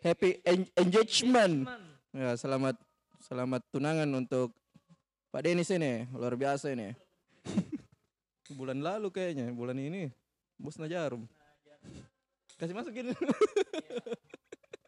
Happy 0.05 0.45
en- 0.45 0.69
engagement. 0.78 1.65
Ya, 2.13 2.38
selamat 2.38 2.78
selamat 3.25 3.65
tunangan 3.73 4.09
untuk 4.13 4.53
Pak 5.34 5.41
Denis 5.41 5.73
ini, 5.73 6.05
luar 6.13 6.38
biasa 6.38 6.69
ini. 6.69 6.93
bulan 8.57 8.78
lalu 8.78 9.09
kayaknya, 9.09 9.49
bulan 9.57 9.78
ini 9.82 10.13
bos 10.58 10.78
Najarum. 10.82 11.24
Kasih 12.58 12.74
masukin. 12.74 13.14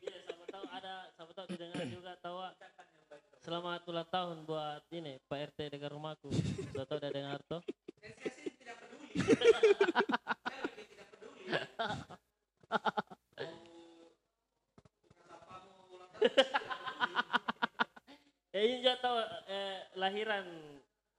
Iya, 0.01 0.19
sama 0.25 0.45
tahu 0.49 0.65
ada, 0.73 0.93
sama 1.13 1.31
tahu 1.37 1.45
didengar 1.53 1.85
juga 1.85 2.17
tahu 2.17 2.37
ah, 2.41 2.53
Selamat 3.39 3.81
ulang 3.87 4.09
tahun 4.09 4.37
buat 4.45 4.83
ini 4.91 5.21
Pak 5.29 5.53
RT 5.53 5.59
dekat 5.77 5.89
rumahku. 5.93 6.29
Sudah 6.73 6.85
tahu 6.85 6.97
udah 6.99 7.11
dengar 7.13 7.39
toh? 7.45 7.61
eh 18.49 18.61
ini 18.65 18.83
juga 18.83 18.99
tahu 18.99 19.17
eh, 19.47 19.77
lahiran 19.95 20.45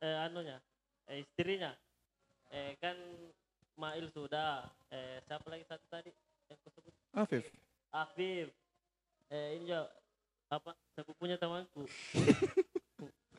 eh, 0.04 0.16
anunya 0.28 0.60
eh, 1.08 1.24
istrinya 1.24 1.72
Mail 3.90 4.06
sudah 4.14 4.70
eh, 4.94 5.18
siapa 5.26 5.50
lagi 5.50 5.66
satu 5.66 5.82
tadi 5.90 6.14
yang 6.46 6.58
kusebut 6.62 6.94
Afif. 7.10 7.42
Afif. 7.90 8.46
Eh 9.26 9.58
ini 9.58 9.66
juga 9.66 9.90
apa? 10.46 10.78
Sepupunya 10.94 11.34
temanku. 11.34 11.82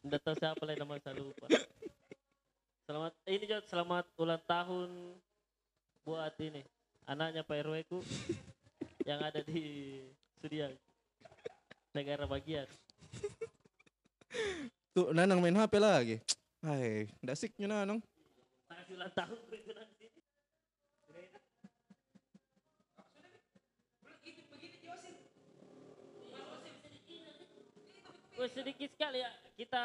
Tidak 0.03 0.19
tahu 0.27 0.35
siapa 0.35 0.59
lagi 0.67 0.83
nama 0.83 0.99
saya 0.99 1.23
lupa. 1.23 1.47
Selamat 2.83 3.15
ini 3.31 3.47
juga 3.47 3.63
selamat 3.63 4.05
ulang 4.19 4.43
tahun 4.43 4.91
buat 6.03 6.35
ini 6.43 6.67
anaknya 7.07 7.47
Pak 7.47 7.57
RW 7.63 7.75
ku 7.87 8.03
yang 9.07 9.23
ada 9.23 9.39
di 9.47 10.03
Sudiang 10.43 10.75
negara 11.95 12.27
bagian. 12.27 12.67
Tuh 14.91 15.15
Nanang 15.15 15.39
main 15.39 15.55
HP 15.55 15.79
lagi. 15.79 16.19
Hai, 16.59 17.07
ndak 17.23 17.39
siknya 17.39 17.71
Nanang. 17.71 18.03
Kasih 18.67 18.99
ulang 18.99 19.15
tahun 19.15 19.39
ku 19.47 19.55
itu 19.55 19.71
nanti. 19.71 20.01
Oh, 28.30 28.30
sedikit 28.47 28.89
sekali 28.89 29.19
ya 29.19 29.31
kita 29.53 29.83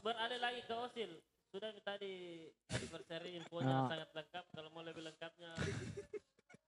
beralih 0.00 0.38
lagi 0.38 0.62
ke 0.62 0.74
Osil. 0.74 1.22
Sudah 1.46 1.72
tadi 1.80 2.46
anniversary 2.68 3.36
infonya 3.36 3.76
Ah. 3.76 3.88
sangat 3.88 4.10
lengkap. 4.12 4.44
Kalau 4.50 4.70
mau 4.70 4.82
lebih 4.82 5.02
lengkapnya 5.02 5.54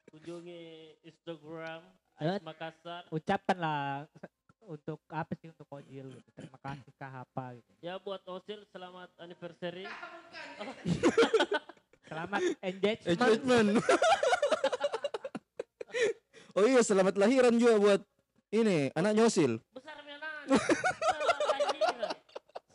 kunjungi 0.08 0.94
Instagram 1.04 1.82
Eh. 2.18 2.30
Ais 2.30 2.42
Makassar. 2.42 3.06
Ucapkanlah 3.10 4.06
untuk 4.60 5.00
apa 5.08 5.34
sih 5.34 5.48
untuk 5.48 5.66
Ojil 5.70 6.10
gitu. 6.10 6.30
Terima 6.34 6.58
kasih 6.58 6.92
kah 6.94 7.22
apa 7.22 7.54
gitu. 7.54 7.70
Ya 7.78 7.96
buat 7.96 8.22
Osil 8.26 8.66
selamat 8.68 9.10
anniversary. 9.18 9.86
Selamat 12.08 12.40
engagement. 12.64 13.20
Engagement. 13.20 13.68
oh 16.56 16.64
iya, 16.64 16.80
selamat 16.80 17.20
lahiran 17.20 17.52
juga 17.52 17.76
buat 17.76 18.00
ini 18.48 18.88
anak 18.96 19.12
nyosil. 19.12 19.60
Besar. 19.76 19.98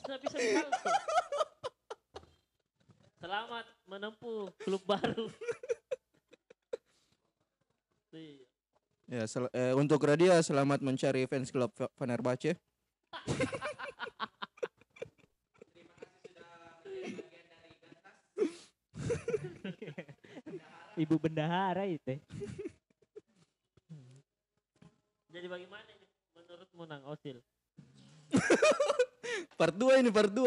Sudah 0.03 0.17
bisa 0.19 0.37
disalto. 0.37 0.89
Selamat 3.17 3.65
menempuh 3.87 4.51
klub 4.61 4.83
baru. 4.83 5.31
Iya. 8.13 8.45
Ya, 9.09 9.23
sel- 9.25 9.51
eh, 9.51 9.73
untuk 9.73 9.99
Radia 10.03 10.37
selamat 10.39 10.79
mencari 10.79 11.25
fans 11.25 11.49
club 11.49 11.73
Fe- 11.73 11.91
Fenerbahce. 11.97 12.55
Ibu 20.93 21.15
bendahara 21.17 21.89
itu. 21.89 22.21
Jadi 25.33 25.47
bagaimana 25.49 25.89
menurutmu 26.37 26.83
Nang 26.85 27.01
Osil? 27.09 27.41
Part 29.63 29.79
2 29.79 30.03
ini 30.03 30.11
part 30.11 30.27
2. 30.27 30.43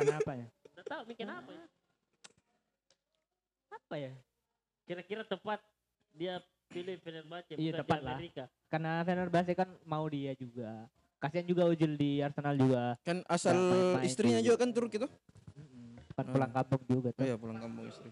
Kenapa 0.00 0.32
ya? 0.32 0.46
Tidak 0.48 0.86
tahu 0.88 1.02
bikin 1.12 1.28
apa 1.28 1.50
ya? 1.52 1.64
Apa 3.68 3.94
ya? 4.00 4.12
Kira-kira 4.88 5.22
tepat 5.22 5.60
dia 6.16 6.40
pilih 6.72 6.96
Fenerbahce 7.04 7.52
Iya, 7.54 7.84
tepat 7.84 8.00
lah. 8.00 8.16
Amerika. 8.16 8.44
Karena 8.72 9.04
Fenerbahce 9.04 9.52
kan 9.52 9.68
mau 9.84 10.08
dia 10.08 10.32
juga. 10.32 10.88
Kasihan 11.20 11.44
juga 11.44 11.68
Ojil 11.68 12.00
di 12.00 12.24
Arsenal 12.24 12.56
juga. 12.56 12.96
Kan 13.04 13.20
asal 13.28 13.52
main-main 13.60 14.08
istrinya 14.08 14.40
dulu. 14.40 14.46
juga 14.48 14.56
kan 14.56 14.70
Turki 14.72 14.96
tuh. 14.96 15.12
Kan 16.16 16.24
Hmm. 16.24 16.32
pulang 16.32 16.52
kampung 16.56 16.82
juga 16.88 17.08
Oh 17.12 17.16
tuh. 17.20 17.24
iya, 17.28 17.36
pulang 17.36 17.60
kampung 17.60 17.84
istri. 17.86 18.08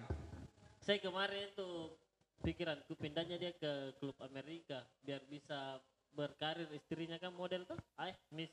Saya 0.85 1.01
kemarin 1.01 1.49
tuh 1.57 1.97
pikiranku 2.45 2.93
pindahnya 2.95 3.41
dia 3.41 3.57
ke 3.57 3.73
klub 3.97 4.13
Amerika 4.21 4.85
biar 5.01 5.25
bisa 5.25 5.81
berkarir 6.13 6.69
istrinya 6.71 7.17
kan 7.17 7.33
model 7.33 7.65
tuh. 7.65 7.81
Ay, 7.97 8.13
Miss 8.29 8.53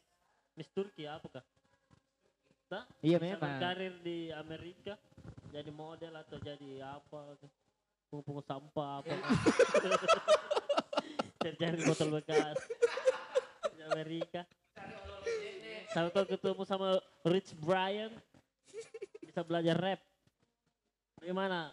Miss 0.56 0.72
Turki 0.72 1.04
apakah? 1.04 1.44
Nah, 2.66 2.82
Iya 3.00 3.22
bisa 3.22 3.38
memang. 3.38 3.42
berkarir 3.46 3.94
di 4.02 4.34
Amerika 4.34 4.98
jadi 5.54 5.70
model 5.70 6.18
atau 6.18 6.38
jadi 6.42 6.82
apa 6.82 7.38
pungut 8.10 8.42
sampah 8.44 9.00
apa 9.00 9.12
cari 11.62 11.80
botol 11.86 12.10
bekas 12.12 12.58
di 13.70 13.82
Amerika 13.86 14.42
sama 15.94 16.10
kau 16.10 16.26
ketemu 16.26 16.64
sama 16.66 16.98
Rich 17.24 17.54
Brian 17.56 18.12
bisa 19.22 19.46
belajar 19.46 19.78
rap 19.78 20.02
gimana 21.22 21.70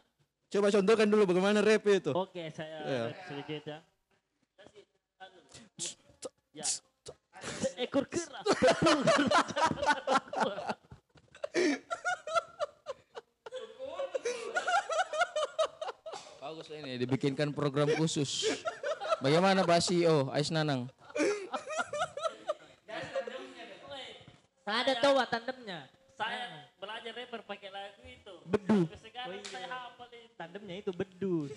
Coba 0.53 0.69
contohkan 0.69 1.09
dulu 1.09 1.33
bagaimana 1.33 1.65
rap 1.65 1.81
itu. 1.89 2.13
Oke, 2.13 2.53
saya 2.53 2.85
Iya. 2.85 3.03
rap 3.09 3.19
sedikit 3.25 3.63
ya. 3.65 3.79
Ya. 6.53 6.67
Seekor 7.73 8.05
kera. 8.05 8.45
Bagus 16.53 16.69
ini 16.69 17.01
dibikinkan 17.01 17.49
program 17.57 17.89
khusus. 17.97 18.45
Bagaimana 19.25 19.65
Pak 19.65 19.89
CEO 19.89 20.29
Ais 20.37 20.53
Nanang? 20.53 20.85
Ada 24.69 25.01
tuh 25.01 25.17
tandemnya. 25.33 25.89
saya 26.13 26.69
belajar 26.77 27.13
rapper 27.17 27.41
pakai 27.49 27.73
lagu 27.73 28.05
itu. 28.05 28.35
Bedu. 28.45 28.85
Sekarang 29.01 29.33
Oh 29.33 29.41
iya. 29.41 29.49
saya. 29.49 29.97
Tandemnya 30.37 30.77
itu 30.85 30.93
bedu. 30.93 31.49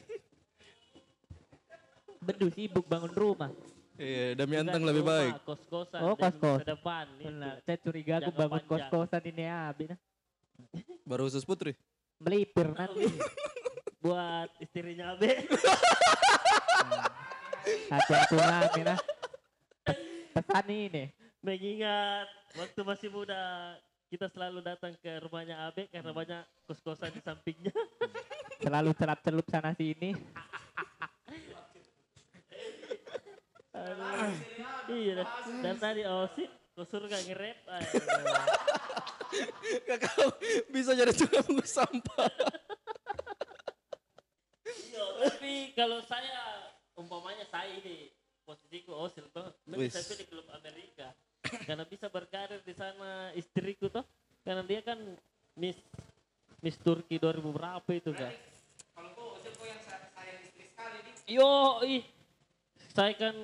bedu 2.24 2.48
sibuk 2.56 2.88
bangun 2.88 3.12
rumah. 3.12 3.52
Iya, 4.00 4.40
demi 4.40 4.56
anteng 4.56 4.88
lebih 4.88 5.04
rumah, 5.04 5.12
baik. 5.12 5.34
Kos-kosan. 5.44 6.00
Oh, 6.08 6.16
dan 6.16 6.24
kos-kos. 6.24 6.60
Ke 6.64 6.68
depan. 6.72 7.06
Benar. 7.20 7.56
Saya 7.68 7.78
curiga 7.84 8.14
aku 8.24 8.32
bangun 8.32 8.64
kos-kosan 8.64 9.24
ini 9.28 9.44
habis. 9.44 9.92
Nah. 9.92 10.00
Baru 11.04 11.28
khusus 11.28 11.44
putri. 11.44 11.76
Melipir 12.24 12.72
nanti. 12.72 13.12
Buat 14.06 14.54
istrinya 14.62 15.18
Abe. 15.18 15.34
Hati-hati 17.90 18.38
lagi 18.38 18.82
nah. 18.86 19.00
Pesan 20.30 20.66
ini. 20.70 21.10
Mengingat 21.42 22.30
waktu 22.54 22.82
masih 22.86 23.10
muda 23.10 23.74
kita 24.14 24.30
selalu 24.30 24.62
datang 24.62 24.94
ke 25.02 25.10
rumahnya 25.26 25.66
Abe 25.66 25.90
karena 25.90 26.14
banyak 26.14 26.46
kos-kosan 26.70 27.10
di 27.18 27.22
sampingnya. 27.26 27.74
Selalu 28.64 28.94
celup-celup 28.94 29.46
sana 29.50 29.74
sini. 29.74 30.14
Iya. 34.86 35.26
Dan 35.66 35.76
tadi 35.82 36.06
Osi, 36.06 36.46
kau 36.78 36.86
suruh 36.86 37.10
gak 37.10 37.26
nge-rap. 37.26 37.58
Aduh. 37.74 38.02
Kakak 39.90 40.14
bisa 40.72 40.94
jadi 40.96 41.12
tukang 41.12 41.60
sampah. 41.66 42.30
Iya, 44.66 45.04
tapi 45.28 45.65
kalau 45.76 46.00
saya 46.08 46.72
umpamanya 46.96 47.44
saya 47.52 47.76
ini 47.76 48.10
posisiku 48.48 48.96
Osil 48.96 49.28
tuh, 49.36 49.52
lebih 49.68 49.92
Wis. 49.92 49.94
saya 49.94 50.08
pilih 50.08 50.26
klub 50.32 50.48
Amerika 50.56 51.12
karena 51.68 51.84
bisa 51.84 52.08
berkarir 52.08 52.64
di 52.64 52.74
sana 52.74 53.36
istriku 53.36 53.92
tuh, 53.92 54.08
karena 54.42 54.64
dia 54.64 54.80
kan 54.82 54.98
Miss 55.60 55.78
Miss 56.64 56.80
Turki 56.80 57.20
2000 57.20 57.44
berapa 57.52 57.90
itu 57.92 58.16
kan? 58.16 58.32
Yo, 61.26 61.82
ih, 61.82 62.06
saya 62.94 63.12
kan 63.18 63.36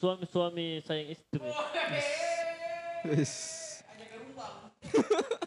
suami-suami 0.00 0.80
sayang 0.82 1.12
istri. 1.12 1.40
Wis. 3.04 3.32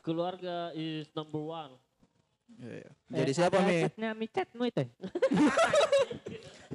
Keluarga 0.01 0.73
is 0.77 1.09
number 1.13 1.41
one. 1.41 1.73
Iya, 2.61 2.77
iya. 2.77 2.91
Jadi 3.11 3.31
siapa 3.33 3.55
Eh, 3.55 3.59
ada 3.59 3.67
Mi? 3.67 3.79
chatnya 3.81 4.09
mi 4.13 4.25
chatmu 4.27 4.63
itu. 4.63 4.83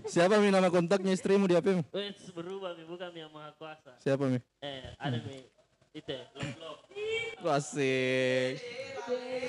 Siapa 0.07 0.39
mi 0.39 0.51
nama 0.51 0.69
kontaknya 0.69 1.11
istrimu 1.11 1.47
di 1.47 1.55
HP-mu? 1.55 1.83
Wes 1.91 2.31
berubah 2.31 2.75
mi 2.75 2.85
bukan 2.85 3.11
mi 3.11 3.21
yang 3.21 3.31
maha 3.31 3.51
kuasa. 3.55 3.91
Siapa 3.97 4.27
mi? 4.27 4.39
Eh 4.61 4.95
ada 4.95 5.19
mi 5.19 5.43
itu 5.93 6.15
love 6.33 6.55
love. 6.61 6.81
Asik. 7.49 8.63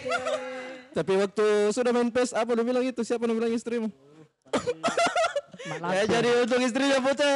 Tapi 0.98 1.12
waktu 1.16 1.46
sudah 1.70 1.92
main 1.92 2.10
PES 2.10 2.34
apa 2.34 2.54
lu 2.54 2.64
bilang 2.64 2.82
itu? 2.82 3.02
Siapa 3.02 3.26
lu 3.26 3.34
bilang 3.34 3.50
istrimu? 3.52 3.90
Ya 5.68 6.04
jadi 6.08 6.30
untuk 6.44 6.60
istrinya 6.64 7.00
putih. 7.04 7.36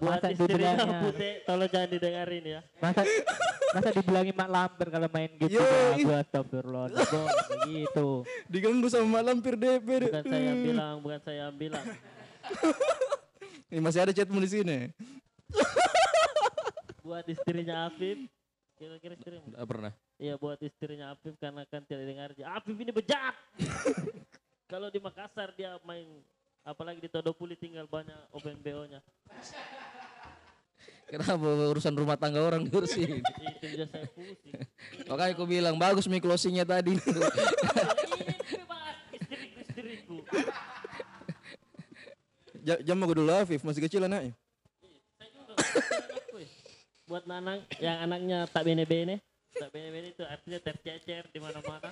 Buat 0.00 0.18
Masa 0.20 0.28
istrinya 0.32 0.72
dibilangnya 0.74 0.96
putih 1.04 1.32
tolong 1.44 1.68
jangan 1.68 1.88
didengarin 1.92 2.44
ya. 2.48 2.60
masa 2.80 3.00
masa 3.76 3.88
dibilangin 3.92 4.32
mak 4.32 4.48
lampir 4.48 4.86
kalau 4.88 5.08
main 5.12 5.30
gitu 5.36 5.60
Yo, 5.60 5.60
ya 5.60 5.92
gua 6.08 6.16
astagfirullah 6.24 6.84
begitu 7.52 8.08
Diganggu 8.48 8.88
sama 8.88 9.20
Mak 9.20 9.22
Lampir 9.28 9.54
DP. 9.60 10.08
Bukan 10.08 10.24
saya 10.24 10.42
yang 10.42 10.60
bilang, 10.64 10.94
bukan 11.04 11.20
saya 11.20 11.38
yang 11.46 11.54
bilang. 11.54 11.84
Ini 13.70 13.78
masih 13.78 14.00
ada 14.02 14.12
chatmu 14.16 14.42
di 14.42 14.50
sini. 14.50 14.78
Buat 17.06 17.28
istrinya 17.30 17.86
Afif, 17.86 18.18
kira-kira 18.74 19.14
istrimu. 19.14 19.46
Nggak 19.52 19.66
pernah. 19.66 19.92
Iya 20.20 20.34
buat 20.36 20.60
istrinya 20.60 21.16
Afif 21.16 21.32
karena 21.40 21.64
kan 21.64 21.80
tidak 21.88 22.04
dengar. 22.04 22.28
Afif 22.54 22.76
ini 22.76 22.92
bejat. 22.92 23.34
Kalau 24.70 24.92
di 24.92 25.00
Makassar 25.00 25.50
dia 25.56 25.80
main 25.82 26.06
apalagi 26.62 27.00
di 27.00 27.10
Todopuli 27.10 27.56
tinggal 27.56 27.86
banyak 27.86 28.16
open 28.30 28.56
BO-nya. 28.60 29.00
Kenapa 31.10 31.42
urusan 31.42 31.90
rumah 31.98 32.14
tangga 32.14 32.38
orang 32.38 32.62
diurusin? 32.62 33.18
Itu 33.18 33.66
juga 33.66 33.84
saya 33.90 34.06
pusing. 34.14 34.54
Makanya 35.10 35.32
aku 35.34 35.44
bilang 35.44 35.74
bagus 35.74 36.06
mi 36.06 36.22
closingnya 36.22 36.62
tadi. 36.62 36.94
Ja- 42.60 42.82
Jam 42.84 43.00
aku 43.00 43.16
dulu 43.16 43.32
Afif, 43.32 43.64
masih 43.64 43.80
kecil 43.80 44.04
anaknya. 44.04 44.36
Anakku 45.16 46.36
ya. 46.38 46.48
Buat 47.08 47.24
nanang 47.24 47.64
yang 47.80 47.96
anaknya 48.04 48.44
tak 48.52 48.68
bene-bene. 48.68 49.24
Tak 49.50 49.72
bene-bene 49.72 50.12
itu 50.12 50.22
artinya 50.22 50.60
tercecer 50.60 51.24
di 51.32 51.40
mana-mana. 51.40 51.90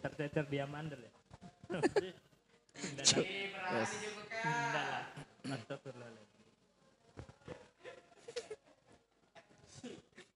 Tercecer 0.00 0.44
dia 0.48 0.64
mandel 0.64 1.00
ya 1.04 1.12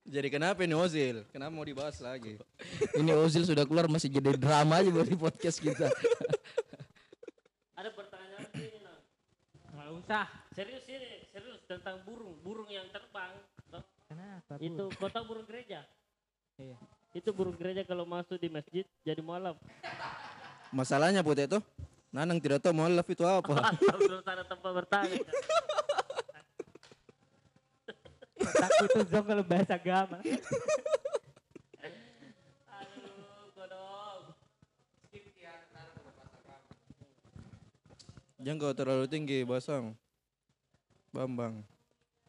Jadi 0.04 0.30
kenapa 0.30 0.62
ini 0.62 0.78
Ozil? 0.78 1.26
Kenapa 1.34 1.50
mau 1.50 1.66
dibahas 1.66 1.98
lagi? 1.98 2.38
Ini 2.94 3.10
Ozil 3.18 3.42
sudah 3.42 3.66
keluar 3.66 3.90
masih 3.90 4.06
jadi 4.12 4.38
drama 4.38 4.78
aja 4.78 4.86
buat 4.94 5.10
di 5.10 5.18
podcast 5.18 5.58
kita. 5.58 5.90
Ada 7.74 7.90
pertanyaan 7.90 8.46
sini 8.54 8.78
nang. 8.78 9.00
nggak 9.74 9.90
usah 10.04 10.28
Serius 10.54 10.86
ini, 10.86 11.26
serius 11.34 11.58
tentang 11.66 11.98
burung, 12.06 12.38
burung 12.46 12.70
yang 12.70 12.86
terbang. 12.94 13.34
Kenapa? 14.06 14.54
Itu 14.62 14.86
kota 15.02 15.26
burung 15.26 15.50
gereja. 15.50 15.82
Iya. 16.62 16.78
Itu 17.14 17.30
burung 17.30 17.54
gereja 17.54 17.86
kalau 17.86 18.02
masuk 18.02 18.42
di 18.42 18.50
masjid 18.50 18.82
jadi 19.06 19.22
mualaf. 19.22 19.54
Masalahnya 20.74 21.22
putih 21.22 21.46
itu, 21.46 21.62
Nanang 22.10 22.42
tidak 22.42 22.58
tahu 22.58 22.74
mualaf 22.74 23.06
itu 23.06 23.22
apa. 23.22 23.70
Belum 24.02 24.22
ada 24.26 24.42
tempat 24.42 24.70
bertanya. 24.74 25.22
takut 28.44 28.88
tuh 28.90 29.04
zong 29.06 29.24
kalau 29.30 29.44
bahasa 29.46 29.74
agama. 29.78 30.18
Jangan 38.44 38.60
kau 38.60 38.76
terlalu 38.76 39.08
tinggi, 39.08 39.40
Basang. 39.40 39.96
Bambang. 41.08 41.64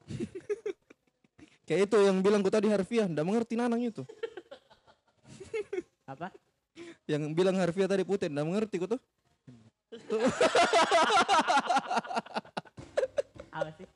Kayak 1.68 1.92
itu 1.92 1.98
yang 2.08 2.24
bilang 2.24 2.40
ku 2.40 2.48
tadi 2.48 2.72
harfiah, 2.72 3.10
ndak 3.10 3.26
mengerti 3.28 3.60
Nanang 3.60 3.84
itu. 3.84 4.08
Yang 7.06 7.24
bilang 7.38 7.56
harfiah 7.58 7.86
tadi 7.86 8.02
putih, 8.02 8.34
ndak 8.34 8.46
mengerti 8.46 8.82
ku 8.82 8.90
tuh. 8.90 9.02
apa 13.56 13.72
sih 13.80 13.88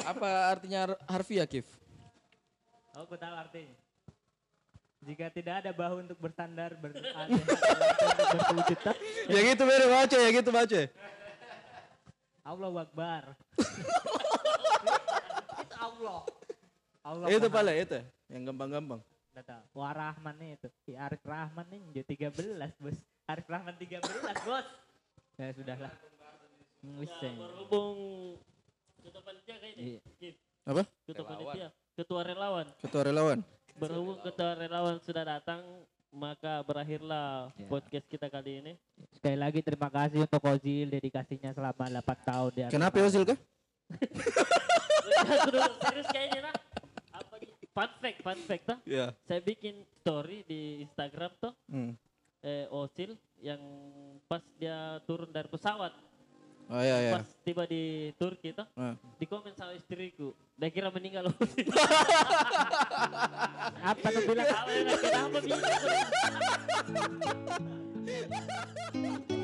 Apa 0.00 0.28
artinya 0.54 0.78
har- 0.86 1.02
harfiah 1.10 1.44
Kif? 1.44 1.66
Oh, 2.96 3.04
aku 3.04 3.18
tahu 3.18 3.34
artinya. 3.34 3.74
Jika 5.00 5.32
tidak 5.32 5.64
ada 5.64 5.70
bahu 5.72 6.04
untuk 6.04 6.18
bersandar, 6.20 6.76
ber 6.76 6.92
ada 6.96 7.32
berwujud 7.32 8.78
tak? 8.84 8.96
Ya 9.28 9.40
gitu 9.44 9.62
beda 9.64 9.86
baca, 9.88 10.16
ya 10.16 10.30
gitu 10.30 10.50
baca. 10.52 10.80
Allah 12.44 12.70
Akbar. 12.80 13.22
itu 15.64 15.76
Allah. 15.76 16.20
Allah. 17.00 17.26
Itu 17.28 17.48
pala 17.48 17.72
itu, 17.72 18.00
yang 18.28 18.42
gampang-gampang. 18.48 19.00
Wah 19.70 19.94
Rahman 19.94 20.34
nih 20.36 20.50
itu. 20.58 20.68
Si 20.82 20.92
Arif 20.94 21.22
Rahman 21.22 21.66
nih 21.70 21.78
juga 21.86 22.02
13 22.34 22.82
bos. 22.82 22.98
Arif 23.26 23.46
Rahman 23.46 23.74
13 23.78 24.02
bos. 24.42 24.66
Ya 25.38 25.48
sudahlah. 25.54 25.92
Hmm, 26.80 26.96
Bisa. 26.98 27.16
Ya, 27.22 27.32
berhubung 27.36 27.96
ketua 29.00 29.22
panitia 29.22 29.54
kayak 29.56 29.74
ini. 29.76 30.00
Iya. 30.18 30.32
Apa? 30.66 30.82
Ketua 31.06 31.24
panitia, 31.24 31.68
ketua 31.94 32.20
relawan. 32.24 32.66
Ketua 32.80 33.02
relawan. 33.04 33.38
Berhubung 33.76 34.18
ketua 34.20 34.50
relawan 34.56 34.96
sudah 35.00 35.24
datang, 35.24 35.60
maka 36.10 36.60
berakhirlah 36.60 37.48
Ya. 37.54 37.68
podcast 37.68 38.06
kita 38.08 38.28
kali 38.28 38.60
ini. 38.60 38.72
Sekali 39.12 39.36
lagi 39.38 39.60
terima 39.60 39.88
kasih 39.88 40.24
untuk 40.24 40.42
Ozil 40.42 40.90
dedikasinya 40.90 41.54
selama 41.54 41.84
8 41.86 42.28
tahun 42.28 42.50
di 42.52 42.60
Kenapa 42.68 42.96
Ozil 43.00 43.24
kah? 43.24 43.38
Serius 45.80 46.08
kayaknya 46.10 46.48
nah. 46.48 46.54
Fun 47.70 47.86
fact, 48.02 48.18
fun 48.20 48.38
fact 48.44 48.64
tuh. 48.66 48.78
Iya. 48.82 49.14
Saya 49.24 49.40
bikin 49.40 49.86
story 49.96 50.42
di 50.42 50.82
Instagram 50.82 51.30
tuh, 51.38 51.54
Hmm. 51.66 51.94
eh, 52.42 52.66
Osil 52.68 53.14
yang 53.38 53.62
pas 54.26 54.42
dia 54.58 54.98
turun 55.06 55.30
dari 55.30 55.46
pesawat, 55.46 55.94
Oh 56.66 56.78
iya 56.78 56.96
iya. 57.00 57.12
pas 57.14 57.26
tiba 57.40 57.62
di 57.64 58.10
Turki 58.14 58.50
tuh, 58.50 58.66
Ah. 58.74 58.94
di 59.16 59.24
komen 59.24 59.54
sama 59.54 59.72
istriku, 59.72 60.34
dia 60.54 60.68
kira 60.68 60.90
meninggal 60.90 61.30
Osil. 61.30 61.66
Apa 63.86 64.06
tuh 64.08 64.22
bilang? 64.26 64.46
Kenapa 64.98 65.36
bisa? 65.38 65.66